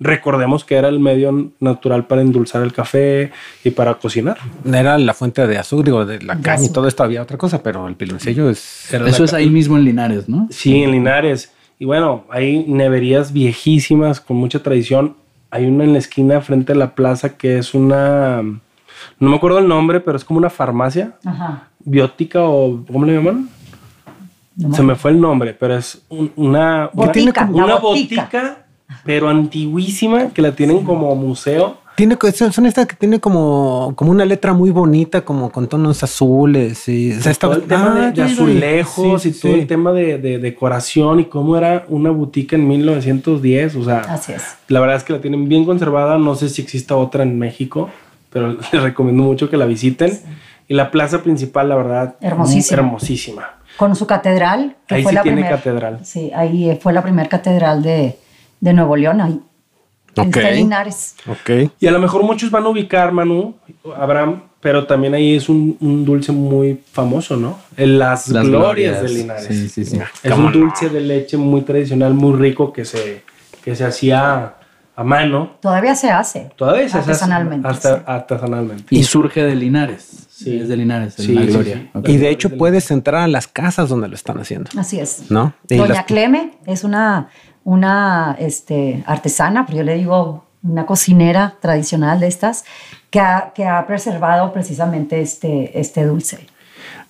Recordemos 0.00 0.64
que 0.64 0.76
era 0.76 0.88
el 0.88 1.00
medio 1.00 1.50
natural 1.58 2.06
para 2.06 2.22
endulzar 2.22 2.62
el 2.62 2.72
café 2.72 3.32
y 3.64 3.70
para 3.70 3.94
cocinar. 3.94 4.38
Era 4.64 4.96
la 4.96 5.12
fuente 5.12 5.46
de 5.46 5.58
azúcar, 5.58 5.84
digo, 5.86 6.06
de 6.06 6.22
la 6.22 6.36
De 6.36 6.42
caña 6.42 6.64
y 6.66 6.72
todo 6.72 6.86
esto 6.86 7.02
había 7.02 7.20
otra 7.22 7.36
cosa, 7.36 7.62
pero 7.62 7.88
el 7.88 7.96
piloncillo 7.96 8.48
es. 8.48 8.92
Eso 8.94 9.24
es 9.24 9.32
ahí 9.34 9.50
mismo 9.50 9.76
en 9.76 9.84
Linares, 9.84 10.28
¿no? 10.28 10.46
Sí, 10.50 10.82
en 10.84 10.92
Linares. 10.92 11.52
Y 11.80 11.84
bueno, 11.84 12.24
hay 12.30 12.64
neverías 12.68 13.32
viejísimas 13.32 14.20
con 14.20 14.36
mucha 14.36 14.62
tradición. 14.62 15.16
Hay 15.50 15.66
una 15.66 15.82
en 15.84 15.92
la 15.94 15.98
esquina 15.98 16.40
frente 16.42 16.72
a 16.72 16.76
la 16.76 16.94
plaza 16.94 17.36
que 17.36 17.58
es 17.58 17.74
una... 17.74 18.42
No 18.42 19.30
me 19.30 19.36
acuerdo 19.36 19.58
el 19.58 19.66
nombre, 19.68 20.00
pero 20.00 20.16
es 20.16 20.24
como 20.24 20.38
una 20.38 20.50
farmacia 20.50 21.16
Ajá. 21.24 21.68
biótica 21.80 22.42
o... 22.42 22.84
¿Cómo 22.86 23.04
le 23.04 23.14
llaman? 23.14 23.48
No 24.56 24.74
Se 24.74 24.82
me 24.82 24.96
fue 24.96 25.12
el 25.12 25.20
nombre, 25.20 25.54
pero 25.54 25.76
es 25.76 26.02
un- 26.08 26.32
una... 26.36 26.90
Botica, 26.92 27.44
una, 27.48 27.58
la 27.58 27.64
una 27.64 27.74
botica. 27.76 28.22
botica, 28.22 28.66
pero 29.04 29.28
antiguísima, 29.28 30.28
que 30.28 30.42
la 30.42 30.52
tienen 30.52 30.84
como 30.84 31.14
museo. 31.14 31.78
Tiene, 31.96 32.16
son 32.32 32.52
son 32.52 32.66
estas 32.66 32.86
que 32.86 32.94
tiene 32.94 33.18
como, 33.18 33.92
como 33.96 34.12
una 34.12 34.24
letra 34.24 34.52
muy 34.52 34.70
bonita, 34.70 35.22
como 35.22 35.50
con 35.50 35.66
tonos 35.66 36.00
azules. 36.04 36.88
Y, 36.88 37.10
o 37.12 37.20
sea, 37.20 37.32
está- 37.32 37.48
todo 37.48 37.56
el 37.56 37.62
tema 37.64 37.92
Ah, 37.96 38.00
de, 38.06 38.12
de 38.12 38.22
azulejos 38.22 39.22
Sí, 39.22 39.30
y 39.30 39.32
todo 39.32 39.52
sí. 39.54 39.60
el 39.60 39.66
tema 39.66 39.90
de, 39.92 40.18
de 40.18 40.38
decoración 40.38 41.18
y 41.18 41.24
cómo 41.24 41.56
era 41.56 41.84
una 41.88 42.10
boutique 42.10 42.52
en 42.54 42.68
1910. 42.68 43.74
O 43.74 43.84
sea, 43.84 43.98
Así 44.08 44.30
es. 44.32 44.42
la 44.68 44.78
verdad 44.78 44.94
es 44.96 45.02
que 45.02 45.12
la 45.12 45.20
tienen 45.20 45.48
bien 45.48 45.64
conservada. 45.64 46.18
No 46.18 46.36
sé 46.36 46.48
si 46.48 46.62
exista 46.62 46.94
otra 46.94 47.24
en 47.24 47.36
México, 47.36 47.90
pero 48.30 48.56
les 48.72 48.80
recomiendo 48.82 49.24
mucho 49.24 49.50
que 49.50 49.56
la 49.56 49.66
visiten. 49.66 50.20
Y 50.68 50.74
la 50.74 50.92
plaza 50.92 51.22
principal, 51.24 51.68
la 51.68 51.74
verdad, 51.74 52.14
Hermosísima. 52.20 52.76
hermosísima. 52.82 53.50
Con 53.76 53.96
su 53.96 54.06
catedral, 54.06 54.76
que 54.86 54.94
Ahí 54.96 55.02
fue 55.02 55.10
sí 55.10 55.16
la 55.16 55.22
tiene 55.22 55.36
primera. 55.38 55.56
catedral. 55.56 55.98
Sí, 56.04 56.30
ahí 56.32 56.78
fue 56.80 56.92
la 56.92 57.02
primera 57.02 57.28
catedral 57.28 57.82
de, 57.82 58.18
de 58.60 58.72
Nuevo 58.72 58.96
León, 58.96 59.20
ahí. 59.20 59.40
Ok. 60.16 60.36
En 60.36 60.54
Linares. 60.56 61.14
Ok. 61.26 61.70
Y 61.78 61.86
a 61.86 61.90
lo 61.92 61.98
mejor 62.00 62.22
muchos 62.24 62.50
van 62.50 62.64
a 62.64 62.68
ubicar, 62.68 63.12
Manu, 63.12 63.54
Abraham, 63.96 64.42
pero 64.60 64.86
también 64.86 65.14
ahí 65.14 65.36
es 65.36 65.48
un, 65.48 65.76
un 65.80 66.04
dulce 66.04 66.32
muy 66.32 66.80
famoso, 66.92 67.36
¿no? 67.36 67.58
En 67.76 67.98
las, 67.98 68.28
Las 68.28 68.46
glorias, 68.46 68.98
glorias. 68.98 69.02
de 69.02 69.08
Linares. 69.10 69.46
Sí, 69.46 69.68
sí, 69.68 69.84
sí. 69.84 70.00
Es 70.22 70.32
un 70.32 70.52
dulce 70.52 70.88
de 70.88 71.00
leche 71.00 71.36
muy 71.36 71.60
tradicional, 71.62 72.14
muy 72.14 72.36
rico 72.36 72.72
que 72.72 72.84
se, 72.84 73.22
que 73.62 73.76
se 73.76 73.84
hacía 73.84 74.54
a 74.96 75.04
mano. 75.04 75.52
Todavía 75.60 75.94
se 75.94 76.10
hace. 76.10 76.50
Todavía 76.56 76.88
se 76.88 76.98
hace 76.98 77.10
Artesanalmente, 77.12 77.68
hasta 77.68 77.96
sí. 77.98 78.02
artesanalmente. 78.06 78.86
Y 78.90 79.04
surge 79.04 79.44
de 79.44 79.54
Linares. 79.54 80.26
Sí. 80.44 80.56
Es 80.60 80.68
de 80.68 80.76
Linares, 80.76 81.14
Sí, 81.14 81.32
la 81.34 81.42
gloria. 81.42 81.90
sí. 82.04 82.12
Y 82.12 82.16
de 82.16 82.30
hecho 82.30 82.56
puedes 82.56 82.90
entrar 82.92 83.22
a 83.22 83.28
las 83.28 83.48
casas 83.48 83.88
donde 83.88 84.06
lo 84.08 84.14
están 84.14 84.38
haciendo, 84.38 84.70
Así 84.78 85.00
es. 85.00 85.30
¿no? 85.30 85.52
Y 85.68 85.76
Doña 85.76 85.94
las- 85.94 86.04
Cleme 86.04 86.52
es 86.66 86.84
una, 86.84 87.28
una 87.64 88.36
este, 88.38 89.02
artesana, 89.06 89.66
pero 89.66 89.78
yo 89.78 89.84
le 89.84 89.96
digo 89.96 90.44
una 90.62 90.86
cocinera 90.86 91.56
tradicional 91.60 92.20
de 92.20 92.28
estas, 92.28 92.64
que 93.10 93.18
ha, 93.20 93.52
que 93.54 93.64
ha 93.66 93.84
preservado 93.86 94.52
precisamente 94.52 95.20
este, 95.20 95.78
este 95.80 96.04
dulce. 96.04 96.46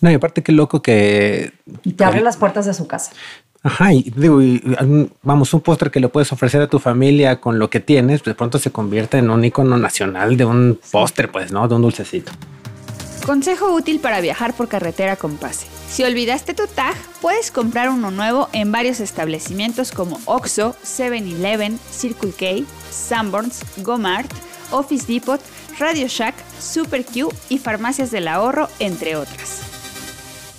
No, 0.00 0.10
y 0.10 0.14
aparte 0.14 0.42
qué 0.42 0.52
loco 0.52 0.80
que... 0.80 1.52
Y 1.84 1.92
te 1.92 2.04
abre 2.04 2.20
las 2.22 2.36
puertas 2.36 2.64
de 2.66 2.72
su 2.72 2.86
casa. 2.86 3.12
Ajá, 3.62 3.92
y 3.92 4.10
digo, 4.16 4.40
y, 4.40 4.62
y, 4.64 5.10
vamos, 5.22 5.52
un 5.52 5.60
postre 5.60 5.90
que 5.90 5.98
le 6.00 6.08
puedes 6.08 6.32
ofrecer 6.32 6.62
a 6.62 6.68
tu 6.68 6.78
familia 6.78 7.40
con 7.40 7.58
lo 7.58 7.68
que 7.68 7.80
tienes, 7.80 8.22
de 8.22 8.34
pronto 8.34 8.58
se 8.58 8.70
convierte 8.70 9.18
en 9.18 9.28
un 9.30 9.44
icono 9.44 9.76
nacional 9.76 10.36
de 10.36 10.44
un 10.44 10.78
postre, 10.92 11.26
pues, 11.28 11.50
¿no? 11.52 11.66
De 11.68 11.74
un 11.74 11.82
dulcecito. 11.82 12.30
Consejo 13.28 13.74
útil 13.74 14.00
para 14.00 14.22
viajar 14.22 14.54
por 14.54 14.68
carretera 14.68 15.16
con 15.16 15.36
pase. 15.36 15.66
Si 15.90 16.02
olvidaste 16.02 16.54
tu 16.54 16.66
tag, 16.66 16.94
puedes 17.20 17.50
comprar 17.50 17.90
uno 17.90 18.10
nuevo 18.10 18.48
en 18.54 18.72
varios 18.72 19.00
establecimientos 19.00 19.92
como 19.92 20.18
Oxxo, 20.24 20.74
7-Eleven, 20.82 21.78
Circle 21.90 22.32
K, 22.32 22.66
Sanborns, 22.90 23.60
Gomart, 23.84 24.32
Office 24.70 25.04
Depot, 25.06 25.38
Radio 25.78 26.06
Shack, 26.08 26.36
Super 26.58 27.04
Q 27.04 27.28
y 27.50 27.58
Farmacias 27.58 28.10
del 28.10 28.28
Ahorro, 28.28 28.70
entre 28.78 29.14
otras. 29.16 29.60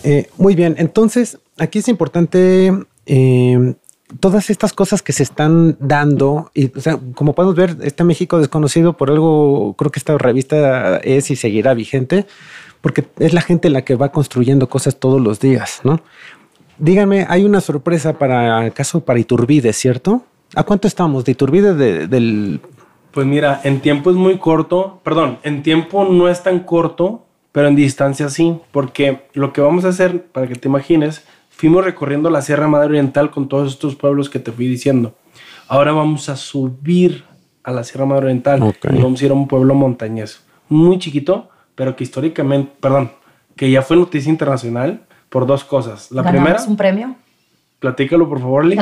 Eh, 0.03 0.29
muy 0.37 0.53
bien, 0.53 0.75
entonces 0.77 1.39
aquí 1.57 1.79
es 1.79 1.87
importante 1.87 2.71
eh, 3.07 3.73
todas 4.19 4.49
estas 4.49 4.73
cosas 4.73 5.01
que 5.01 5.13
se 5.13 5.23
están 5.23 5.77
dando 5.79 6.49
y 6.53 6.71
o 6.75 6.81
sea, 6.81 6.99
como 7.13 7.33
podemos 7.33 7.55
ver, 7.55 7.77
este 7.81 8.03
México 8.03 8.39
desconocido 8.39 8.93
por 8.93 9.09
algo, 9.11 9.75
creo 9.77 9.91
que 9.91 9.99
esta 9.99 10.17
revista 10.17 10.97
es 10.97 11.29
y 11.31 11.35
seguirá 11.35 11.73
vigente 11.73 12.25
porque 12.81 13.05
es 13.19 13.33
la 13.33 13.41
gente 13.41 13.69
la 13.69 13.83
que 13.83 13.95
va 13.95 14.11
construyendo 14.11 14.67
cosas 14.69 14.95
todos 14.97 15.21
los 15.21 15.39
días, 15.39 15.81
¿no? 15.83 16.01
Díganme, 16.77 17.25
hay 17.29 17.43
una 17.43 17.59
sorpresa 17.61 18.17
para 18.17 18.69
caso 18.71 19.01
para 19.01 19.19
Iturbide, 19.19 19.73
¿cierto? 19.73 20.23
¿A 20.55 20.63
cuánto 20.63 20.87
estamos 20.87 21.25
de 21.25 21.33
Iturbide 21.33 21.75
de- 21.75 22.07
del 22.07 22.61
Pues 23.11 23.27
mira, 23.27 23.59
en 23.63 23.81
tiempo 23.81 24.09
es 24.11 24.15
muy 24.15 24.37
corto, 24.37 25.01
perdón, 25.03 25.39
en 25.43 25.61
tiempo 25.61 26.05
no 26.05 26.29
es 26.29 26.41
tan 26.41 26.59
corto, 26.61 27.25
pero 27.51 27.67
en 27.67 27.75
distancia 27.75 28.29
sí, 28.29 28.57
porque 28.71 29.27
lo 29.33 29.51
que 29.51 29.61
vamos 29.61 29.83
a 29.83 29.89
hacer, 29.89 30.23
para 30.27 30.47
que 30.47 30.55
te 30.55 30.67
imagines, 30.67 31.23
fuimos 31.59 31.83
recorriendo 31.83 32.29
la 32.29 32.41
Sierra 32.41 32.69
Madre 32.69 32.87
Oriental 32.87 33.31
con 33.31 33.49
todos 33.49 33.73
estos 33.73 33.95
pueblos 33.97 34.29
que 34.29 34.39
te 34.39 34.53
fui 34.53 34.65
diciendo. 34.67 35.13
Ahora 35.67 35.91
vamos 35.91 36.29
a 36.29 36.37
subir 36.37 37.25
a 37.65 37.71
la 37.73 37.83
Sierra 37.83 38.05
Madre 38.05 38.27
Oriental 38.27 38.63
Ok. 38.63 38.85
y 38.93 39.01
vamos 39.01 39.21
a 39.21 39.25
ir 39.25 39.31
a 39.31 39.33
un 39.33 39.45
pueblo 39.45 39.75
montañés, 39.75 40.41
muy 40.69 40.97
chiquito, 40.99 41.49
pero 41.75 41.97
que 41.97 42.05
históricamente, 42.05 42.71
perdón, 42.79 43.11
que 43.57 43.69
ya 43.69 43.81
fue 43.81 43.97
noticia 43.97 44.29
internacional 44.29 45.01
por 45.27 45.45
dos 45.45 45.65
cosas. 45.65 46.09
La 46.11 46.21
Ganamos 46.23 46.45
primera, 46.47 46.63
un 46.69 46.77
premio. 46.77 47.15
platícalo 47.79 48.29
por 48.29 48.39
favor, 48.39 48.63
Lee. 48.65 48.79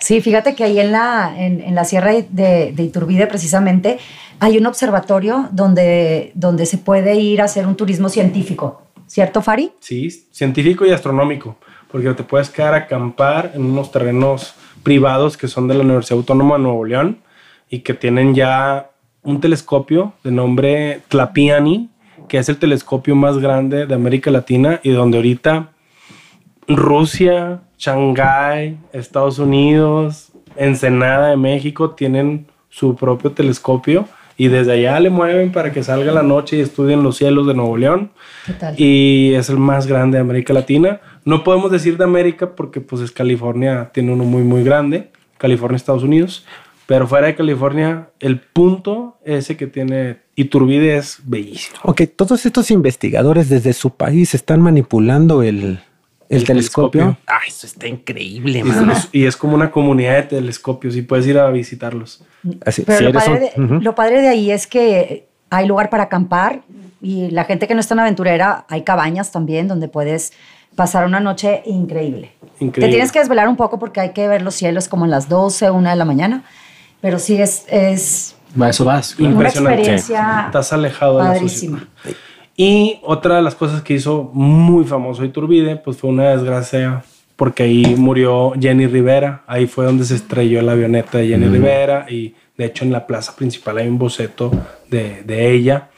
Sí, 0.00 0.20
fíjate 0.20 0.56
que 0.56 0.64
ahí 0.64 0.80
en 0.80 0.90
la, 0.90 1.32
en, 1.38 1.60
en 1.60 1.74
la 1.76 1.84
sierra 1.84 2.10
de, 2.12 2.72
de 2.74 2.82
Iturbide 2.82 3.28
precisamente 3.28 3.98
hay 4.40 4.58
un 4.58 4.66
observatorio 4.66 5.48
donde, 5.52 6.32
donde 6.34 6.66
se 6.66 6.78
puede 6.78 7.14
ir 7.16 7.40
a 7.40 7.44
hacer 7.44 7.66
un 7.68 7.76
turismo 7.76 8.08
científico, 8.08 8.82
¿cierto, 9.06 9.42
Fari? 9.42 9.72
Sí, 9.80 10.10
científico 10.32 10.84
y 10.86 10.90
astronómico, 10.90 11.56
porque 11.90 12.12
te 12.14 12.22
puedes 12.22 12.50
quedar 12.50 12.74
a 12.74 12.78
acampar 12.78 13.52
en 13.54 13.64
unos 13.64 13.90
terrenos 13.90 14.54
privados 14.82 15.36
que 15.36 15.48
son 15.48 15.68
de 15.68 15.74
la 15.74 15.84
Universidad 15.84 16.18
Autónoma 16.18 16.56
de 16.56 16.62
Nuevo 16.62 16.84
León 16.84 17.18
y 17.70 17.80
que 17.80 17.94
tienen 17.94 18.34
ya 18.34 18.90
un 19.22 19.40
telescopio 19.40 20.12
de 20.24 20.30
nombre 20.30 21.02
Tlapiani, 21.08 21.90
que 22.28 22.38
es 22.38 22.48
el 22.48 22.58
telescopio 22.58 23.14
más 23.14 23.38
grande 23.38 23.86
de 23.86 23.94
América 23.94 24.30
Latina 24.30 24.80
y 24.82 24.90
donde 24.90 25.18
ahorita 25.18 25.70
Rusia, 26.66 27.60
Shanghái, 27.78 28.76
Estados 28.92 29.38
Unidos, 29.38 30.32
Ensenada 30.56 31.28
de 31.28 31.36
México 31.36 31.90
tienen 31.90 32.46
su 32.68 32.96
propio 32.96 33.32
telescopio 33.32 34.06
y 34.36 34.48
desde 34.48 34.72
allá 34.72 35.00
le 35.00 35.10
mueven 35.10 35.50
para 35.50 35.72
que 35.72 35.82
salga 35.82 36.12
la 36.12 36.22
noche 36.22 36.56
y 36.56 36.60
estudien 36.60 37.02
los 37.02 37.16
cielos 37.16 37.46
de 37.46 37.54
Nuevo 37.54 37.76
León 37.76 38.10
¿Qué 38.46 38.52
tal? 38.52 38.74
y 38.80 39.34
es 39.34 39.48
el 39.50 39.58
más 39.58 39.86
grande 39.86 40.16
de 40.16 40.22
América 40.22 40.52
Latina. 40.52 41.00
No 41.24 41.44
podemos 41.44 41.70
decir 41.70 41.96
de 41.96 42.04
América 42.04 42.54
porque 42.54 42.80
pues 42.80 43.02
es 43.02 43.10
California, 43.12 43.90
tiene 43.92 44.12
uno 44.12 44.24
muy 44.24 44.42
muy 44.42 44.62
grande, 44.64 45.10
California, 45.38 45.76
Estados 45.76 46.02
Unidos, 46.02 46.46
pero 46.86 47.06
fuera 47.06 47.26
de 47.26 47.34
California 47.34 48.08
el 48.20 48.40
punto 48.40 49.18
ese 49.24 49.56
que 49.56 49.66
tiene 49.66 50.18
Iturbide 50.36 50.96
es 50.96 51.18
bellísimo. 51.24 51.78
Ok, 51.82 52.02
todos 52.16 52.46
estos 52.46 52.70
investigadores 52.70 53.48
desde 53.48 53.72
su 53.72 53.90
país 53.90 54.34
están 54.34 54.60
manipulando 54.62 55.42
el, 55.42 55.80
el 56.28 56.38
El 56.38 56.44
telescopio. 56.44 57.00
telescopio. 57.02 57.24
Ah, 57.26 57.40
eso 57.46 57.66
está 57.66 57.88
increíble, 57.88 58.60
es, 58.60 59.08
y 59.12 59.26
es 59.26 59.36
como 59.36 59.54
una 59.54 59.70
comunidad 59.70 60.16
de 60.16 60.22
telescopios 60.24 60.96
y 60.96 61.02
puedes 61.02 61.26
ir 61.26 61.38
a 61.38 61.50
visitarlos. 61.50 62.24
Así, 62.64 62.82
Pero 62.86 62.98
si 62.98 63.04
lo, 63.04 63.12
padre 63.12 63.52
de, 63.56 63.80
lo 63.80 63.94
padre 63.94 64.20
de 64.22 64.28
ahí 64.28 64.50
es 64.50 64.66
que 64.66 65.26
hay 65.50 65.66
lugar 65.66 65.90
para 65.90 66.04
acampar 66.04 66.62
y 67.02 67.30
la 67.30 67.44
gente 67.44 67.66
que 67.66 67.74
no 67.74 67.80
es 67.80 67.88
tan 67.88 67.98
aventurera, 68.00 68.64
hay 68.68 68.82
cabañas 68.82 69.30
también 69.32 69.68
donde 69.68 69.88
puedes 69.88 70.32
pasar 70.78 71.04
una 71.04 71.18
noche 71.18 71.62
increíble. 71.66 72.30
Increíble. 72.60 72.86
Te 72.86 72.88
tienes 72.88 73.10
que 73.10 73.18
desvelar 73.18 73.48
un 73.48 73.56
poco 73.56 73.80
porque 73.80 73.98
hay 74.00 74.12
que 74.12 74.28
ver 74.28 74.42
los 74.42 74.54
cielos 74.54 74.86
como 74.86 75.04
en 75.04 75.10
las 75.10 75.28
12, 75.28 75.72
1 75.72 75.90
de 75.90 75.96
la 75.96 76.04
mañana, 76.04 76.44
pero 77.00 77.18
sí 77.18 77.34
es, 77.42 77.64
es 77.68 78.36
Va, 78.60 78.68
eso 78.70 78.84
vas. 78.84 79.14
claro. 79.16 79.30
una 79.34 79.34
Impresionante. 79.40 79.74
experiencia 79.80 80.42
Estás 80.46 80.72
alejado 80.72 81.18
de 81.18 81.24
la 81.24 81.30
padrísima. 81.34 81.80
sociedad. 81.80 82.16
Y 82.56 83.00
otra 83.02 83.36
de 83.36 83.42
las 83.42 83.56
cosas 83.56 83.82
que 83.82 83.94
hizo 83.94 84.30
muy 84.32 84.84
famoso 84.84 85.24
Iturbide, 85.24 85.76
pues 85.76 85.96
fue 85.96 86.10
una 86.10 86.28
desgracia 86.30 87.02
porque 87.34 87.64
ahí 87.64 87.94
murió 87.96 88.52
Jenny 88.58 88.86
Rivera. 88.86 89.42
Ahí 89.48 89.66
fue 89.66 89.84
donde 89.84 90.04
se 90.04 90.14
estrelló 90.14 90.62
la 90.62 90.72
avioneta 90.72 91.18
de 91.18 91.26
Jenny 91.28 91.46
Rivera 91.48 92.06
y 92.08 92.34
de 92.56 92.64
hecho 92.66 92.84
en 92.84 92.92
la 92.92 93.04
plaza 93.04 93.34
principal 93.34 93.78
hay 93.78 93.88
un 93.88 93.98
boceto 93.98 94.50
de, 94.88 95.22
de 95.24 95.52
ella. 95.52 95.88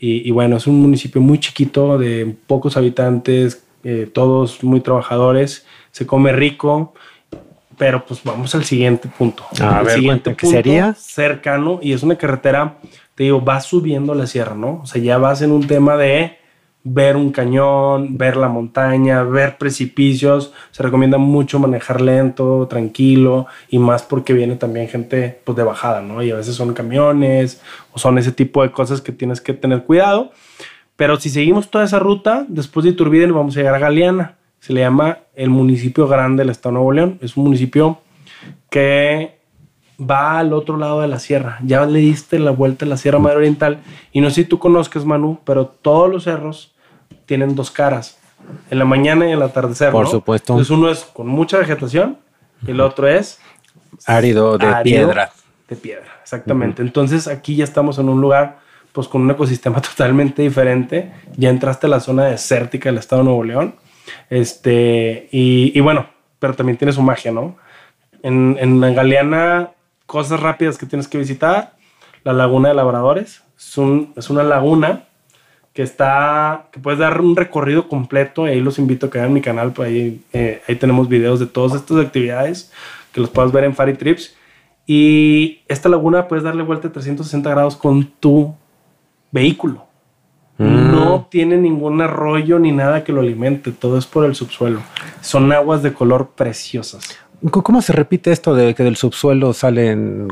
Y, 0.00 0.28
y 0.28 0.30
bueno, 0.30 0.56
es 0.56 0.66
un 0.68 0.80
municipio 0.80 1.20
muy 1.20 1.38
chiquito, 1.40 1.98
de 1.98 2.36
pocos 2.46 2.76
habitantes, 2.76 3.64
eh, 3.90 4.06
todos 4.12 4.62
muy 4.62 4.80
trabajadores, 4.82 5.64
se 5.92 6.06
come 6.06 6.30
rico, 6.30 6.92
pero 7.78 8.04
pues 8.04 8.22
vamos 8.22 8.54
al 8.54 8.64
siguiente 8.64 9.08
punto. 9.08 9.44
A 9.62 9.78
El 9.78 9.86
ver, 9.86 9.94
siguiente 9.94 10.36
¿qué 10.36 10.46
sería? 10.46 10.92
cercano 10.92 11.78
y 11.80 11.94
es 11.94 12.02
una 12.02 12.16
carretera, 12.16 12.76
te 13.14 13.24
digo, 13.24 13.40
vas 13.40 13.64
subiendo 13.64 14.14
la 14.14 14.26
sierra, 14.26 14.54
¿no? 14.54 14.80
O 14.82 14.86
sea, 14.86 15.00
ya 15.00 15.16
vas 15.16 15.40
en 15.40 15.52
un 15.52 15.66
tema 15.66 15.96
de 15.96 16.36
ver 16.84 17.16
un 17.16 17.32
cañón, 17.32 18.18
ver 18.18 18.36
la 18.36 18.48
montaña, 18.48 19.22
ver 19.22 19.56
precipicios. 19.56 20.52
Se 20.70 20.82
recomienda 20.82 21.16
mucho 21.16 21.58
manejar 21.58 22.02
lento, 22.02 22.66
tranquilo 22.68 23.46
y 23.70 23.78
más 23.78 24.02
porque 24.02 24.34
viene 24.34 24.56
también 24.56 24.88
gente 24.88 25.40
pues 25.44 25.56
de 25.56 25.62
bajada, 25.64 26.02
¿no? 26.02 26.22
Y 26.22 26.30
a 26.30 26.36
veces 26.36 26.56
son 26.56 26.74
camiones 26.74 27.62
o 27.94 27.98
son 27.98 28.18
ese 28.18 28.32
tipo 28.32 28.62
de 28.62 28.70
cosas 28.70 29.00
que 29.00 29.12
tienes 29.12 29.40
que 29.40 29.54
tener 29.54 29.84
cuidado. 29.84 30.30
Pero 30.98 31.20
si 31.20 31.30
seguimos 31.30 31.70
toda 31.70 31.84
esa 31.84 32.00
ruta, 32.00 32.44
después 32.48 32.82
de 32.82 32.90
Iturbide 32.90 33.28
nos 33.28 33.36
vamos 33.36 33.56
a 33.56 33.60
llegar 33.60 33.76
a 33.76 33.78
Galeana. 33.78 34.34
Se 34.58 34.72
le 34.72 34.80
llama 34.80 35.18
el 35.36 35.48
municipio 35.48 36.08
grande 36.08 36.42
del 36.42 36.50
estado 36.50 36.72
de 36.72 36.74
Nuevo 36.74 36.92
León. 36.92 37.18
Es 37.22 37.36
un 37.36 37.44
municipio 37.44 38.00
que 38.68 39.38
va 39.98 40.40
al 40.40 40.52
otro 40.52 40.76
lado 40.76 41.00
de 41.00 41.06
la 41.06 41.20
sierra. 41.20 41.60
Ya 41.64 41.86
le 41.86 42.00
diste 42.00 42.40
la 42.40 42.50
vuelta 42.50 42.84
a 42.84 42.88
la 42.88 42.96
Sierra 42.96 43.20
Madre 43.20 43.36
Oriental. 43.36 43.78
Y 44.10 44.20
no 44.20 44.28
sé 44.30 44.42
si 44.42 44.44
tú 44.46 44.58
conozcas, 44.58 45.04
Manu, 45.04 45.38
pero 45.44 45.68
todos 45.68 46.10
los 46.10 46.24
cerros 46.24 46.74
tienen 47.26 47.54
dos 47.54 47.70
caras. 47.70 48.18
En 48.68 48.80
la 48.80 48.84
mañana 48.84 49.24
y 49.24 49.28
en 49.28 49.34
el 49.36 49.42
atardecer. 49.42 49.92
Por 49.92 50.06
¿no? 50.06 50.10
supuesto. 50.10 50.54
Entonces 50.54 50.76
uno 50.76 50.90
es 50.90 51.04
con 51.04 51.28
mucha 51.28 51.58
vegetación 51.58 52.18
y 52.66 52.72
el 52.72 52.80
otro 52.80 53.06
es 53.06 53.38
Árido 54.04 54.58
de 54.58 54.66
árido 54.66 54.82
piedra. 54.82 55.30
De 55.68 55.76
piedra, 55.76 56.08
exactamente. 56.24 56.82
Entonces 56.82 57.28
aquí 57.28 57.54
ya 57.54 57.62
estamos 57.62 58.00
en 58.00 58.08
un 58.08 58.20
lugar 58.20 58.66
pues 58.98 59.06
con 59.06 59.22
un 59.22 59.30
ecosistema 59.30 59.80
totalmente 59.80 60.42
diferente. 60.42 61.12
Ya 61.36 61.50
entraste 61.50 61.86
a 61.86 61.90
la 61.90 62.00
zona 62.00 62.24
desértica 62.24 62.88
del 62.88 62.98
estado 62.98 63.22
de 63.22 63.26
Nuevo 63.26 63.44
León. 63.44 63.76
Este, 64.28 65.28
y, 65.30 65.70
y 65.72 65.80
bueno, 65.80 66.08
pero 66.40 66.54
también 66.54 66.76
tiene 66.78 66.90
su 66.92 67.00
magia, 67.00 67.30
¿no? 67.30 67.56
En, 68.24 68.56
en 68.58 68.80
la 68.80 68.90
Galeana, 68.90 69.70
cosas 70.06 70.40
rápidas 70.40 70.78
que 70.78 70.86
tienes 70.86 71.06
que 71.06 71.16
visitar. 71.16 71.76
La 72.24 72.32
Laguna 72.32 72.70
de 72.70 72.74
Labradores. 72.74 73.44
Es, 73.56 73.78
un- 73.78 74.12
es 74.16 74.30
una 74.30 74.42
laguna 74.42 75.04
que 75.74 75.82
está, 75.84 76.66
que 76.72 76.80
puedes 76.80 76.98
dar 76.98 77.20
un 77.20 77.36
recorrido 77.36 77.86
completo. 77.88 78.48
Y 78.48 78.50
ahí 78.50 78.60
los 78.60 78.80
invito 78.80 79.06
a 79.06 79.10
que 79.10 79.18
vean 79.18 79.32
mi 79.32 79.40
canal, 79.40 79.70
pues 79.72 79.90
ahí, 79.90 80.20
eh, 80.32 80.60
ahí 80.66 80.74
tenemos 80.74 81.08
videos 81.08 81.38
de 81.38 81.46
todas 81.46 81.80
estas 81.80 81.98
actividades 82.04 82.72
que 83.12 83.20
los 83.20 83.30
puedes 83.30 83.52
ver 83.52 83.62
en 83.62 83.76
Fari 83.76 83.94
Trips. 83.94 84.34
Y 84.88 85.60
esta 85.68 85.88
laguna 85.88 86.26
puedes 86.26 86.42
darle 86.42 86.64
vuelta 86.64 86.88
de 86.88 86.94
360 86.94 87.48
grados 87.48 87.76
con 87.76 88.04
tu 88.18 88.56
vehículo. 89.30 89.86
Mm. 90.58 90.90
No 90.92 91.28
tiene 91.30 91.56
ningún 91.56 92.00
arroyo 92.00 92.58
ni 92.58 92.72
nada 92.72 93.04
que 93.04 93.12
lo 93.12 93.20
alimente, 93.20 93.72
todo 93.72 93.98
es 93.98 94.06
por 94.06 94.24
el 94.24 94.34
subsuelo. 94.34 94.80
Son 95.20 95.50
aguas 95.52 95.82
de 95.82 95.92
color 95.92 96.30
preciosas. 96.34 97.16
¿Cómo 97.50 97.82
se 97.82 97.92
repite 97.92 98.32
esto 98.32 98.54
de 98.54 98.74
que 98.74 98.82
del 98.82 98.96
subsuelo 98.96 99.52
salen 99.52 100.28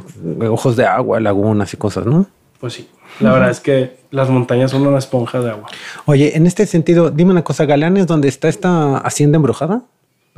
ojos 0.51 0.74
de 0.74 0.86
agua, 0.86 1.20
lagunas 1.20 1.72
y 1.72 1.76
cosas, 1.76 2.05
no? 2.05 2.26
Pues 2.59 2.72
sí, 2.72 2.88
la 3.20 3.32
verdad 3.32 3.51
es 3.51 3.61
que 3.61 3.99
las 4.11 4.28
montañas 4.28 4.72
son 4.72 4.84
una 4.84 4.99
esponja 4.99 5.40
de 5.40 5.51
agua. 5.51 5.68
Oye, 6.07 6.36
en 6.36 6.47
este 6.47 6.66
sentido, 6.66 7.11
dime 7.11 7.30
una 7.30 7.44
cosa, 7.44 7.64
¿Galeana 7.64 8.01
es 8.01 8.09
donde 8.09 8.26
está 8.26 8.49
esta 8.49 8.99
hacienda 8.99 9.36
embrujada? 9.36 9.82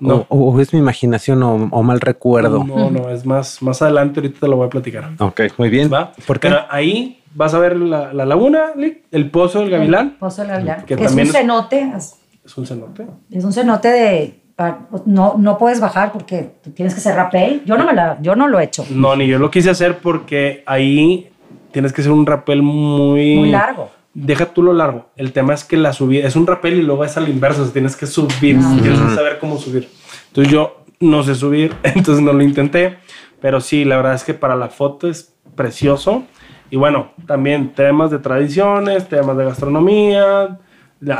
No. 0.00 0.26
¿O, 0.28 0.50
o 0.52 0.60
es 0.60 0.72
mi 0.72 0.78
imaginación 0.78 1.42
o, 1.42 1.68
o 1.70 1.82
mal 1.82 2.00
recuerdo? 2.00 2.64
No, 2.64 2.90
no, 2.90 3.08
es 3.10 3.26
más, 3.26 3.60
más 3.62 3.82
adelante, 3.82 4.20
ahorita 4.20 4.40
te 4.40 4.48
lo 4.48 4.56
voy 4.56 4.66
a 4.66 4.70
platicar. 4.70 5.10
Ok, 5.18 5.40
muy 5.58 5.68
bien. 5.68 5.90
¿Va? 5.92 6.12
¿Por 6.26 6.38
qué? 6.40 6.48
Pero 6.48 6.60
ahí 6.70 7.20
vas 7.34 7.54
a 7.54 7.58
ver 7.58 7.76
la, 7.76 8.12
la 8.12 8.24
laguna, 8.24 8.72
Lick, 8.76 9.02
el 9.10 9.30
pozo 9.30 9.60
del 9.60 9.70
gavilán. 9.70 10.16
Pozo 10.18 10.42
del 10.42 10.50
Gavilán, 10.52 10.84
Que 10.86 10.96
que, 10.96 11.04
es 11.04 11.12
un 11.14 11.26
cenote, 11.26 11.92
es- 11.96 12.16
Es 12.44 12.56
un 12.56 12.66
cenote. 12.66 13.06
es 13.30 13.44
un 13.44 13.52
cenote 13.52 13.88
de... 13.88 14.40
pa- 14.56 14.86
No, 15.04 15.34
no 15.36 15.58
puedes 15.58 15.80
bajar 15.80 16.12
porque 16.12 16.52
tienes 16.74 16.94
que 16.94 17.00
ser 17.00 17.14
rappel. 17.16 17.62
Yo 17.66 17.76
no, 17.76 17.84
me 17.84 17.92
la, 17.92 18.18
yo 18.22 18.34
no 18.36 18.48
lo 18.48 18.58
he 18.60 18.64
hecho. 18.64 18.84
No, 18.90 19.14
ni 19.16 19.26
yo 19.26 19.38
lo 19.38 19.50
quise 19.50 19.70
hacer 19.70 19.98
porque 19.98 20.62
ahí 20.66 21.28
tienes 21.72 21.92
que 21.92 22.00
hacer 22.00 22.12
un 22.12 22.24
rappel 22.24 22.62
muy... 22.62 23.36
Muy 23.36 23.50
largo. 23.50 23.90
Deja 24.20 24.46
tú 24.46 24.64
lo 24.64 24.72
largo. 24.72 25.10
El 25.14 25.32
tema 25.32 25.54
es 25.54 25.62
que 25.62 25.76
la 25.76 25.92
subida 25.92 26.26
es 26.26 26.34
un 26.34 26.44
rappel 26.44 26.74
y 26.74 26.82
luego 26.82 27.04
es 27.04 27.16
al 27.16 27.28
inverso. 27.28 27.62
o 27.62 27.64
sea, 27.64 27.72
tienes 27.72 27.94
que 27.94 28.06
subir. 28.06 28.58
Ah. 28.60 28.76
Tienes 28.82 29.00
que 29.00 29.14
saber 29.14 29.38
cómo 29.38 29.58
subir. 29.58 29.88
Entonces 30.26 30.52
yo 30.52 30.82
no 30.98 31.22
sé 31.22 31.36
subir, 31.36 31.72
entonces 31.84 32.20
no 32.20 32.32
lo 32.32 32.42
intenté. 32.42 32.98
Pero 33.40 33.60
sí, 33.60 33.84
la 33.84 33.96
verdad 33.96 34.14
es 34.14 34.24
que 34.24 34.34
para 34.34 34.56
la 34.56 34.70
foto 34.70 35.08
es 35.08 35.32
precioso. 35.54 36.24
Y 36.68 36.76
bueno, 36.76 37.12
también 37.26 37.72
temas 37.74 38.10
de 38.10 38.18
tradiciones, 38.18 39.08
temas 39.08 39.36
de 39.36 39.44
gastronomía. 39.44 40.58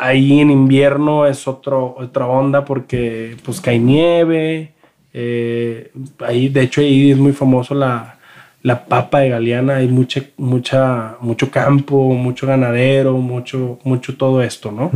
Ahí 0.01 0.41
en 0.41 0.51
invierno 0.51 1.25
es 1.25 1.47
otro, 1.47 1.95
otra 1.97 2.27
onda 2.27 2.65
porque 2.65 3.37
pues 3.45 3.61
cae 3.61 3.79
nieve. 3.79 4.75
Eh, 5.13 5.93
ahí, 6.27 6.49
de 6.49 6.63
hecho, 6.63 6.81
ahí 6.81 7.13
es 7.13 7.17
muy 7.17 7.33
famoso 7.33 7.77
la, 7.77 8.18
la 8.63 8.85
papa 8.85 9.21
de 9.21 9.31
Galeana. 9.31 9.77
Hay 9.77 9.89
mucha, 9.89 10.23
mucha, 10.37 11.17
mucho 11.21 11.51
campo, 11.51 12.15
mucho 12.15 12.47
ganadero, 12.47 13.17
mucho, 13.19 13.79
mucho 13.85 14.17
todo 14.17 14.43
esto, 14.43 14.73
¿no? 14.73 14.91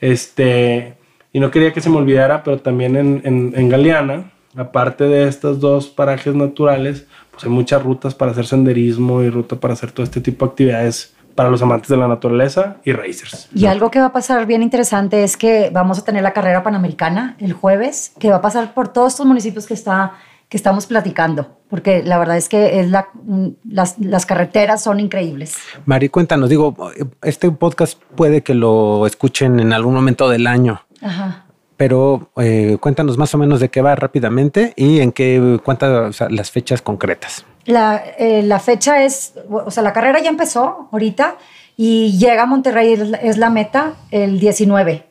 Este, 0.00 0.94
y 1.32 1.40
no 1.40 1.50
quería 1.50 1.72
que 1.72 1.80
se 1.80 1.90
me 1.90 1.96
olvidara, 1.96 2.42
pero 2.42 2.58
también 2.58 2.96
en, 2.96 3.22
en, 3.24 3.52
en 3.56 3.68
Galeana, 3.68 4.30
aparte 4.56 5.04
de 5.04 5.28
estos 5.28 5.60
dos 5.60 5.88
parajes 5.88 6.34
naturales, 6.34 7.06
pues 7.30 7.44
hay 7.44 7.50
muchas 7.50 7.82
rutas 7.82 8.14
para 8.14 8.30
hacer 8.30 8.46
senderismo 8.46 9.22
y 9.22 9.30
ruta 9.30 9.56
para 9.56 9.74
hacer 9.74 9.90
todo 9.92 10.04
este 10.04 10.20
tipo 10.20 10.46
de 10.46 10.50
actividades 10.50 11.14
para 11.34 11.50
los 11.50 11.62
amantes 11.62 11.88
de 11.88 11.96
la 11.96 12.08
naturaleza 12.08 12.76
y 12.84 12.92
racers. 12.92 13.48
Y 13.54 13.66
algo 13.66 13.90
que 13.90 13.98
va 13.98 14.06
a 14.06 14.12
pasar 14.12 14.46
bien 14.46 14.62
interesante 14.62 15.24
es 15.24 15.36
que 15.36 15.70
vamos 15.72 15.98
a 15.98 16.04
tener 16.04 16.22
la 16.22 16.32
carrera 16.32 16.62
panamericana 16.62 17.36
el 17.40 17.52
jueves, 17.52 18.12
que 18.18 18.30
va 18.30 18.36
a 18.36 18.40
pasar 18.40 18.72
por 18.74 18.88
todos 18.88 19.14
estos 19.14 19.26
municipios 19.26 19.66
que, 19.66 19.74
está, 19.74 20.12
que 20.54 20.58
estamos 20.58 20.86
platicando, 20.86 21.58
porque 21.68 22.04
la 22.04 22.16
verdad 22.16 22.36
es 22.36 22.48
que 22.48 22.78
es 22.78 22.88
la, 22.88 23.08
mm, 23.24 23.48
las, 23.68 23.98
las 23.98 24.24
carreteras 24.24 24.80
son 24.80 25.00
increíbles. 25.00 25.56
Mari, 25.84 26.10
cuéntanos, 26.10 26.48
digo, 26.48 26.76
este 27.24 27.50
podcast 27.50 28.00
puede 28.14 28.44
que 28.44 28.54
lo 28.54 29.04
escuchen 29.04 29.58
en 29.58 29.72
algún 29.72 29.94
momento 29.94 30.28
del 30.28 30.46
año, 30.46 30.86
Ajá. 31.02 31.46
pero 31.76 32.30
eh, 32.36 32.76
cuéntanos 32.80 33.18
más 33.18 33.34
o 33.34 33.38
menos 33.38 33.58
de 33.58 33.68
qué 33.68 33.82
va 33.82 33.96
rápidamente 33.96 34.74
y 34.76 35.00
en 35.00 35.10
qué 35.10 35.40
o 35.40 36.12
sea, 36.12 36.28
las 36.30 36.52
fechas 36.52 36.82
concretas. 36.82 37.44
La, 37.64 38.00
eh, 38.16 38.44
la 38.44 38.60
fecha 38.60 39.02
es, 39.02 39.34
o 39.50 39.72
sea, 39.72 39.82
la 39.82 39.92
carrera 39.92 40.22
ya 40.22 40.30
empezó 40.30 40.88
ahorita 40.92 41.34
y 41.76 42.16
llega 42.16 42.44
a 42.44 42.46
Monterrey, 42.46 42.92
es 42.92 43.38
la, 43.38 43.50
meta, 43.50 43.94
el 44.12 44.38
19 44.38 45.04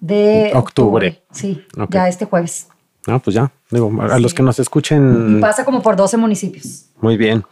de 0.00 0.52
Octubre. 0.54 1.20
Sí, 1.30 1.62
ya 1.90 2.08
este 2.08 2.24
jueves. 2.24 2.68
No, 3.08 3.18
pues 3.20 3.34
ya, 3.34 3.50
digo, 3.70 3.90
a 4.02 4.16
Sí. 4.16 4.22
los 4.22 4.34
que 4.34 4.42
nos 4.42 4.58
escuchen, 4.58 5.38
Pasa 5.40 5.64
como 5.64 5.82
por 5.82 5.96
12 5.96 6.16
municipios. 6.18 6.90
muy 7.00 7.16
bien. 7.16 7.42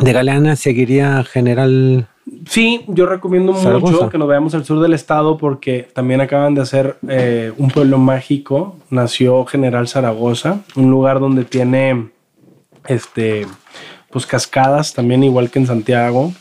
De 0.00 0.12
Galeana 0.12 0.54
seguiría 0.56 1.22
General. 1.24 2.06
Sí, 2.46 2.84
yo 2.86 3.06
recomiendo 3.06 3.52
mucho 3.52 4.08
que 4.08 4.16
nos 4.16 4.28
veamos 4.28 4.54
al 4.54 4.64
sur 4.64 4.80
del 4.80 4.94
estado 4.94 5.36
porque 5.36 5.88
también 5.92 6.20
acaban 6.20 6.54
de 6.54 6.60
hacer 6.62 6.96
eh, 7.08 7.52
un 7.58 7.70
pueblo 7.70 7.98
mágico. 7.98 8.76
Nació 8.88 9.44
General 9.46 9.88
Zaragoza, 9.88 10.60
un 10.76 10.90
lugar 10.90 11.18
donde 11.18 11.44
tiene 11.44 12.10
este, 12.86 13.46
pues 14.10 14.26
cascadas, 14.26 14.94
también 14.94 15.24
igual 15.24 15.50
que 15.50 15.58
en 15.58 15.66
Santiago, 15.66 16.32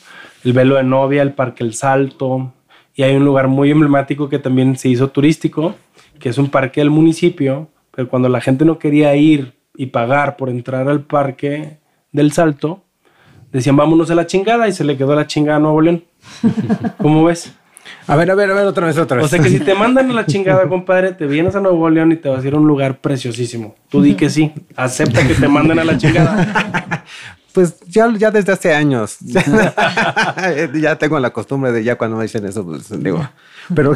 el 0.43 0.53
velo 0.53 0.75
de 0.75 0.83
novia, 0.83 1.21
el 1.23 1.33
Parque 1.33 1.63
El 1.63 1.73
Salto, 1.73 2.53
y 2.95 3.01
hay 3.03 3.15
un 3.15 3.25
lugar 3.25 3.47
muy 3.47 3.71
emblemático 3.71 4.29
que 4.29 4.39
también 4.39 4.77
se 4.77 4.89
hizo 4.89 5.09
turístico, 5.09 5.75
que 6.19 6.29
es 6.29 6.37
un 6.37 6.49
parque 6.49 6.81
del 6.81 6.91
municipio, 6.91 7.67
cuando 8.07 8.29
la 8.29 8.41
gente 8.41 8.65
no 8.65 8.79
quería 8.79 9.15
ir 9.15 9.59
y 9.75 9.87
pagar 9.87 10.37
por 10.37 10.49
entrar 10.49 10.87
al 10.87 11.01
Parque 11.01 11.79
del 12.11 12.31
Salto, 12.31 12.83
decían 13.51 13.75
vámonos 13.75 14.11
a 14.11 14.15
la 14.15 14.27
chingada 14.27 14.67
y 14.67 14.73
se 14.73 14.83
le 14.83 14.97
quedó 14.97 15.15
la 15.15 15.27
chingada 15.27 15.57
a 15.57 15.59
Nuevo 15.59 15.81
León. 15.81 16.03
¿Cómo 16.97 17.23
ves? 17.23 17.53
A 18.07 18.15
ver, 18.15 18.31
a 18.31 18.35
ver, 18.35 18.49
a 18.49 18.53
ver, 18.55 18.65
otra 18.65 18.87
vez, 18.87 18.97
otra 18.97 19.17
vez. 19.17 19.25
O 19.25 19.29
sea 19.29 19.39
que 19.39 19.49
si 19.49 19.59
te 19.59 19.75
mandan 19.75 20.09
a 20.09 20.13
la 20.13 20.25
chingada, 20.25 20.67
compadre, 20.67 21.13
te 21.13 21.27
vienes 21.27 21.55
a 21.55 21.59
Nuevo 21.59 21.89
León 21.89 22.11
y 22.11 22.15
te 22.15 22.27
vas 22.27 22.43
a 22.43 22.47
ir 22.47 22.53
a 22.55 22.57
un 22.57 22.67
lugar 22.67 22.99
preciosísimo. 22.99 23.75
Tú 23.89 24.01
di 24.01 24.15
que 24.15 24.29
sí, 24.29 24.51
acepta 24.75 25.27
que 25.27 25.35
te 25.35 25.47
manden 25.47 25.77
a 25.79 25.83
la 25.83 25.97
chingada. 25.97 27.05
pues 27.53 27.79
ya, 27.87 28.11
ya 28.17 28.31
desde 28.31 28.51
hace 28.51 28.73
años. 28.73 29.17
ya 30.73 30.95
tengo 30.97 31.19
la 31.19 31.29
costumbre 31.29 31.71
de 31.71 31.83
ya 31.83 31.97
cuando 31.97 32.17
me 32.17 32.23
dicen 32.23 32.45
eso, 32.45 32.65
pues 32.65 32.89
digo. 33.01 33.27
Pero, 33.75 33.93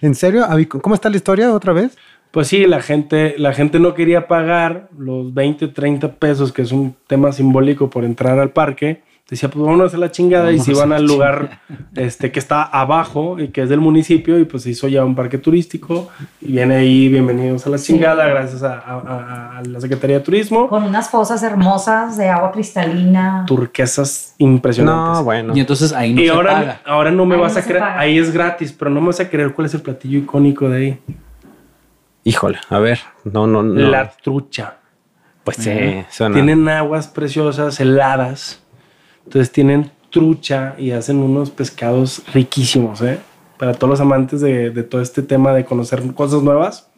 ¿en 0.00 0.14
serio? 0.14 0.46
¿Cómo 0.82 0.94
está 0.94 1.08
la 1.08 1.16
historia 1.16 1.52
otra 1.52 1.72
vez? 1.72 1.96
Pues 2.30 2.48
sí, 2.48 2.66
la 2.66 2.82
gente, 2.82 3.34
la 3.38 3.52
gente 3.52 3.78
no 3.78 3.94
quería 3.94 4.28
pagar 4.28 4.88
los 4.98 5.32
20, 5.32 5.68
30 5.68 6.12
pesos, 6.14 6.52
que 6.52 6.62
es 6.62 6.72
un 6.72 6.94
tema 7.06 7.32
simbólico 7.32 7.88
por 7.90 8.04
entrar 8.04 8.38
al 8.38 8.50
parque 8.50 9.02
decía, 9.28 9.50
pues 9.50 9.62
vamos 9.62 9.80
a 9.82 9.84
hacer 9.84 9.98
la 9.98 10.10
chingada 10.10 10.52
y 10.52 10.58
se 10.58 10.72
iban 10.72 10.92
al 10.92 11.04
lugar 11.04 11.60
este, 11.94 12.32
que 12.32 12.38
está 12.38 12.62
abajo 12.62 13.38
y 13.38 13.48
que 13.48 13.62
es 13.62 13.68
del 13.68 13.80
municipio 13.80 14.38
y 14.38 14.44
pues 14.44 14.62
se 14.62 14.70
hizo 14.70 14.88
ya 14.88 15.04
un 15.04 15.14
parque 15.14 15.36
turístico 15.36 16.08
y 16.40 16.52
viene 16.52 16.76
ahí, 16.76 17.08
bienvenidos 17.08 17.66
a 17.66 17.70
la 17.70 17.78
chingada, 17.78 18.26
gracias 18.26 18.62
a, 18.62 19.60
la 19.66 19.80
Secretaría 19.80 20.18
de 20.18 20.24
Turismo. 20.24 20.68
Con 20.68 20.82
unas 20.82 21.10
fosas 21.10 21.42
hermosas 21.42 22.16
de 22.16 22.28
agua 22.28 22.52
cristalina. 22.52 23.44
Turquesas 23.46 24.34
impresionantes. 24.38 25.18
No, 25.18 25.24
bueno. 25.24 25.52
Y 25.54 25.60
entonces 25.60 25.92
ahí 25.92 26.14
no 26.14 26.22
y 26.22 26.26
se 26.26 26.30
ahora, 26.30 26.52
paga. 26.52 26.80
ahora 26.86 27.10
no 27.10 27.26
me 27.26 27.36
vas 27.36 27.56
a 27.56 27.62
creer, 27.62 27.82
ahí 27.82 28.18
es 28.18 28.32
gratis, 28.32 28.72
pero 28.72 28.90
no 28.90 29.00
me 29.00 29.08
vas 29.08 29.20
a 29.20 29.28
creer 29.28 29.52
cuál 29.52 29.66
es 29.66 29.74
el 29.74 29.82
platillo 29.82 30.18
icónico 30.18 30.68
de 30.70 30.76
ahí. 30.76 30.98
Híjole, 32.24 32.58
a 32.68 32.78
ver, 32.78 33.00
no, 33.24 33.46
no, 33.46 33.62
no. 33.62 33.88
La 33.88 34.10
trucha. 34.10 34.78
Pues 35.44 35.56
sí, 35.58 36.04
suena. 36.10 36.34
Tienen 36.34 36.68
aguas 36.68 37.08
preciosas, 37.08 37.80
heladas 37.80 38.62
entonces 39.28 39.52
tienen 39.52 39.90
trucha 40.08 40.74
y 40.78 40.92
hacen 40.92 41.18
unos 41.18 41.50
pescados 41.50 42.22
riquísimos, 42.32 43.02
¿eh? 43.02 43.18
Para 43.58 43.74
todos 43.74 43.90
los 43.90 44.00
amantes 44.00 44.40
de, 44.40 44.70
todo 44.84 45.02
este 45.02 45.20
tema 45.20 45.52
de 45.52 45.66
conocer 45.66 46.00
cosas 46.14 46.42
nuevas. 46.42 46.88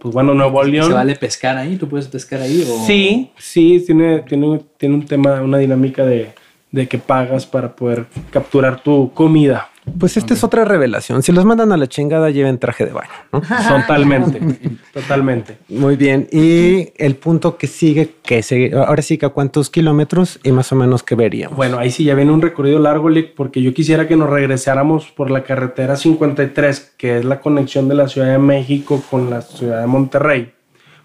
Pues 0.00 0.12
bueno, 0.12 0.34
Nuevo 0.34 0.64
León. 0.64 0.88
¿Se 0.88 0.92
vale 0.92 1.14
pescar 1.14 1.56
ahí? 1.56 1.76
¿Tú 1.76 1.88
puedes 1.88 2.08
pescar 2.08 2.40
ahí? 2.40 2.66
Sí, 2.84 3.30
sí, 3.38 3.80
tiene, 3.86 4.22
tiene, 4.22 4.64
tiene 4.76 4.96
un 4.96 5.06
tema, 5.06 5.40
una 5.42 5.58
dinámica 5.58 6.04
de, 6.04 6.34
de 6.72 6.88
que 6.88 6.98
pagas 6.98 7.46
para 7.46 7.76
poder 7.76 8.06
capturar 8.32 8.80
tu 8.80 9.12
comida. 9.14 9.68
Pues 9.98 10.16
esta 10.16 10.34
es 10.34 10.44
otra 10.44 10.64
revelación. 10.64 11.22
Si 11.22 11.32
los 11.32 11.44
mandan 11.44 11.72
a 11.72 11.76
la 11.76 11.86
chingada, 11.86 12.30
lleven 12.30 12.58
traje 12.58 12.84
de 12.84 12.92
baño. 12.92 13.10
¿no? 13.32 13.40
totalmente, 13.80 14.40
totalmente. 14.92 15.58
Muy 15.68 15.96
bien. 15.96 16.28
Y 16.30 16.92
el 16.96 17.14
punto 17.16 17.56
que 17.56 17.66
sigue, 17.66 18.14
que 18.22 18.42
sigue, 18.42 18.76
ahora 18.76 19.00
sí 19.00 19.16
que 19.16 19.26
a 19.26 19.28
cuántos 19.30 19.70
kilómetros 19.70 20.40
y 20.42 20.52
más 20.52 20.70
o 20.72 20.76
menos 20.76 21.02
qué 21.02 21.14
veríamos. 21.14 21.56
Bueno, 21.56 21.78
ahí 21.78 21.90
sí 21.90 22.04
ya 22.04 22.14
viene 22.14 22.32
un 22.32 22.42
recorrido 22.42 22.78
largo, 22.78 23.08
porque 23.36 23.62
yo 23.62 23.72
quisiera 23.72 24.08
que 24.08 24.16
nos 24.16 24.28
regresáramos 24.28 25.06
por 25.06 25.30
la 25.30 25.44
carretera 25.44 25.96
53, 25.96 26.94
que 26.98 27.18
es 27.18 27.24
la 27.24 27.40
conexión 27.40 27.88
de 27.88 27.94
la 27.94 28.08
Ciudad 28.08 28.32
de 28.32 28.38
México 28.38 29.02
con 29.08 29.30
la 29.30 29.42
Ciudad 29.42 29.80
de 29.80 29.86
Monterrey, 29.86 30.52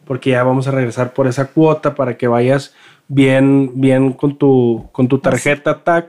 porque 0.06 0.32
ya 0.32 0.44
vamos 0.44 0.68
a 0.68 0.72
regresar 0.72 1.14
por 1.14 1.28
esa 1.28 1.52
cuota 1.52 1.94
para 1.94 2.18
que 2.18 2.28
vayas 2.28 2.74
bien, 3.08 3.72
bien 3.76 4.14
con 4.14 4.38
tu, 4.38 4.90
con 4.92 5.08
tu 5.08 5.20
tarjeta 5.20 5.84
TAC, 5.84 6.08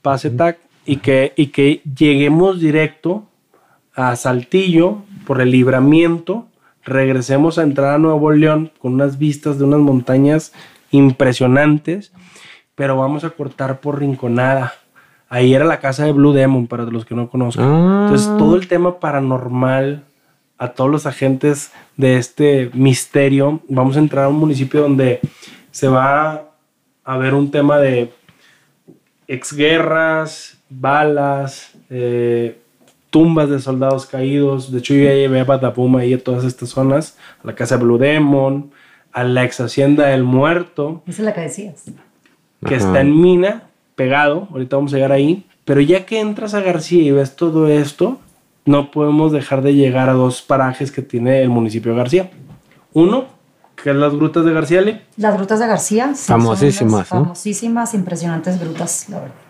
pase 0.00 0.30
TAC 0.30 0.67
y 0.88 0.96
que, 0.96 1.34
y 1.36 1.48
que 1.48 1.82
lleguemos 1.82 2.60
directo 2.60 3.26
a 3.94 4.16
Saltillo 4.16 5.02
por 5.26 5.42
el 5.42 5.50
libramiento, 5.50 6.46
regresemos 6.82 7.58
a 7.58 7.62
entrar 7.62 7.94
a 7.94 7.98
Nuevo 7.98 8.32
León 8.32 8.72
con 8.78 8.94
unas 8.94 9.18
vistas 9.18 9.58
de 9.58 9.64
unas 9.64 9.80
montañas 9.80 10.54
impresionantes, 10.90 12.10
pero 12.74 12.96
vamos 12.96 13.22
a 13.24 13.30
cortar 13.30 13.80
por 13.80 14.00
Rinconada. 14.00 14.72
Ahí 15.28 15.52
era 15.52 15.66
la 15.66 15.78
casa 15.78 16.06
de 16.06 16.12
Blue 16.12 16.32
Demon, 16.32 16.66
para 16.66 16.84
los 16.84 17.04
que 17.04 17.14
no 17.14 17.28
conozcan. 17.28 17.66
Ah. 17.66 18.00
Entonces, 18.06 18.34
todo 18.38 18.56
el 18.56 18.66
tema 18.66 18.98
paranormal, 18.98 20.04
a 20.56 20.68
todos 20.68 20.90
los 20.90 21.04
agentes 21.04 21.70
de 21.98 22.16
este 22.16 22.70
misterio, 22.72 23.60
vamos 23.68 23.96
a 23.96 24.00
entrar 24.00 24.24
a 24.24 24.28
un 24.28 24.38
municipio 24.38 24.80
donde 24.80 25.20
se 25.70 25.86
va 25.86 26.44
a 27.04 27.16
ver 27.18 27.34
un 27.34 27.50
tema 27.50 27.76
de 27.76 28.10
exguerras, 29.26 30.57
balas, 30.70 31.70
eh, 31.90 32.58
tumbas 33.10 33.48
de 33.48 33.60
soldados 33.60 34.06
caídos. 34.06 34.70
De 34.70 34.78
hecho, 34.78 34.94
yo 34.94 35.04
ya 35.04 35.14
llevé 35.14 35.40
a 35.40 35.44
Batapuma 35.44 36.00
ahí 36.00 36.14
a 36.14 36.22
todas 36.22 36.44
estas 36.44 36.70
zonas, 36.70 37.16
a 37.42 37.46
la 37.46 37.54
casa 37.54 37.76
de 37.76 37.84
Blue 37.84 37.98
Demon, 37.98 38.70
a 39.12 39.24
la 39.24 39.44
ex 39.44 39.60
hacienda 39.60 40.06
del 40.06 40.24
muerto. 40.24 41.02
Esa 41.06 41.22
es 41.22 41.26
la 41.26 41.34
que 41.34 41.40
decías. 41.42 41.84
Que 42.64 42.74
está 42.74 43.00
en 43.00 43.20
Mina, 43.20 43.64
pegado. 43.94 44.48
Ahorita 44.50 44.76
vamos 44.76 44.92
a 44.92 44.96
llegar 44.96 45.12
ahí. 45.12 45.46
Pero 45.64 45.80
ya 45.80 46.06
que 46.06 46.20
entras 46.20 46.54
a 46.54 46.60
García 46.60 47.02
y 47.02 47.10
ves 47.10 47.36
todo 47.36 47.68
esto, 47.68 48.18
no 48.64 48.90
podemos 48.90 49.32
dejar 49.32 49.62
de 49.62 49.74
llegar 49.74 50.08
a 50.08 50.14
dos 50.14 50.42
parajes 50.42 50.90
que 50.90 51.02
tiene 51.02 51.42
el 51.42 51.50
municipio 51.50 51.92
de 51.92 51.98
García. 51.98 52.30
Uno, 52.94 53.26
que 53.82 53.90
es 53.90 53.96
las 53.96 54.14
grutas 54.14 54.44
de 54.44 54.52
García. 54.52 55.02
Las 55.16 55.36
grutas 55.36 55.60
de 55.60 55.66
García. 55.66 56.14
famosísimas. 56.14 57.08
Famosísimas, 57.08 57.94
impresionantes 57.94 58.58
grutas, 58.58 59.08
la 59.10 59.20
verdad 59.20 59.47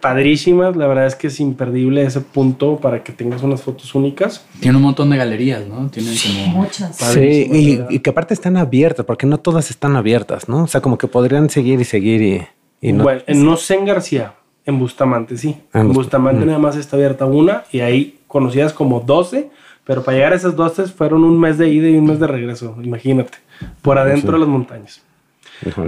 padrísimas. 0.00 0.76
La 0.76 0.86
verdad 0.86 1.06
es 1.06 1.14
que 1.14 1.28
es 1.28 1.40
imperdible 1.40 2.02
ese 2.02 2.20
punto 2.20 2.78
para 2.78 3.02
que 3.02 3.12
tengas 3.12 3.42
unas 3.42 3.62
fotos 3.62 3.94
únicas. 3.94 4.44
Tiene 4.60 4.76
un 4.76 4.82
montón 4.82 5.10
de 5.10 5.16
galerías, 5.16 5.66
¿no? 5.66 5.88
Tienen 5.88 6.14
como 6.16 6.62
muchas. 6.62 6.96
Sí, 6.96 7.48
y, 7.88 7.98
que 8.00 8.10
aparte 8.10 8.34
están 8.34 8.56
abiertas, 8.56 9.06
porque 9.06 9.26
no 9.26 9.38
todas 9.38 9.70
están 9.70 9.96
abiertas, 9.96 10.48
¿no? 10.48 10.64
O 10.64 10.66
sea, 10.66 10.80
como 10.80 10.98
que 10.98 11.06
podrían 11.06 11.50
seguir 11.50 11.80
y 11.80 11.84
seguir 11.84 12.48
y, 12.80 12.92
no. 12.92 13.04
Bueno, 13.04 13.22
no 13.28 13.56
sé 13.56 13.74
en 13.74 13.84
García, 13.84 14.34
en 14.64 14.78
Bustamante 14.78 15.36
sí. 15.36 15.56
Ah, 15.72 15.80
en, 15.80 15.92
Bustamante 15.92 16.44
nada 16.44 16.58
más 16.58 16.76
está 16.76 16.96
abierta 16.96 17.26
una 17.26 17.64
y 17.70 17.80
ahí 17.80 18.18
conocidas 18.26 18.72
como 18.72 19.00
12, 19.00 19.50
pero 19.84 20.02
para 20.02 20.16
llegar 20.16 20.32
a 20.32 20.36
esas 20.36 20.56
12 20.56 20.86
fueron 20.86 21.24
un 21.24 21.38
mes 21.38 21.58
de 21.58 21.68
ida 21.68 21.88
y 21.88 21.96
un 21.96 22.06
mes 22.06 22.18
de 22.18 22.26
regreso, 22.26 22.76
imagínate, 22.82 23.38
por 23.82 23.98
adentro 23.98 24.32
de 24.32 24.38
las 24.38 24.48
montañas. 24.48 25.02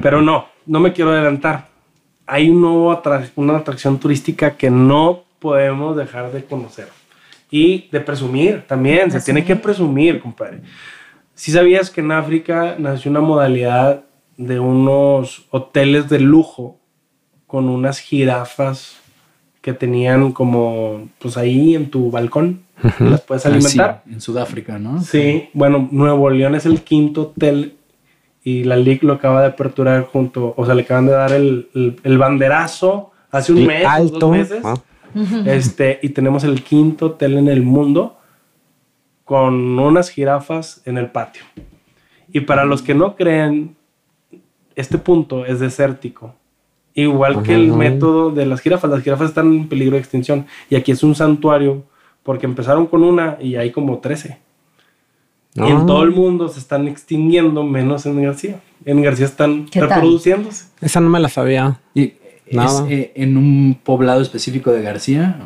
Pero 0.02 0.20
no, 0.20 0.46
no 0.66 0.80
me 0.80 0.92
quiero 0.92 1.12
adelantar 1.12 1.71
hay 2.32 2.48
un 2.48 2.62
nuevo 2.62 3.02
una 3.36 3.58
atracción 3.58 3.98
turística 3.98 4.56
que 4.56 4.70
no 4.70 5.24
podemos 5.38 5.98
dejar 5.98 6.32
de 6.32 6.42
conocer. 6.42 6.88
Y 7.50 7.90
de 7.92 8.00
presumir 8.00 8.64
también, 8.66 9.10
se 9.10 9.20
tiene 9.20 9.44
que 9.44 9.54
presumir, 9.54 10.18
compadre. 10.18 10.62
Si 11.34 11.52
sabías 11.52 11.90
que 11.90 12.00
en 12.00 12.10
África 12.10 12.76
nació 12.78 13.10
una 13.10 13.20
modalidad 13.20 14.04
de 14.38 14.58
unos 14.58 15.44
hoteles 15.50 16.08
de 16.08 16.20
lujo 16.20 16.78
con 17.46 17.68
unas 17.68 17.98
jirafas 17.98 18.96
que 19.60 19.74
tenían 19.74 20.32
como, 20.32 21.10
pues 21.18 21.36
ahí 21.36 21.74
en 21.74 21.90
tu 21.90 22.10
balcón, 22.10 22.62
las 22.98 23.20
puedes 23.20 23.44
ah, 23.44 23.50
alimentar. 23.50 24.02
en 24.10 24.22
Sudáfrica, 24.22 24.78
¿no? 24.78 25.02
Sí, 25.02 25.50
bueno, 25.52 25.86
Nuevo 25.92 26.30
León 26.30 26.54
es 26.54 26.64
el 26.64 26.80
quinto 26.80 27.34
hotel 27.34 27.76
y 28.44 28.64
la 28.64 28.76
Liga 28.76 29.00
lo 29.02 29.14
acaba 29.14 29.40
de 29.40 29.48
aperturar 29.48 30.04
junto, 30.04 30.54
o 30.56 30.66
sea, 30.66 30.74
le 30.74 30.82
acaban 30.82 31.06
de 31.06 31.12
dar 31.12 31.32
el, 31.32 31.68
el, 32.02 32.18
banderazo 32.18 33.12
hace 33.30 33.52
un 33.52 33.66
mes, 33.66 33.86
alto. 33.86 34.18
dos 34.18 34.30
meses. 34.30 34.62
Ah. 34.64 34.74
Este, 35.46 35.98
y 36.02 36.08
tenemos 36.08 36.42
el 36.44 36.62
quinto 36.62 37.06
hotel 37.06 37.36
en 37.36 37.48
el 37.48 37.62
mundo 37.62 38.18
con 39.24 39.78
unas 39.78 40.10
jirafas 40.10 40.82
en 40.84 40.98
el 40.98 41.10
patio. 41.10 41.42
Y 42.32 42.40
para 42.40 42.64
los 42.64 42.82
que 42.82 42.94
no 42.94 43.14
creen, 43.14 43.76
este 44.74 44.98
punto 44.98 45.44
es 45.44 45.60
desértico. 45.60 46.34
Igual 46.94 47.42
que 47.42 47.54
el 47.54 47.72
método 47.72 48.30
de 48.30 48.46
las 48.46 48.60
jirafas. 48.60 48.90
Las 48.90 49.02
jirafas 49.02 49.30
están 49.30 49.46
en 49.46 49.68
peligro 49.68 49.94
de 49.94 50.00
extinción. 50.00 50.46
Y 50.68 50.76
aquí 50.76 50.92
es 50.92 51.02
un 51.02 51.14
santuario 51.14 51.84
porque 52.22 52.46
empezaron 52.46 52.86
con 52.86 53.02
una 53.02 53.38
y 53.40 53.56
hay 53.56 53.70
como 53.70 53.98
13. 53.98 54.38
Y 55.54 55.70
en 55.70 55.86
todo 55.86 56.02
el 56.02 56.12
mundo 56.12 56.48
se 56.48 56.58
están 56.58 56.88
extinguiendo, 56.88 57.62
menos 57.62 58.06
en 58.06 58.22
García. 58.22 58.60
En 58.84 59.02
García 59.02 59.26
están 59.26 59.66
reproduciéndose. 59.72 60.66
Esa 60.80 61.00
no 61.00 61.10
me 61.10 61.20
la 61.20 61.28
sabía. 61.28 61.78
¿Y 61.94 62.14
¿Es 62.46 62.82
eh, 62.88 63.12
en 63.14 63.36
un 63.36 63.78
poblado 63.82 64.20
específico 64.20 64.72
de 64.72 64.82
García? 64.82 65.38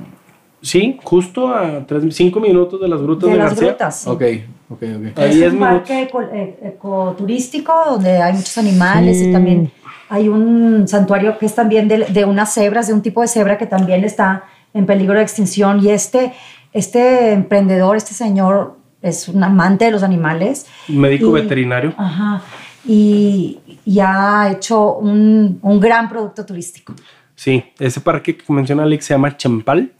Sí, 0.63 0.99
justo 1.03 1.49
a 1.49 1.85
5 2.11 2.41
minutos 2.41 2.81
de 2.81 2.89
las 2.89 3.01
grutas 3.01 3.29
de, 3.29 3.37
de 3.37 3.39
las 3.39 3.51
García. 3.51 3.69
Grutas, 3.69 4.07
Ok, 4.07 4.23
ok, 4.71 4.83
ok. 4.83 5.19
Ahí 5.19 5.43
es 5.43 5.53
un 5.53 5.59
parque 5.59 6.09
eh, 6.33 6.59
ecoturístico 6.63 7.73
donde 7.91 8.19
hay 8.19 8.33
muchos 8.33 8.59
animales 8.59 9.21
y 9.23 9.33
también 9.33 9.71
hay 10.09 10.29
un 10.29 10.89
santuario 10.89 11.39
que 11.39 11.47
es 11.47 11.55
también 11.55 11.89
de, 11.89 11.99
de, 12.07 12.25
unas 12.25 12.53
cebras, 12.55 12.89
de 12.89 12.95
un 12.95 13.03
tipo 13.03 13.21
de 13.21 13.29
cebra 13.29 13.59
que 13.59 13.67
también 13.67 14.05
está 14.05 14.45
en 14.73 14.87
peligro 14.87 15.15
de 15.15 15.23
extinción. 15.23 15.85
Y 15.85 15.91
este, 15.91 16.33
este 16.73 17.33
emprendedor, 17.33 17.97
este 17.97 18.15
señor 18.15 18.77
es 19.03 19.29
un 19.29 19.43
amante 19.43 19.87
de 19.87 19.91
los 19.91 20.03
animales. 20.03 20.67
Médico 20.89 21.33
veterinario. 21.33 21.95
Ajá. 21.97 22.43
Y, 22.87 23.59
ha 24.01 24.51
hecho 24.51 24.95
un, 24.95 25.59
un, 25.63 25.81
gran 25.81 26.09
producto 26.09 26.45
turístico. 26.45 26.95
Sí, 27.35 27.65
ese 27.79 28.01
parque 28.01 28.37
que 28.37 28.53
menciona 28.53 28.83
Alex 28.83 29.05
se 29.05 29.15
llama 29.15 29.37
Chempal. 29.37 29.93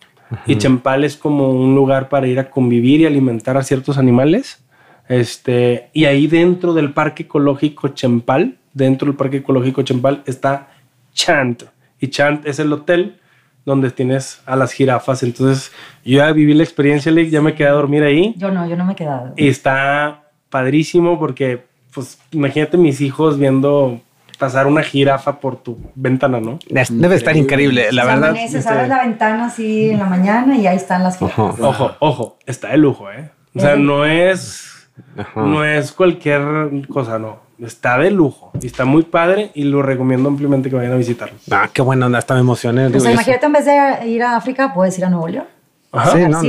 Y 0.47 0.57
Chempal 0.57 1.05
es 1.05 1.17
como 1.17 1.51
un 1.51 1.75
lugar 1.75 2.09
para 2.09 2.27
ir 2.27 2.39
a 2.39 2.51
convivir 2.51 3.01
y 3.01 3.07
alimentar 3.07 3.57
a 3.57 3.63
ciertos 3.63 3.97
animales. 3.99 4.65
Este, 5.09 5.89
y 5.93 6.05
ahí 6.07 6.27
dentro 6.27 6.75
del 6.75 6.93
parque 6.93 7.25
ecológico 7.25 7.89
Chempal, 7.89 8.59
dentro 8.73 9.07
del 9.07 9.17
parque 9.17 9.39
ecológico 9.39 9.83
Chempal, 9.83 10.23
está 10.27 10.69
Chant. 11.13 11.65
Y 12.01 12.09
Chant 12.09 12.47
es 12.47 12.59
el 12.59 12.73
hotel 12.73 13.21
donde 13.67 13.91
tienes 13.91 14.41
a 14.47 14.57
las 14.57 14.73
jirafas. 14.73 15.23
Entonces, 15.23 15.71
yo 16.05 16.19
ya 16.19 16.33
viví 16.33 16.55
la 16.55 16.63
experiencia, 16.63 17.13
Lick, 17.13 17.29
ya 17.29 17.43
me 17.43 17.55
quedé 17.55 17.69
a 17.69 17.73
dormir 17.73 18.03
ahí. 18.05 18.33
Yo 18.39 18.51
no, 18.51 18.67
yo 18.67 18.77
no 18.77 18.87
me 18.87 18.95
he 18.95 18.97
quedado. 18.97 19.35
Y 19.37 19.49
está 19.49 20.23
padrísimo 20.49 21.19
porque, 21.19 21.65
pues, 21.93 22.19
imagínate 22.31 22.79
mis 22.79 23.01
hijos 23.03 23.39
viendo 23.39 24.01
pasar 24.39 24.67
una 24.67 24.83
jirafa 24.83 25.41
por 25.41 25.57
tu 25.57 25.79
ventana, 25.95 26.41
¿no? 26.41 26.59
Debe 26.69 27.15
estar 27.17 27.37
increíble, 27.37 27.91
la 27.91 28.03
Se 28.03 28.09
verdad. 28.09 28.29
amanece, 28.31 28.69
abres 28.69 28.89
la 28.89 29.03
ventana 29.03 29.47
así 29.47 29.91
en 29.91 29.99
la 29.99 30.05
mañana 30.07 30.57
y 30.57 30.67
ahí 30.67 30.77
están 30.77 31.03
las 31.03 31.19
jirafas. 31.19 31.59
Ojo, 31.61 31.97
ojo, 32.01 32.39
está 32.47 32.69
de 32.69 32.77
lujo, 32.77 33.11
¿eh? 33.11 33.31
O 33.55 33.61
sea, 33.61 33.75
Ujú. 33.75 33.83
no 33.83 34.05
es, 34.05 34.89
no 35.35 35.65
es 35.65 35.91
cualquier 35.93 36.43
cosa, 36.89 37.19
no. 37.19 37.46
Está 37.61 37.97
de 37.99 38.11
lujo 38.11 38.51
y 38.61 38.67
está 38.67 38.85
muy 38.85 39.03
padre 39.03 39.51
y 39.55 39.65
lo 39.65 39.81
recomiendo 39.83 40.29
ampliamente 40.29 40.69
que 40.69 40.77
vayan 40.77 40.93
a 40.93 40.97
visitarlo. 40.97 41.37
Ah, 41.51 41.71
qué 41.73 41.81
bueno, 41.81 42.07
hasta 42.17 42.35
me 42.35 42.41
emocioné. 42.41 42.91
Yo- 42.91 42.99
imagínate 43.11 43.47
en 43.47 43.53
vez 43.53 43.65
de 43.65 44.09
ir 44.09 44.23
a 44.23 44.37
África, 44.37 44.75
puedes 44.75 44.99
ir 44.99 45.05
a 45.07 45.09
Nuevo 45.11 45.29
León. 45.29 45.45
Ajá. 45.93 46.13
Sí, 46.13 46.25
no. 46.29 46.41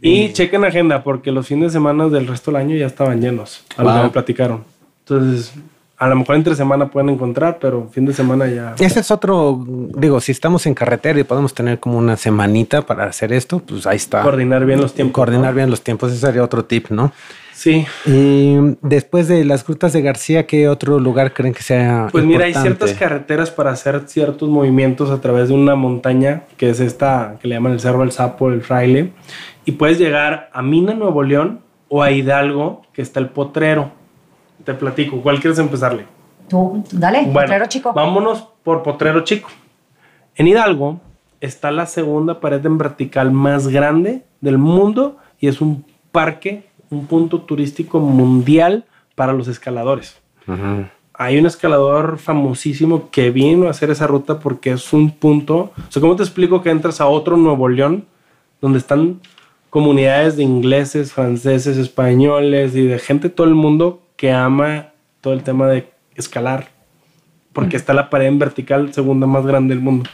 Y 0.00 0.32
chequen 0.32 0.64
agenda 0.64 1.02
porque 1.02 1.32
los 1.32 1.48
fines 1.48 1.72
de 1.72 1.78
semana 1.78 2.08
del 2.08 2.28
resto 2.28 2.52
del 2.52 2.60
año 2.60 2.76
ya 2.76 2.86
estaban 2.86 3.20
llenos, 3.20 3.64
a 3.76 3.82
lo 3.82 3.88
que 3.88 3.94
Wow. 3.94 4.04
me 4.04 4.10
platicaron. 4.10 4.64
Entonces, 5.00 5.52
a 5.98 6.08
lo 6.08 6.14
mejor 6.16 6.36
entre 6.36 6.54
semana 6.54 6.88
pueden 6.88 7.08
encontrar, 7.10 7.58
pero 7.60 7.88
fin 7.90 8.04
de 8.04 8.12
semana 8.12 8.46
ya. 8.46 8.74
Ese 8.78 9.00
es 9.00 9.10
otro, 9.10 9.64
digo, 9.66 10.20
si 10.20 10.30
estamos 10.30 10.66
en 10.66 10.74
carretera 10.74 11.18
y 11.18 11.24
podemos 11.24 11.54
tener 11.54 11.80
como 11.80 11.98
una 11.98 12.16
semanita 12.16 12.82
para 12.82 13.06
hacer 13.06 13.32
esto, 13.32 13.58
pues 13.58 13.86
ahí 13.86 13.96
está. 13.96 14.22
Coordinar 14.22 14.64
bien 14.64 14.80
los 14.80 14.94
tiempos. 14.94 15.14
Coordinar 15.14 15.50
¿no? 15.50 15.56
bien 15.56 15.70
los 15.70 15.82
tiempos, 15.82 16.12
ese 16.12 16.20
sería 16.20 16.44
otro 16.44 16.64
tip, 16.64 16.90
¿no? 16.90 17.12
Sí. 17.66 17.84
Y 18.06 18.76
después 18.80 19.26
de 19.26 19.44
las 19.44 19.66
grutas 19.66 19.92
de 19.92 20.00
García, 20.00 20.46
¿qué 20.46 20.68
otro 20.68 21.00
lugar 21.00 21.34
creen 21.34 21.52
que 21.52 21.64
sea? 21.64 22.06
Pues 22.12 22.24
mira, 22.24 22.44
hay 22.44 22.54
ciertas 22.54 22.92
carreteras 22.92 23.50
para 23.50 23.72
hacer 23.72 24.04
ciertos 24.06 24.48
movimientos 24.48 25.10
a 25.10 25.20
través 25.20 25.48
de 25.48 25.54
una 25.54 25.74
montaña, 25.74 26.44
que 26.58 26.70
es 26.70 26.78
esta 26.78 27.34
que 27.40 27.48
le 27.48 27.56
llaman 27.56 27.72
el 27.72 27.80
Cerro 27.80 28.02
del 28.02 28.12
Sapo, 28.12 28.50
el 28.50 28.62
Fraile, 28.62 29.10
y 29.64 29.72
puedes 29.72 29.98
llegar 29.98 30.48
a 30.52 30.62
Mina, 30.62 30.94
Nuevo 30.94 31.24
León, 31.24 31.58
o 31.88 32.04
a 32.04 32.12
Hidalgo, 32.12 32.82
que 32.92 33.02
está 33.02 33.18
el 33.18 33.30
Potrero. 33.30 33.90
Te 34.62 34.72
platico, 34.72 35.20
¿cuál 35.20 35.40
quieres 35.40 35.58
empezarle? 35.58 36.04
Tú, 36.48 36.84
dale, 36.92 37.24
potrero 37.32 37.66
chico. 37.66 37.92
Vámonos 37.92 38.46
por 38.62 38.84
Potrero 38.84 39.24
Chico. 39.24 39.50
En 40.36 40.46
Hidalgo 40.46 41.00
está 41.40 41.72
la 41.72 41.86
segunda 41.86 42.38
pared 42.38 42.64
en 42.64 42.78
vertical 42.78 43.32
más 43.32 43.66
grande 43.66 44.22
del 44.40 44.56
mundo 44.56 45.16
y 45.40 45.48
es 45.48 45.60
un 45.60 45.84
parque, 46.12 46.68
un 46.90 47.06
punto 47.06 47.40
turístico 47.40 48.00
mundial 48.00 48.84
para 49.14 49.32
los 49.32 49.48
escaladores. 49.48 50.20
Hay 51.14 51.38
un 51.38 51.46
escalador 51.46 52.18
famosísimo 52.18 53.10
que 53.10 53.30
vino 53.30 53.66
a 53.66 53.70
hacer 53.70 53.90
esa 53.90 54.06
ruta 54.06 54.38
porque 54.38 54.72
es 54.72 54.92
un 54.92 55.10
punto. 55.10 55.72
O 55.76 55.90
sea, 55.90 56.00
¿cómo 56.00 56.14
te 56.14 56.22
explico 56.22 56.62
que 56.62 56.70
entras 56.70 57.00
a 57.00 57.06
otro 57.06 57.36
Nuevo 57.36 57.68
León 57.68 58.04
donde 58.60 58.78
están 58.78 59.20
comunidades 59.70 60.36
de 60.36 60.42
ingleses, 60.42 61.12
franceses, 61.12 61.78
españoles 61.78 62.76
y 62.76 62.86
de 62.86 62.98
gente 62.98 63.28
de 63.28 63.34
todo 63.34 63.46
el 63.46 63.54
mundo 63.54 64.02
que 64.16 64.32
ama 64.32 64.88
todo 65.20 65.32
el 65.32 65.42
tema 65.42 65.68
de 65.68 65.90
escalar? 66.14 66.68
Porque 67.52 67.76
está 67.76 67.94
la 67.94 68.10
pared 68.10 68.26
en 68.26 68.38
vertical 68.38 68.92
segunda 68.92 69.26
más 69.26 69.46
grande 69.46 69.74
del 69.74 69.82
mundo. 69.82 70.10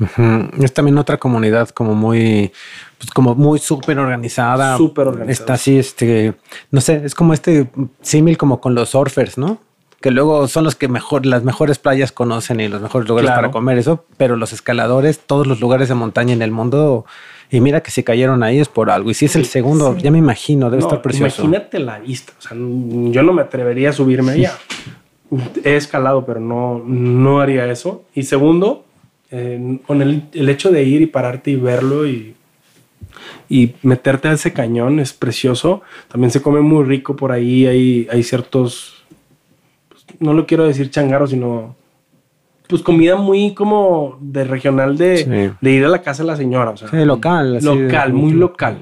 Ujú. 0.00 0.62
Es 0.62 0.72
también 0.72 0.96
otra 0.98 1.16
comunidad 1.16 1.68
como 1.70 1.94
muy, 1.94 2.52
pues 2.98 3.10
como 3.10 3.34
muy 3.34 3.58
súper 3.58 3.98
organizada. 3.98 4.76
Súper 4.76 5.08
organizada. 5.08 5.32
Está 5.32 5.54
así, 5.54 5.78
este, 5.78 6.34
no 6.70 6.80
sé, 6.80 7.02
es 7.04 7.14
como 7.14 7.34
este 7.34 7.68
símil 8.02 8.36
como 8.38 8.60
con 8.60 8.74
los 8.74 8.90
surfers, 8.90 9.38
¿no? 9.38 9.58
Que 10.00 10.12
luego 10.12 10.46
son 10.46 10.62
los 10.62 10.76
que 10.76 10.86
mejor, 10.86 11.26
las 11.26 11.42
mejores 11.42 11.78
playas 11.80 12.12
conocen 12.12 12.60
y 12.60 12.68
los 12.68 12.80
mejores 12.80 13.08
lugares 13.08 13.28
Claro. 13.30 13.40
para 13.42 13.50
comer 13.52 13.78
eso, 13.78 14.04
pero 14.16 14.36
los 14.36 14.52
escaladores, 14.52 15.18
todos 15.18 15.46
los 15.48 15.58
lugares 15.60 15.88
de 15.88 15.94
montaña 15.96 16.32
en 16.32 16.42
el 16.42 16.52
mundo, 16.52 17.04
y 17.50 17.60
mira 17.60 17.80
que 17.82 17.90
si 17.90 18.04
cayeron 18.04 18.44
ahí 18.44 18.60
es 18.60 18.68
por 18.68 18.90
algo. 18.90 19.10
Y 19.10 19.14
si 19.14 19.24
es 19.24 19.34
el 19.34 19.46
segundo, 19.46 19.94
sí. 19.96 20.02
ya 20.02 20.12
me 20.12 20.18
imagino, 20.18 20.70
debe 20.70 20.82
No, 20.82 20.86
estar 20.88 21.02
precioso. 21.02 21.42
Imagínate 21.42 21.80
la 21.80 21.98
vista. 21.98 22.32
O 22.38 22.42
sea, 22.42 22.52
yo 22.56 23.22
no 23.24 23.32
me 23.32 23.42
atrevería 23.42 23.90
a 23.90 23.92
subirme 23.92 24.32
allá. 24.32 24.52
He 25.64 25.74
escalado, 25.76 26.24
pero 26.24 26.38
no, 26.40 26.80
no 26.86 27.40
haría 27.40 27.66
eso. 27.66 28.04
Y 28.14 28.22
segundo, 28.22 28.84
eh, 29.30 29.78
con 29.86 30.02
el, 30.02 30.24
el 30.32 30.48
hecho 30.48 30.70
de 30.70 30.82
ir 30.84 31.02
y 31.02 31.06
pararte 31.06 31.50
y 31.50 31.56
verlo 31.56 32.06
y, 32.06 32.34
y 33.48 33.74
meterte 33.82 34.28
a 34.28 34.32
ese 34.32 34.52
cañón 34.52 35.00
es 35.00 35.12
precioso. 35.12 35.82
También 36.08 36.30
se 36.30 36.40
come 36.42 36.60
muy 36.60 36.84
rico 36.84 37.16
por 37.16 37.32
ahí. 37.32 37.66
Hay, 37.66 38.08
hay 38.10 38.22
ciertos, 38.22 39.04
pues, 39.88 40.04
no 40.20 40.32
lo 40.32 40.46
quiero 40.46 40.66
decir 40.66 40.90
changaros, 40.90 41.30
sino 41.30 41.76
pues 42.68 42.82
comida 42.82 43.16
muy 43.16 43.54
como 43.54 44.18
de 44.20 44.44
regional 44.44 44.98
de, 44.98 45.16
Sí. 45.16 45.56
de 45.58 45.70
ir 45.70 45.84
a 45.86 45.88
la 45.88 46.02
casa 46.02 46.22
de 46.22 46.26
la 46.26 46.36
señora. 46.36 46.70
O 46.70 46.76
sea, 46.76 46.88
Sí, 46.88 46.96
local. 47.04 47.56
así 47.56 47.66
de- 47.66 47.84
local, 47.84 48.12
muy 48.12 48.32
local. 48.32 48.78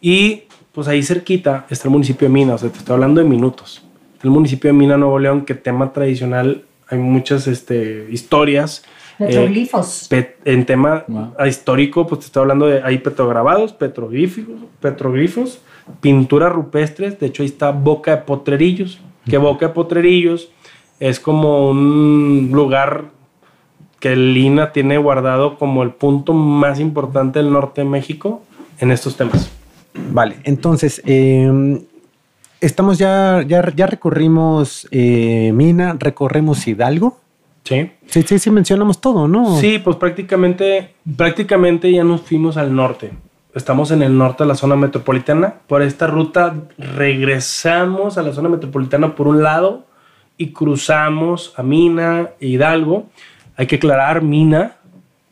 Y 0.00 0.42
pues 0.72 0.86
ahí 0.86 1.02
cerquita 1.02 1.66
está 1.68 1.88
el 1.88 1.92
municipio 1.92 2.28
de 2.28 2.32
Mina, 2.34 2.54
o 2.54 2.58
sea, 2.58 2.70
te 2.70 2.78
estoy 2.78 2.94
hablando 2.94 3.20
de 3.20 3.26
minutos. 3.28 3.82
El 4.22 4.30
municipio 4.30 4.68
de 4.68 4.74
Mina, 4.78 4.96
Nuevo 4.96 5.18
León, 5.18 5.44
que 5.44 5.54
tema 5.54 5.92
tradicional, 5.92 6.62
hay 6.88 6.98
muchas 6.98 7.48
este, 7.48 8.06
historias. 8.10 8.84
Eh, 9.18 9.26
Petroglifos. 9.26 10.06
pe- 10.08 10.36
en 10.44 10.64
tema 10.66 11.04
Wow. 11.08 11.32
histórico, 11.46 12.06
pues 12.06 12.20
te 12.20 12.26
estoy 12.26 12.42
hablando 12.42 12.66
de, 12.66 12.82
hay 12.82 12.98
petrograbados, 12.98 13.72
petroglifos, 13.72 14.44
petroglifos, 14.80 15.60
pinturas 16.00 16.52
rupestres, 16.52 17.18
de 17.18 17.26
hecho 17.26 17.42
ahí 17.42 17.48
está 17.48 17.70
Boca 17.70 18.10
de 18.16 18.22
Potrerillos, 18.22 19.00
que 19.28 19.38
Boca 19.38 19.68
de 19.68 19.72
Potrerillos 19.74 20.50
es 21.00 21.18
como 21.20 21.70
un 21.70 22.50
lugar 22.52 23.04
que 24.00 24.14
Lina 24.14 24.72
tiene 24.72 24.98
guardado 24.98 25.58
como 25.58 25.82
el 25.82 25.90
punto 25.90 26.32
más 26.32 26.78
importante 26.78 27.40
del 27.40 27.50
norte 27.52 27.80
de 27.82 27.88
México 27.88 28.42
en 28.78 28.92
estos 28.92 29.16
temas. 29.16 29.50
Vale, 30.12 30.36
entonces, 30.44 31.02
eh, 31.06 31.80
estamos 32.60 32.98
ya, 32.98 33.42
ya, 33.46 33.72
ya 33.74 33.86
recorrimos 33.86 34.86
eh, 34.92 35.50
Mina, 35.52 35.96
recorremos 35.98 36.66
Hidalgo. 36.68 37.18
Sí. 37.68 37.90
Sí, 38.06 38.22
sí, 38.22 38.38
sí, 38.38 38.50
mencionamos 38.50 38.98
todo, 38.98 39.28
¿no? 39.28 39.58
Sí, 39.58 39.78
pues 39.78 39.96
prácticamente, 39.96 40.94
prácticamente 41.18 41.92
ya 41.92 42.02
nos 42.02 42.22
fuimos 42.22 42.56
al 42.56 42.74
norte. 42.74 43.10
Estamos 43.54 43.90
en 43.90 44.00
el 44.00 44.16
norte 44.16 44.44
de 44.44 44.48
la 44.48 44.54
zona 44.54 44.74
metropolitana. 44.74 45.56
Por 45.66 45.82
esta 45.82 46.06
ruta 46.06 46.54
regresamos 46.78 48.16
a 48.16 48.22
la 48.22 48.32
zona 48.32 48.48
metropolitana 48.48 49.14
por 49.14 49.28
un 49.28 49.42
lado 49.42 49.84
y 50.38 50.52
cruzamos 50.52 51.52
a 51.58 51.62
Mina 51.62 52.30
e 52.40 52.46
Hidalgo. 52.46 53.10
Hay 53.56 53.66
que 53.66 53.76
aclarar, 53.76 54.22
Mina, 54.22 54.76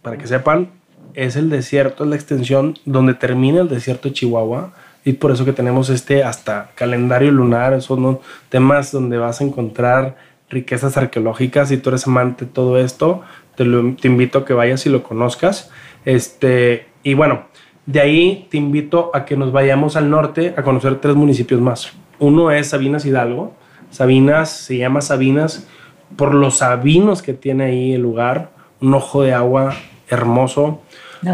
para 0.02 0.18
que 0.18 0.26
sepan, 0.26 0.68
es 1.14 1.36
el 1.36 1.48
desierto, 1.48 2.04
es 2.04 2.10
la 2.10 2.16
extensión 2.16 2.78
donde 2.84 3.14
termina 3.14 3.62
el 3.62 3.68
desierto 3.68 4.08
de 4.08 4.14
Chihuahua. 4.14 4.74
Y 5.06 5.14
por 5.14 5.30
eso 5.30 5.46
que 5.46 5.54
tenemos 5.54 5.88
este 5.88 6.22
hasta 6.22 6.72
calendario 6.74 7.30
lunar, 7.30 7.72
esos 7.72 7.98
¿no? 7.98 8.20
temas 8.50 8.92
donde 8.92 9.16
vas 9.16 9.40
a 9.40 9.44
encontrar 9.44 10.16
riquezas 10.50 10.96
arqueológicas. 10.96 11.68
Si 11.68 11.76
tú 11.78 11.90
eres 11.90 12.06
amante 12.06 12.44
de 12.44 12.50
todo 12.50 12.78
esto, 12.78 13.22
te, 13.56 13.64
lo- 13.64 13.94
te 13.94 14.08
invito 14.08 14.38
a 14.38 14.44
que 14.44 14.54
vayas 14.54 14.86
y 14.86 14.90
lo 14.90 15.02
conozcas. 15.02 15.70
Este, 16.04 16.86
y 17.02 17.14
bueno, 17.14 17.44
de 17.86 18.00
ahí 18.00 18.46
te 18.50 18.56
invito 18.56 19.10
a 19.14 19.24
que 19.24 19.36
nos 19.36 19.52
vayamos 19.52 19.96
al 19.96 20.08
norte 20.10 20.54
a 20.56 20.62
conocer 20.62 20.96
tres 21.00 21.14
municipios 21.16 21.60
más. 21.60 21.92
Uno 22.18 22.50
es 22.50 22.68
Sabinas 22.70 23.04
Hidalgo. 23.04 23.54
Sabinas 23.90 24.50
se 24.50 24.78
llama 24.78 25.00
Sabinas 25.00 25.68
por 26.16 26.34
los 26.34 26.58
sabinos 26.58 27.22
que 27.22 27.32
tiene 27.34 27.64
ahí 27.64 27.92
el 27.94 28.02
lugar. 28.02 28.50
Un 28.80 28.94
ojo 28.94 29.22
de 29.22 29.32
agua 29.32 29.74
hermoso. 30.08 30.82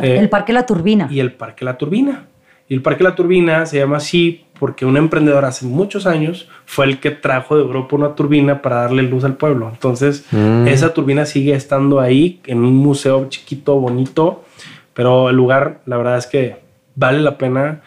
Eh, 0.03 0.17
el 0.19 0.29
Parque 0.29 0.53
La 0.53 0.65
Turbina. 0.67 1.09
y 1.11 1.21
el 1.21 1.33
Parque 1.33 1.65
La 1.65 1.77
Turbina. 1.77 2.27
Y 2.69 2.75
el 2.75 2.83
Parque 2.83 3.05
La 3.05 3.15
Turbina 3.15 3.67
se 3.67 3.79
llama 3.79 3.99
así 3.99 4.45
porque 4.63 4.87
un 4.87 4.97
emprendedor 4.97 5.45
hace 5.45 5.67
muchos 5.67 6.07
años 6.07 6.49
fue 6.67 6.85
el 6.85 7.01
que 7.01 7.11
trajo 7.11 7.57
de 7.57 7.63
Europa 7.63 7.97
una 7.97 8.15
turbina 8.15 8.63
para 8.63 8.77
darle 8.77 9.03
luz 9.03 9.25
al 9.25 9.35
pueblo. 9.35 9.69
Entonces, 9.69 10.25
Mm. 10.31 10.69
esa 10.69 10.95
turbina 10.95 11.27
sigue 11.27 11.53
estando 11.53 11.99
ahí 11.99 12.41
en 12.47 12.59
un 12.59 12.77
museo 12.77 13.29
chiquito, 13.29 13.75
bonito, 13.81 14.45
pero 14.95 15.31
el 15.31 15.35
lugar, 15.35 15.81
la 15.85 15.97
verdad 15.97 16.17
es 16.17 16.29
que 16.29 16.59
vale 16.95 17.19
la 17.19 17.39
pena. 17.39 17.81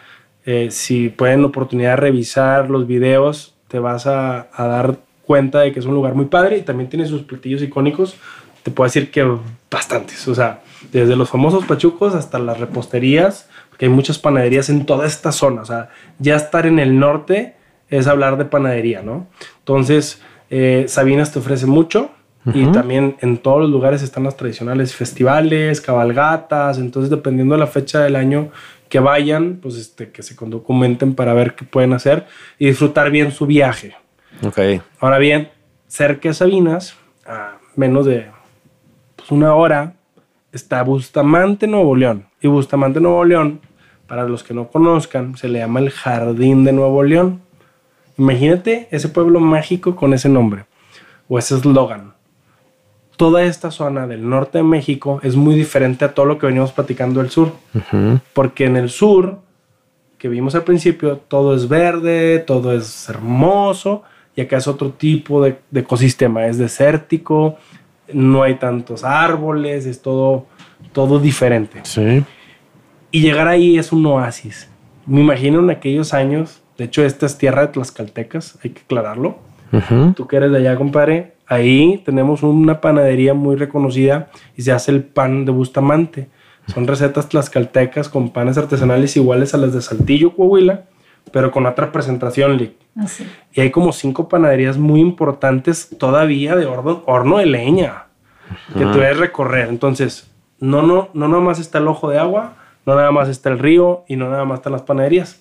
Eh, 0.44 0.68
si 0.70 1.08
pueden 1.08 1.46
oportunidad 1.46 1.92
de 1.92 1.96
revisar 1.96 2.68
los 2.68 2.86
videos, 2.86 3.54
te 3.68 3.78
vas 3.78 4.06
a, 4.06 4.48
a 4.52 4.66
dar 4.66 4.98
cuenta 5.22 5.60
de 5.60 5.72
que 5.72 5.80
es 5.80 5.86
un 5.86 5.94
lugar 5.94 6.14
muy 6.14 6.26
padre 6.26 6.58
y 6.58 6.60
también 6.60 6.90
tiene 6.90 7.06
sus 7.06 7.22
platillos 7.22 7.62
icónicos. 7.62 8.16
Te 8.64 8.70
puedo 8.70 8.86
decir 8.86 9.10
que 9.10 9.26
bastantes, 9.70 10.28
o 10.28 10.34
sea, 10.34 10.60
desde 10.92 11.16
los 11.16 11.30
famosos 11.30 11.64
pachucos 11.64 12.14
hasta 12.14 12.38
las 12.38 12.60
reposterías, 12.60 13.48
porque 13.76 13.84
hay 13.84 13.92
muchas 13.92 14.18
panaderías 14.18 14.70
en 14.70 14.86
toda 14.86 15.06
esta 15.06 15.32
zona. 15.32 15.60
O 15.60 15.64
sea, 15.66 15.90
ya 16.18 16.36
estar 16.36 16.66
en 16.66 16.78
el 16.78 16.98
norte 16.98 17.56
es 17.90 18.06
hablar 18.06 18.38
de 18.38 18.46
panadería, 18.46 19.02
¿no? 19.02 19.26
Entonces, 19.58 20.22
eh, 20.48 20.86
Sabinas 20.88 21.30
te 21.30 21.40
ofrece 21.40 21.66
mucho 21.66 22.10
y 22.54 22.64
también 22.68 23.16
en 23.20 23.36
todos 23.36 23.60
los 23.60 23.70
lugares 23.70 24.02
están 24.02 24.22
las 24.22 24.36
tradicionales 24.36 24.94
festivales, 24.94 25.82
cabalgatas. 25.82 26.78
Entonces, 26.78 27.10
dependiendo 27.10 27.54
de 27.54 27.60
la 27.60 27.66
fecha 27.66 28.00
del 28.00 28.16
año 28.16 28.48
que 28.88 28.98
vayan, 28.98 29.58
pues 29.60 29.76
este, 29.76 30.10
que 30.10 30.22
se 30.22 30.34
documenten 30.40 31.14
para 31.14 31.34
ver 31.34 31.54
qué 31.54 31.66
pueden 31.66 31.92
hacer 31.92 32.24
y 32.58 32.68
disfrutar 32.68 33.10
bien 33.10 33.30
su 33.30 33.44
viaje. 33.44 33.94
Ok. 34.42 34.58
Ahora 35.00 35.18
bien, 35.18 35.50
cerca 35.86 36.30
de 36.30 36.34
Sabinas, 36.34 36.96
a 37.26 37.58
menos 37.74 38.06
de 38.06 38.26
pues, 39.16 39.30
una 39.30 39.54
hora, 39.54 39.96
está 40.50 40.82
Bustamante, 40.82 41.66
Nuevo 41.66 41.94
León. 41.94 42.26
Y 42.46 42.48
Bustamante, 42.48 43.00
Nuevo 43.00 43.24
León, 43.24 43.60
para 44.06 44.24
los 44.24 44.44
que 44.44 44.54
no 44.54 44.68
conozcan, 44.68 45.36
se 45.36 45.48
le 45.48 45.58
llama 45.58 45.80
el 45.80 45.90
Jardín 45.90 46.64
de 46.64 46.72
Nuevo 46.72 47.02
León. 47.02 47.40
Imagínate 48.18 48.88
ese 48.90 49.08
pueblo 49.08 49.40
mágico 49.40 49.96
con 49.96 50.14
ese 50.14 50.28
nombre 50.28 50.64
o 51.28 51.38
ese 51.38 51.56
eslogan. 51.56 52.14
toda 53.16 53.42
esta 53.44 53.70
zona 53.70 54.06
del 54.06 54.28
norte 54.28 54.58
de 54.58 54.64
México 54.64 55.20
es 55.22 55.36
muy 55.36 55.54
diferente 55.54 56.04
a 56.04 56.14
todo 56.14 56.26
lo 56.26 56.38
que 56.38 56.46
venimos 56.46 56.72
platicando 56.72 57.20
del 57.20 57.30
sur. 57.30 57.52
Porque 58.32 58.66
en 58.66 58.76
el 58.76 58.90
sur, 58.90 59.40
que 60.18 60.28
vimos 60.28 60.54
al 60.54 60.62
principio, 60.62 61.16
todo 61.16 61.54
es 61.54 61.68
verde, 61.68 62.38
todo 62.46 62.72
es 62.72 63.08
hermoso, 63.08 64.02
y 64.34 64.42
acá 64.42 64.58
es 64.58 64.68
otro 64.68 64.90
tipo 64.90 65.42
de, 65.42 65.58
de 65.70 65.80
ecosistema, 65.80 66.46
es 66.46 66.58
desértico, 66.58 67.56
no 68.12 68.42
hay 68.42 68.54
tantos 68.56 69.02
árboles, 69.02 69.86
es 69.86 70.00
todo, 70.00 70.46
todo 70.92 71.18
diferente. 71.18 71.80
Sí. 71.84 72.22
Y 73.10 73.20
llegar 73.20 73.48
ahí 73.48 73.78
es 73.78 73.92
un 73.92 74.04
oasis. 74.06 74.68
Me 75.06 75.20
imagino 75.20 75.60
en 75.60 75.70
aquellos 75.70 76.12
años, 76.12 76.62
de 76.76 76.84
hecho 76.84 77.04
esta 77.04 77.26
es 77.26 77.38
tierra 77.38 77.62
de 77.62 77.68
Tlaxcaltecas, 77.68 78.58
hay 78.62 78.70
que 78.70 78.82
aclararlo. 78.82 79.38
Tú 80.14 80.26
que 80.26 80.36
eres 80.36 80.52
de 80.52 80.58
allá, 80.58 80.76
compadre, 80.76 81.34
ahí 81.46 82.02
tenemos 82.04 82.42
una 82.42 82.80
panadería 82.80 83.34
muy 83.34 83.56
reconocida 83.56 84.30
y 84.56 84.62
se 84.62 84.72
hace 84.72 84.90
el 84.90 85.04
pan 85.04 85.44
de 85.44 85.52
Bustamante. 85.52 86.28
Son 86.72 86.86
recetas 86.86 87.28
tlaxcaltecas 87.28 88.08
con 88.08 88.30
panes 88.30 88.58
artesanales 88.58 89.16
iguales 89.16 89.54
a 89.54 89.58
las 89.58 89.72
de 89.72 89.80
Saltillo, 89.80 90.34
Coahuila, 90.34 90.84
pero 91.32 91.50
con 91.50 91.66
otra 91.66 91.92
presentación, 91.92 92.56
Lick. 92.56 92.74
Así. 92.96 93.26
Y 93.52 93.60
hay 93.60 93.70
como 93.70 93.92
cinco 93.92 94.28
panaderías 94.28 94.78
muy 94.78 95.00
importantes 95.00 95.90
todavía 95.98 96.56
de 96.56 96.66
horno, 96.66 97.02
horno 97.06 97.38
de 97.38 97.46
leña 97.46 98.06
que 98.72 98.84
tú 98.84 98.98
debes 98.98 99.18
recorrer. 99.18 99.68
Entonces, 99.68 100.30
no, 100.58 100.82
no, 100.82 101.10
no 101.12 101.28
nada 101.28 101.42
más 101.42 101.58
está 101.58 101.78
el 101.78 101.88
ojo 101.88 102.10
de 102.10 102.18
agua, 102.18 102.54
no 102.86 102.94
nada 102.94 103.10
más 103.10 103.28
está 103.28 103.50
el 103.50 103.58
río 103.58 104.04
y 104.08 104.16
no 104.16 104.30
nada 104.30 104.44
más 104.44 104.60
están 104.60 104.72
las 104.72 104.82
panaderías. 104.82 105.36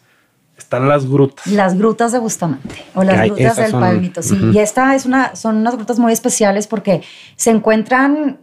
Están 0.58 0.88
las 0.88 1.06
grutas. 1.10 1.46
Las 1.48 1.78
grutas 1.78 2.14
de 2.14 2.20
Bustamante 2.20 2.76
o 2.96 3.04
las 3.04 3.20
Ay, 3.20 3.30
grutas 3.30 3.58
del 3.58 3.72
son- 3.72 3.82
Palmito. 3.82 4.22
Sí, 4.24 4.38
y 4.54 4.58
esta 4.60 4.96
es 4.96 5.06
una, 5.06 5.36
son 5.36 5.58
unas 5.58 5.76
grutas 5.76 6.00
muy 6.00 6.14
especiales 6.14 6.66
porque 6.66 7.02
se 7.36 7.52
encuentran 7.52 8.40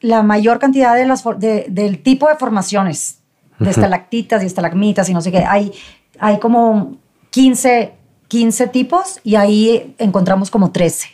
la 0.00 0.22
mayor 0.24 0.58
cantidad 0.58 0.96
de 0.96 1.06
las, 1.06 1.22
de- 1.38 1.66
del 1.68 2.02
tipo 2.02 2.28
de 2.28 2.34
formaciones, 2.34 3.20
de 3.60 3.70
estalactitas 3.70 4.42
y 4.42 4.46
estalagmitas 4.46 5.08
y 5.08 5.14
no 5.14 5.20
sé 5.20 5.30
qué. 5.30 5.44
Hay, 5.44 5.72
hay 6.18 6.40
como 6.40 6.96
15, 7.30 7.92
15 8.26 8.66
tipos 8.66 9.20
y 9.22 9.36
ahí 9.36 9.94
encontramos 9.98 10.50
como 10.50 10.72
13. 10.72 11.06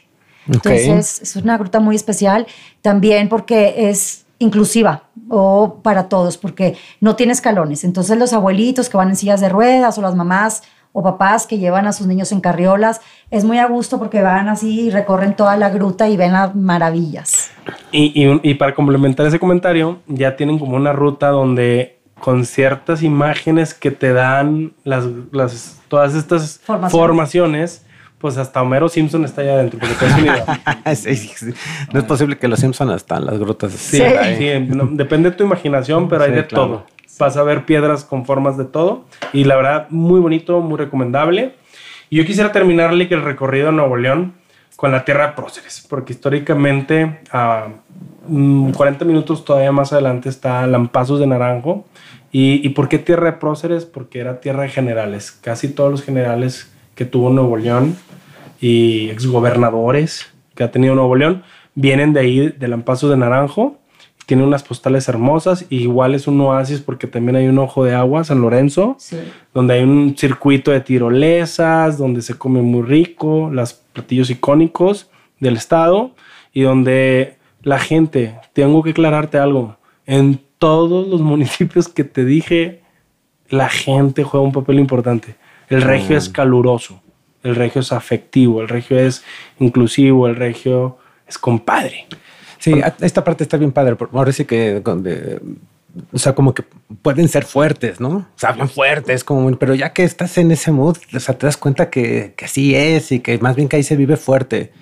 Entonces, 0.49 1.21
es 1.21 1.37
una 1.37 1.59
gruta 1.59 1.81
muy 1.81 1.95
especial 1.97 2.47
también 2.81 3.29
porque 3.29 3.91
es 3.91 4.20
inclusiva 4.41 5.05
o 5.29 5.79
para 5.85 6.09
todos, 6.09 6.37
porque 6.37 6.77
no 7.01 7.15
tiene 7.15 7.33
escalones. 7.33 7.85
Entonces, 7.85 8.19
los 8.19 8.33
abuelitos 8.33 8.89
que 8.89 8.97
van 8.97 9.11
en 9.11 9.17
sillas 9.17 9.41
de 9.41 9.49
ruedas 9.49 9.97
o 9.97 10.03
las 10.03 10.17
mamás 10.17 10.63
o 10.93 11.05
papás 11.05 11.47
que 11.47 11.59
llevan 11.59 11.87
a 11.87 11.93
sus 11.93 12.09
niños 12.09 12.33
en 12.33 12.41
carriolas, 12.41 13.01
es 13.31 13.45
muy 13.45 13.59
a 13.59 13.67
gusto 13.69 14.01
porque 14.01 14.23
van 14.23 14.49
así 14.49 14.81
y 14.87 14.91
recorren 14.91 15.37
toda 15.37 15.57
la 15.57 15.71
gruta 15.71 16.09
y 16.09 16.17
ven 16.17 16.33
las 16.33 16.57
maravillas. 16.57 17.51
Y, 17.93 18.07
y- 18.27 18.41
y 18.43 18.55
para 18.55 18.75
complementar 18.75 19.25
ese 19.27 19.39
comentario, 19.39 20.01
ya 20.09 20.35
tienen 20.35 20.59
como 20.59 20.75
una 20.75 20.93
ruta 20.93 21.29
donde 21.29 22.01
con 22.19 22.45
ciertas 22.45 23.03
imágenes 23.05 23.73
que 23.73 23.93
te 23.93 24.13
dan 24.13 24.73
las, 24.83 25.05
las- 25.31 25.79
todas 25.89 26.15
estas 26.17 26.59
Formaciones. 26.65 26.93
formaciones, 26.93 27.87
pues 28.21 28.37
hasta 28.37 28.61
Homero 28.61 28.89
Simpson 28.89 29.25
está 29.25 29.41
allá 29.41 29.55
adentro. 29.55 29.81
Sí, 30.95 31.17
sí. 31.17 31.53
No 31.93 32.01
es 32.01 32.05
posible 32.07 32.37
que 32.37 32.49
los 32.49 32.61
Simpson 32.61 32.91
están 32.91 33.25
las 33.25 33.39
grutas. 33.39 33.73
Sí, 33.73 34.03
Sí. 34.37 34.51
no, 34.69 34.87
depende 34.93 35.31
de 35.31 35.37
tu 35.37 35.45
imaginación, 35.45 36.09
pero 36.09 36.25
hay 36.25 36.33
de 36.33 36.47
claro. 36.47 36.67
todo. 36.67 36.87
Vas 37.19 37.37
a 37.37 37.43
ver 37.43 37.65
piedras 37.65 38.05
con 38.05 38.27
formas 38.27 38.59
de 38.59 38.65
todo. 38.67 39.05
Y 39.33 39.45
la 39.45 39.57
verdad, 39.57 39.87
muy 39.91 40.21
bonito, 40.21 40.61
muy 40.61 40.77
recomendable. 40.79 41.55
Y 42.11 42.17
yo 42.17 42.27
quisiera 42.27 42.53
terminarle 42.53 43.09
que 43.09 43.15
el 43.15 43.23
recorrido 43.23 43.71
en 43.71 43.77
Nuevo 43.77 43.97
León 43.97 44.35
con 44.77 44.93
la 44.93 45.05
tierra 45.05 45.29
de 45.29 45.33
próceres, 45.35 45.87
porque 45.89 46.13
históricamente 46.13 47.21
a 47.31 47.69
mm, 48.27 48.71
40 48.73 49.05
minutos 49.05 49.45
todavía 49.45 49.73
más 49.73 49.93
adelante 49.93 50.29
está 50.29 50.67
Lampazos 50.67 51.21
de 51.21 51.27
Naranjo. 51.27 51.87
¿Y, 52.33 52.67
¿Y 52.67 52.71
por 52.71 52.89
qué 52.89 52.99
tierra 52.99 53.27
de 53.27 53.33
próceres? 53.39 53.85
Porque 53.87 54.21
era 54.21 54.41
tierra 54.41 54.63
de 54.65 54.69
generales. 54.69 55.31
Casi 55.33 55.69
todos 55.69 55.91
los 55.91 56.03
generales 56.03 56.71
que 56.95 57.05
tuvo 57.05 57.31
Nuevo 57.31 57.57
León 57.57 57.97
y 58.61 59.09
exgobernadores 59.11 60.27
que 60.55 60.65
ha 60.65 60.71
tenido 60.71 60.95
Nuevo 60.95 61.17
León 61.17 61.43
vienen 61.75 62.13
de 62.13 62.21
ahí, 62.21 62.49
de 62.49 62.69
Lampazos 62.69 63.11
de 63.11 63.17
Naranjo. 63.17 63.77
Tiene 64.27 64.45
unas 64.45 64.63
postales 64.63 65.09
hermosas. 65.09 65.67
y 65.71 65.79
igual 65.79 66.15
es 66.15 66.29
un 66.29 66.41
oasis 66.41 66.81
porque 66.81 67.07
también 67.09 67.37
hay 67.37 67.49
un 67.49 67.59
ojo 67.59 67.85
de 67.85 67.95
agua, 67.95 68.23
San 68.23 68.41
Lorenzo 68.41 68.95
Sí. 68.99 69.17
donde 69.53 69.75
hay 69.75 69.83
un 69.83 70.17
circuito 70.17 70.71
de 70.71 70.81
tirolesas, 70.81 71.99
donde 71.99 72.23
se 72.23 72.35
come 72.39 72.63
muy 72.63 72.83
rico, 72.83 73.51
los 73.53 73.73
platillos 73.73 74.31
icónicos 74.31 75.11
del 75.41 75.57
estado 75.57 76.13
y 76.53 76.63
donde 76.63 77.39
la 77.63 77.79
gente, 77.79 78.37
tengo 78.53 78.83
que 78.83 78.91
aclararte 78.91 79.39
algo, 79.39 79.77
en 80.07 80.41
todos 80.59 81.09
los 81.09 81.21
municipios 81.33 81.89
que 81.89 82.05
te 82.05 82.25
dije, 82.25 82.83
la 83.49 83.69
gente 83.69 84.23
juega 84.23 84.45
un 84.47 84.53
papel 84.53 84.79
importante. 84.79 85.35
El 85.69 85.83
regio 85.83 86.17
es 86.17 86.29
caluroso, 86.29 87.01
el 87.43 87.55
regio 87.57 87.81
es 87.81 87.93
afectivo, 87.93 88.61
el 88.63 88.69
regio 88.69 88.99
es 88.99 89.23
inclusivo, 89.59 90.27
el 90.29 90.37
regio 90.37 90.99
es 91.27 91.39
compadre. 91.39 92.07
Sí, 92.59 92.75
esta 93.01 93.25
parte 93.25 93.45
está 93.45 93.57
bien 93.57 93.73
padre. 93.73 93.97
porque 93.97 94.17
Ahora 94.17 94.33
sí 94.33 94.45
que, 94.45 94.81
de- 94.81 95.41
o 96.13 96.19
sea, 96.19 96.35
como 96.35 96.55
que 96.55 96.63
pueden 97.03 97.29
ser 97.29 97.45
fuertes, 97.45 98.01
¿no? 98.01 98.09
O 98.11 98.27
sea, 98.37 98.51
hablan 98.51 98.69
fuertes, 98.69 99.25
como, 99.25 99.51
pero 99.59 99.75
ya 99.75 99.93
que 99.93 100.05
estás 100.05 100.39
en 100.39 100.51
ese 100.53 100.71
mood, 100.71 100.99
o 101.15 101.19
sea, 101.21 101.37
te 101.37 101.47
das 101.47 101.57
cuenta 101.57 101.91
que, 101.91 102.35
que 102.37 102.45
así 102.45 102.75
es 102.77 103.11
y 103.13 103.21
que 103.21 103.39
más 103.39 103.57
bien 103.57 103.69
que 103.69 103.77
ahí 103.77 103.83
se 103.83 103.97
vive 103.97 104.17
fuerte. 104.17 104.73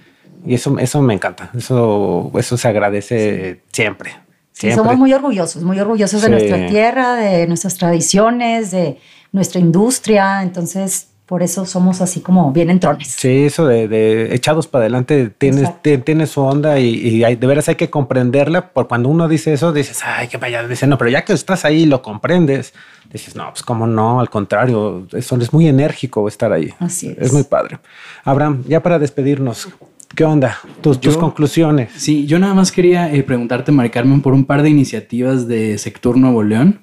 Y 0.44 0.54
eso, 0.54 0.76
eso 0.78 1.00
me 1.00 1.14
encanta. 1.14 1.50
Eso, 1.56 2.30
eso 2.38 2.56
se 2.56 2.68
agradece 2.68 3.62
siempre. 3.72 4.11
Sí, 4.52 4.62
Siempre. 4.66 4.76
somos 4.82 4.96
muy 4.98 5.12
orgullosos, 5.12 5.62
muy 5.62 5.78
orgullosos 5.78 6.20
de 6.20 6.26
Sí. 6.26 6.32
nuestra 6.32 6.66
tierra, 6.66 7.14
de 7.14 7.46
nuestras 7.46 7.76
tradiciones, 7.76 8.72
de 8.72 8.98
nuestra 9.30 9.61
industria. 9.61 10.42
Entonces, 10.42 11.11
por 11.29 11.43
eso 11.43 11.66
somos 11.66 12.01
así 12.01 12.20
como 12.20 12.53
bien 12.53 12.70
entrones. 12.70 13.09
Sí, 13.09 13.45
eso 13.45 13.66
de, 13.66 13.87
de 13.87 14.35
echados 14.35 14.66
para 14.66 14.85
adelante 14.85 15.31
tiene, 15.37 15.59
Exacto. 15.61 15.81
tiene, 15.83 16.03
tiene 16.03 16.26
su 16.26 16.41
onda 16.41 16.81
y, 16.81 16.89
y 16.97 17.22
hay- 17.24 17.37
de 17.37 17.47
veras 17.47 17.68
hay 17.68 17.74
que 17.74 17.91
comprenderla. 17.91 18.70
Por 18.72 18.89
cuando 18.89 19.11
uno 19.11 19.29
dice 19.29 19.53
eso, 19.53 19.72
dices, 19.72 20.01
ay, 20.05 20.29
que 20.29 20.39
vaya, 20.39 20.66
dice, 20.66 20.87
no, 20.87 20.97
pero 20.97 21.11
ya 21.11 21.24
que 21.26 21.35
estás 21.35 21.64
ahí 21.66 21.83
y 21.83 21.87
lo 21.87 22.01
comprendes, 22.01 22.72
dices, 23.12 23.37
no, 23.37 23.51
pues 23.51 23.62
cómo 23.62 23.87
no, 23.87 24.20
al 24.20 24.31
contrario, 24.31 25.07
eso 25.12 25.37
es 25.37 25.53
muy 25.53 25.68
enérgico 25.68 26.26
estar 26.26 26.51
ahí. 26.53 26.72
Así 26.79 27.09
es. 27.09 27.18
Es 27.18 27.33
muy 27.33 27.45
padre. 27.45 27.79
Abraham, 28.24 28.64
ya 28.66 28.83
para 28.83 28.99
despedirnos, 28.99 29.68
¿qué 30.14 30.24
onda? 30.24 30.57
Tus, 30.81 30.99
tus 30.99 31.14
Yo- 31.14 31.20
conclusiones. 31.20 31.91
Sí, 31.95 32.24
yo 32.26 32.39
nada 32.39 32.55
más 32.55 32.72
quería 32.72 33.12
eh, 33.12 33.22
preguntarte, 33.22 33.70
Mari 33.70 33.91
Carmen, 33.91 34.22
por 34.22 34.33
un 34.33 34.47
par 34.47 34.62
de 34.62 34.70
iniciativas 34.70 35.47
de 35.47 35.76
Sector 35.76 36.16
Nuevo 36.16 36.43
León. 36.43 36.81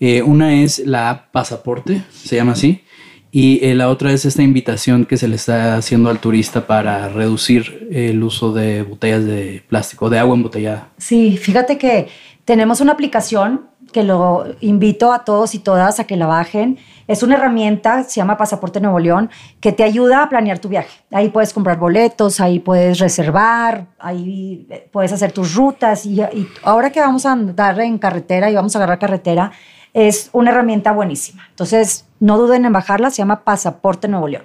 Eh, 0.00 0.22
una 0.22 0.62
es 0.62 0.78
la 0.80 1.10
app 1.10 1.32
Pasaporte, 1.32 2.02
se 2.12 2.36
llama 2.36 2.52
así, 2.52 2.82
y 3.30 3.64
eh, 3.64 3.74
la 3.74 3.88
otra 3.88 4.12
es 4.12 4.24
esta 4.24 4.42
invitación 4.42 5.04
que 5.04 5.16
se 5.16 5.28
le 5.28 5.36
está 5.36 5.76
haciendo 5.76 6.08
al 6.08 6.18
turista 6.18 6.66
para 6.66 7.08
reducir 7.08 7.88
el 7.92 8.22
uso 8.22 8.52
de 8.52 8.82
botellas 8.82 9.24
de 9.24 9.62
plástico, 9.68 10.08
de 10.08 10.18
agua 10.18 10.34
embotellada. 10.34 10.88
Sí, 10.96 11.36
fíjate 11.36 11.76
que 11.76 12.08
tenemos 12.44 12.80
una 12.80 12.92
aplicación 12.92 13.68
que 13.92 14.02
lo 14.02 14.46
invito 14.60 15.12
a 15.12 15.24
todos 15.24 15.54
y 15.54 15.58
todas 15.58 16.00
a 16.00 16.04
que 16.04 16.16
la 16.16 16.26
bajen. 16.26 16.78
Es 17.06 17.22
una 17.22 17.36
herramienta, 17.36 18.04
se 18.04 18.16
llama 18.16 18.36
Pasaporte 18.36 18.80
Nuevo 18.80 18.98
León, 18.98 19.30
que 19.60 19.72
te 19.72 19.82
ayuda 19.82 20.22
a 20.22 20.28
planear 20.28 20.58
tu 20.58 20.68
viaje. 20.68 21.00
Ahí 21.10 21.30
puedes 21.30 21.52
comprar 21.52 21.78
boletos, 21.78 22.40
ahí 22.40 22.58
puedes 22.58 22.98
reservar, 22.98 23.86
ahí 23.98 24.66
eh, 24.70 24.88
puedes 24.92 25.12
hacer 25.12 25.32
tus 25.32 25.54
rutas. 25.54 26.04
Y, 26.04 26.20
y 26.20 26.48
ahora 26.62 26.90
que 26.90 27.00
vamos 27.00 27.24
a 27.24 27.32
andar 27.32 27.80
en 27.80 27.98
carretera 27.98 28.50
y 28.50 28.54
vamos 28.54 28.74
a 28.74 28.78
agarrar 28.78 28.98
carretera, 28.98 29.52
es 29.94 30.28
una 30.32 30.50
herramienta 30.50 30.92
buenísima. 30.92 31.46
Entonces, 31.50 32.04
no 32.20 32.38
duden 32.38 32.64
en 32.64 32.72
bajarla, 32.72 33.10
se 33.10 33.18
llama 33.18 33.44
Pasaporte 33.44 34.08
Nuevo 34.08 34.28
León. 34.28 34.44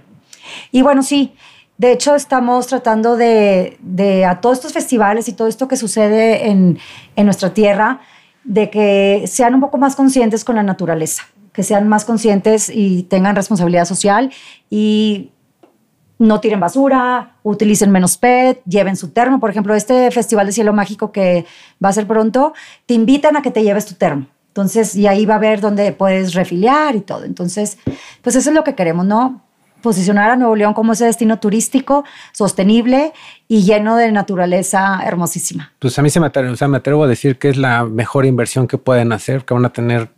Y 0.71 0.81
bueno, 0.81 1.03
sí, 1.03 1.33
de 1.77 1.91
hecho 1.91 2.15
estamos 2.15 2.67
tratando 2.67 3.15
de, 3.15 3.77
de 3.81 4.25
a 4.25 4.41
todos 4.41 4.57
estos 4.57 4.73
festivales 4.73 5.27
y 5.27 5.33
todo 5.33 5.47
esto 5.47 5.67
que 5.67 5.77
sucede 5.77 6.49
en, 6.49 6.79
en 7.15 7.25
nuestra 7.25 7.53
tierra, 7.53 8.01
de 8.43 8.69
que 8.69 9.23
sean 9.27 9.55
un 9.55 9.61
poco 9.61 9.77
más 9.77 9.95
conscientes 9.95 10.43
con 10.43 10.55
la 10.55 10.63
naturaleza, 10.63 11.23
que 11.53 11.63
sean 11.63 11.87
más 11.87 12.05
conscientes 12.05 12.69
y 12.69 13.03
tengan 13.03 13.35
responsabilidad 13.35 13.85
social 13.85 14.31
y 14.69 15.31
no 16.19 16.39
tiren 16.39 16.59
basura, 16.59 17.35
utilicen 17.43 17.91
menos 17.91 18.17
PET, 18.17 18.61
lleven 18.65 18.95
su 18.95 19.09
termo. 19.09 19.39
Por 19.39 19.49
ejemplo, 19.49 19.73
este 19.73 20.09
Festival 20.11 20.47
de 20.47 20.53
Cielo 20.53 20.73
Mágico 20.73 21.11
que 21.11 21.45
va 21.83 21.89
a 21.89 21.93
ser 21.93 22.07
pronto, 22.07 22.53
te 22.85 22.93
invitan 22.93 23.35
a 23.35 23.41
que 23.41 23.51
te 23.51 23.63
lleves 23.63 23.85
tu 23.85 23.95
termo. 23.95 24.27
Entonces, 24.53 24.95
y 24.95 25.07
ahí 25.07 25.25
va 25.25 25.35
a 25.35 25.39
ver 25.39 25.61
dónde 25.61 25.91
puedes 25.93 26.35
refiliar 26.35 26.95
y 26.95 27.01
todo. 27.01 27.23
Entonces, 27.23 27.79
pues 28.21 28.35
eso 28.35 28.51
es 28.51 28.55
lo 28.55 28.63
que 28.63 28.75
queremos, 28.75 29.03
¿no? 29.03 29.41
Posicionar 29.81 30.29
a 30.29 30.35
Nuevo 30.35 30.55
León 30.55 30.75
como 30.75 30.93
ese 30.93 31.05
destino 31.05 31.39
turístico 31.39 32.03
sostenible 32.33 33.13
y 33.47 33.63
lleno 33.63 33.95
de 33.95 34.11
naturaleza 34.11 35.01
hermosísima. 35.03 35.73
Pues 35.79 35.97
a 35.97 36.03
mí 36.03 36.11
se 36.11 36.19
me 36.19 36.27
atrevo, 36.27 36.53
o 36.53 36.55
sea, 36.55 36.67
me 36.67 36.77
atrevo 36.77 37.03
a 37.03 37.07
decir 37.07 37.39
que 37.39 37.49
es 37.49 37.57
la 37.57 37.83
mejor 37.83 38.27
inversión 38.27 38.67
que 38.67 38.77
pueden 38.77 39.11
hacer, 39.11 39.43
que 39.43 39.55
van 39.55 39.65
a 39.65 39.73
tener 39.73 40.09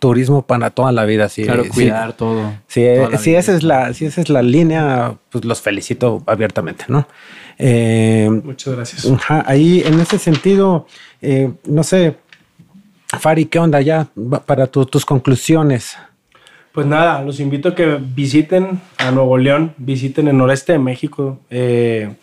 turismo 0.00 0.46
para 0.46 0.70
toda 0.70 0.90
la 0.90 1.04
vida. 1.04 1.28
Sí, 1.28 1.44
claro, 1.44 1.64
sí. 1.64 1.70
cuidar 1.70 2.14
todo. 2.14 2.54
Sí, 2.68 2.82
si 3.18 3.34
esa 3.34 3.54
es 3.54 3.62
la, 3.62 3.92
si 3.92 4.06
esa 4.06 4.22
es 4.22 4.30
la 4.30 4.40
línea, 4.40 5.18
pues 5.28 5.44
los 5.44 5.60
felicito 5.60 6.22
abiertamente, 6.26 6.86
¿no? 6.88 7.06
Eh, 7.58 8.28
Muchas 8.42 8.74
gracias. 8.74 9.06
ahí, 9.28 9.82
en 9.84 10.00
ese 10.00 10.18
sentido, 10.18 10.86
eh, 11.20 11.52
no 11.66 11.82
sé, 11.82 12.16
Fari, 13.08 13.46
¿qué 13.46 13.58
onda 13.58 13.80
ya 13.80 14.08
para 14.46 14.66
tus 14.66 15.04
conclusiones? 15.04 15.96
Pues 16.72 16.86
nada, 16.86 17.22
los 17.22 17.40
invito 17.40 17.70
a 17.70 17.74
que 17.74 17.98
visiten 18.00 18.80
a 18.98 19.10
Nuevo 19.10 19.38
León, 19.38 19.72
visiten 19.78 20.28
el 20.28 20.36
noreste 20.36 20.72
de 20.72 20.78
México, 20.78 21.38
eh, 21.48 22.14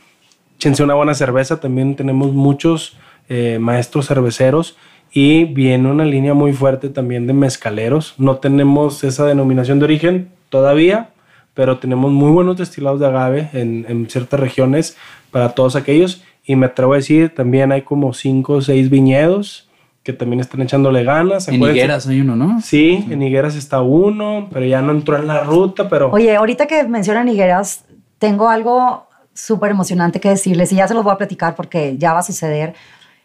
échense 0.57 0.83
una 0.83 0.93
buena 0.93 1.15
cerveza, 1.15 1.59
también 1.59 1.95
tenemos 1.95 2.33
muchos 2.33 2.95
eh, 3.29 3.57
maestros 3.59 4.07
cerveceros 4.07 4.77
y 5.11 5.45
viene 5.45 5.89
una 5.89 6.05
línea 6.05 6.33
muy 6.33 6.53
fuerte 6.53 6.89
también 6.89 7.25
de 7.25 7.33
mezcaleros. 7.33 8.13
No 8.17 8.37
tenemos 8.37 9.03
esa 9.03 9.25
denominación 9.25 9.79
de 9.79 9.85
origen 9.85 10.29
todavía, 10.49 11.09
pero 11.53 11.79
tenemos 11.79 12.11
muy 12.11 12.31
buenos 12.31 12.57
destilados 12.57 12.99
de 12.99 13.07
agave 13.07 13.49
en, 13.53 13.85
en 13.87 14.09
ciertas 14.09 14.39
regiones 14.39 14.97
para 15.31 15.49
todos 15.49 15.75
aquellos. 15.75 16.23
Y 16.45 16.55
me 16.55 16.67
atrevo 16.67 16.93
a 16.93 16.97
decir, 16.97 17.33
también 17.33 17.71
hay 17.71 17.83
como 17.83 18.13
cinco 18.13 18.53
o 18.53 18.61
seis 18.61 18.89
viñedos 18.89 19.69
que 20.03 20.11
también 20.11 20.41
están 20.41 20.61
echándole 20.61 21.03
ganas. 21.03 21.47
En 21.47 21.61
Higueras 21.61 22.07
hay 22.07 22.21
uno, 22.21 22.35
¿no? 22.35 22.61
Sí, 22.61 23.05
en 23.09 23.21
Higueras 23.21 23.55
está 23.55 23.81
uno, 23.81 24.49
pero 24.51 24.65
ya 24.65 24.81
no 24.81 24.91
entró 24.91 25.17
en 25.17 25.27
la 25.27 25.43
ruta, 25.43 25.87
pero... 25.89 26.11
Oye, 26.11 26.35
ahorita 26.35 26.67
que 26.67 26.83
mencionan 26.83 27.29
Higueras, 27.29 27.85
tengo 28.19 28.49
algo 28.49 29.07
súper 29.33 29.71
emocionante 29.71 30.19
que 30.19 30.29
decirles 30.29 30.71
y 30.71 30.75
ya 30.75 30.87
se 30.87 30.93
los 30.93 31.03
voy 31.03 31.13
a 31.13 31.17
platicar 31.17 31.55
porque 31.55 31.97
ya 31.97 32.13
va 32.13 32.19
a 32.19 32.23
suceder. 32.23 32.75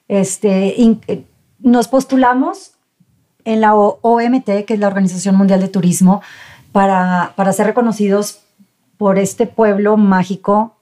Este, 0.07 0.81
eh, 0.81 1.25
nos 1.59 1.89
postulamos 1.89 2.73
en 3.45 3.61
la 3.61 3.75
OMT, 3.75 4.65
que 4.65 4.75
es 4.75 4.79
la 4.79 4.87
Organización 4.87 5.35
Mundial 5.35 5.61
de 5.61 5.69
Turismo, 5.69 6.23
para, 6.71 7.33
para 7.35 7.53
ser 7.53 7.67
reconocidos 7.67 8.41
por 8.97 9.19
este 9.19 9.47
pueblo 9.47 9.97
mágico 9.97 10.77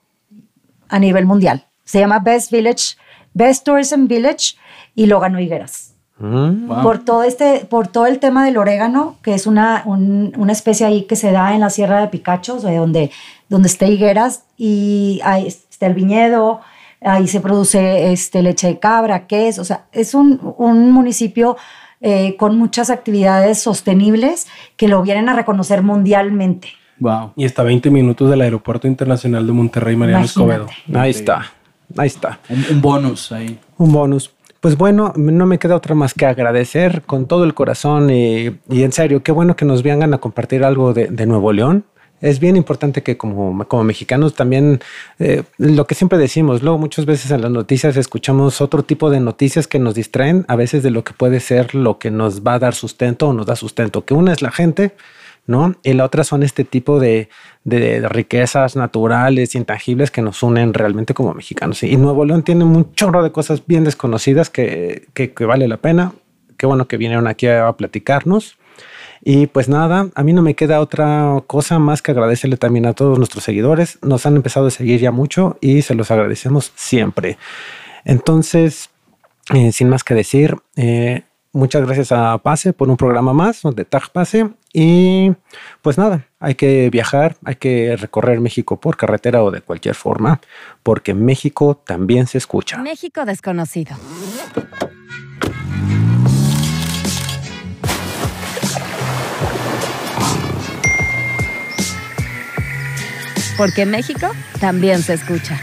a 0.88 0.98
nivel 0.98 1.26
mundial. 1.26 1.64
Se 1.84 2.00
llama 2.00 2.18
Best 2.18 2.50
Village, 2.50 2.96
Best 3.32 3.64
Tourism 3.64 4.06
Village 4.06 4.56
y 4.94 5.06
lo 5.06 5.20
ganó 5.20 5.38
Higueras. 5.38 5.85
Mm. 6.18 6.82
Por, 6.82 7.04
todo 7.04 7.24
este, 7.24 7.66
por 7.68 7.88
todo 7.88 8.06
el 8.06 8.18
tema 8.18 8.44
del 8.44 8.56
orégano, 8.56 9.16
que 9.22 9.34
es 9.34 9.46
una, 9.46 9.82
una 9.84 10.52
especie 10.52 10.86
ahí 10.86 11.02
que 11.02 11.16
se 11.16 11.30
da 11.30 11.54
en 11.54 11.60
la 11.60 11.70
Sierra 11.70 12.00
de 12.00 12.08
Picacho, 12.08 12.58
donde, 12.58 13.10
donde 13.48 13.68
está 13.68 13.86
Higueras, 13.86 14.44
y 14.56 15.20
ahí 15.24 15.46
está 15.46 15.86
el 15.86 15.94
viñedo, 15.94 16.60
ahí 17.02 17.28
se 17.28 17.40
produce 17.40 18.12
este, 18.12 18.42
leche 18.42 18.66
de 18.68 18.78
cabra, 18.78 19.26
queso, 19.26 19.60
o 19.60 19.64
sea, 19.64 19.84
es 19.92 20.14
un, 20.14 20.54
un 20.56 20.90
municipio 20.90 21.56
eh, 22.00 22.36
con 22.36 22.58
muchas 22.58 22.90
actividades 22.90 23.58
sostenibles 23.58 24.46
que 24.76 24.86
lo 24.86 25.02
vienen 25.02 25.28
a 25.28 25.34
reconocer 25.34 25.82
mundialmente. 25.82 26.68
Wow. 26.98 27.32
Y 27.36 27.44
está 27.44 27.62
a 27.62 27.64
20 27.64 27.90
minutos 27.90 28.30
del 28.30 28.42
Aeropuerto 28.42 28.86
Internacional 28.86 29.46
de 29.46 29.52
Monterrey, 29.52 29.96
Mariano 29.96 30.24
Escobedo. 30.24 30.66
Ahí 30.94 31.10
está, 31.10 31.52
ahí 31.96 32.06
está. 32.06 32.38
Un, 32.48 32.80
bonus 32.80 33.32
ahí. 33.32 33.58
Un 33.78 33.92
bonus. 33.92 34.30
Pues 34.66 34.76
bueno, 34.76 35.12
no 35.14 35.46
me 35.46 35.60
queda 35.60 35.76
otra 35.76 35.94
más 35.94 36.12
que 36.12 36.26
agradecer 36.26 37.02
con 37.02 37.26
todo 37.26 37.44
el 37.44 37.54
corazón 37.54 38.10
y, 38.10 38.58
en 38.68 38.90
serio, 38.90 39.22
qué 39.22 39.30
bueno 39.30 39.54
que 39.54 39.64
nos 39.64 39.84
vengan 39.84 40.12
a 40.12 40.18
compartir 40.18 40.64
algo 40.64 40.92
de, 40.92 41.24
Nuevo 41.24 41.52
León. 41.52 41.84
Es 42.20 42.40
bien 42.40 42.56
importante 42.56 43.04
que 43.04 43.16
como, 43.16 43.64
como 43.68 43.84
mexicanos 43.84 44.34
también, 44.34 44.80
eh, 45.20 45.44
lo 45.56 45.86
que 45.86 45.94
siempre 45.94 46.18
decimos, 46.18 46.64
luego 46.64 46.78
muchas 46.78 47.06
veces 47.06 47.30
en 47.30 47.42
las 47.42 47.52
noticias 47.52 47.96
escuchamos 47.96 48.60
otro 48.60 48.82
tipo 48.82 49.08
de 49.08 49.20
noticias 49.20 49.68
que 49.68 49.78
nos 49.78 49.94
distraen 49.94 50.44
a 50.48 50.56
veces 50.56 50.82
de 50.82 50.90
lo 50.90 51.04
que 51.04 51.12
puede 51.12 51.38
ser 51.38 51.76
lo 51.76 52.00
que 52.00 52.10
nos 52.10 52.42
va 52.42 52.54
a 52.54 52.58
dar 52.58 52.74
sustento 52.74 53.28
o 53.28 53.32
nos 53.32 53.46
da 53.46 53.54
sustento, 53.54 54.04
que 54.04 54.14
una 54.14 54.32
es 54.32 54.42
la 54.42 54.50
gente 54.50 54.96
¿no? 55.46 55.74
Y 55.82 55.92
la 55.92 56.04
otra 56.04 56.24
son 56.24 56.42
este 56.42 56.64
tipo 56.64 56.98
de, 56.98 57.28
riquezas 57.64 58.76
naturales, 58.76 59.54
intangibles 59.54 60.10
que 60.10 60.22
nos 60.22 60.42
unen 60.42 60.74
realmente 60.74 61.14
como 61.14 61.34
mexicanos. 61.34 61.82
Y 61.82 61.96
Nuevo 61.96 62.24
León 62.24 62.42
tiene 62.42 62.64
un 62.64 62.92
chorro 62.94 63.22
de 63.22 63.32
cosas 63.32 63.62
bien 63.66 63.84
desconocidas 63.84 64.50
que, 64.50 65.06
vale 65.40 65.68
la 65.68 65.76
pena. 65.76 66.12
Qué 66.56 66.66
bueno 66.66 66.88
que 66.88 66.96
vinieron 66.96 67.26
aquí 67.26 67.46
a, 67.46 67.72
platicarnos. 67.72 68.58
Y 69.22 69.46
pues 69.48 69.68
nada, 69.68 70.08
a 70.14 70.22
mí 70.22 70.32
no 70.32 70.42
me 70.42 70.54
queda 70.54 70.80
otra 70.80 71.42
cosa 71.46 71.78
más 71.78 72.02
que 72.02 72.12
agradecerle 72.12 72.56
también 72.56 72.86
a 72.86 72.92
todos 72.92 73.18
nuestros 73.18 73.42
seguidores. 73.42 73.98
Nos 74.02 74.26
han 74.26 74.36
empezado 74.36 74.66
a 74.66 74.70
seguir 74.70 75.00
ya 75.00 75.10
mucho 75.10 75.58
y 75.60 75.82
se 75.82 75.94
los 75.94 76.10
agradecemos 76.10 76.72
siempre. 76.76 77.38
Entonces, 78.04 78.90
eh, 79.52 79.72
sin 79.72 79.88
más 79.88 80.04
que 80.04 80.14
decir, 80.14 80.56
eh, 80.76 81.22
muchas 81.52 81.84
gracias 81.84 82.12
a 82.12 82.38
Pase 82.38 82.72
por 82.72 82.88
un 82.88 82.96
programa 82.96 83.32
más 83.32 83.62
de 83.62 83.84
Tag 83.84 84.10
Pase. 84.12 84.50
Y 84.78 85.32
pues 85.80 85.96
nada, 85.96 86.26
hay 86.38 86.54
que 86.54 86.90
viajar, 86.90 87.38
hay 87.46 87.54
que 87.54 87.96
recorrer 87.96 88.40
México 88.40 88.78
por 88.78 88.98
carretera 88.98 89.42
o 89.42 89.50
de 89.50 89.62
cualquier 89.62 89.94
forma, 89.94 90.38
porque 90.82 91.14
México 91.14 91.82
también 91.86 92.26
se 92.26 92.36
escucha. 92.36 92.76
México 92.76 93.24
desconocido. 93.24 93.96
Porque 103.56 103.86
México 103.86 104.28
también 104.60 105.00
se 105.00 105.14
escucha. 105.14 105.58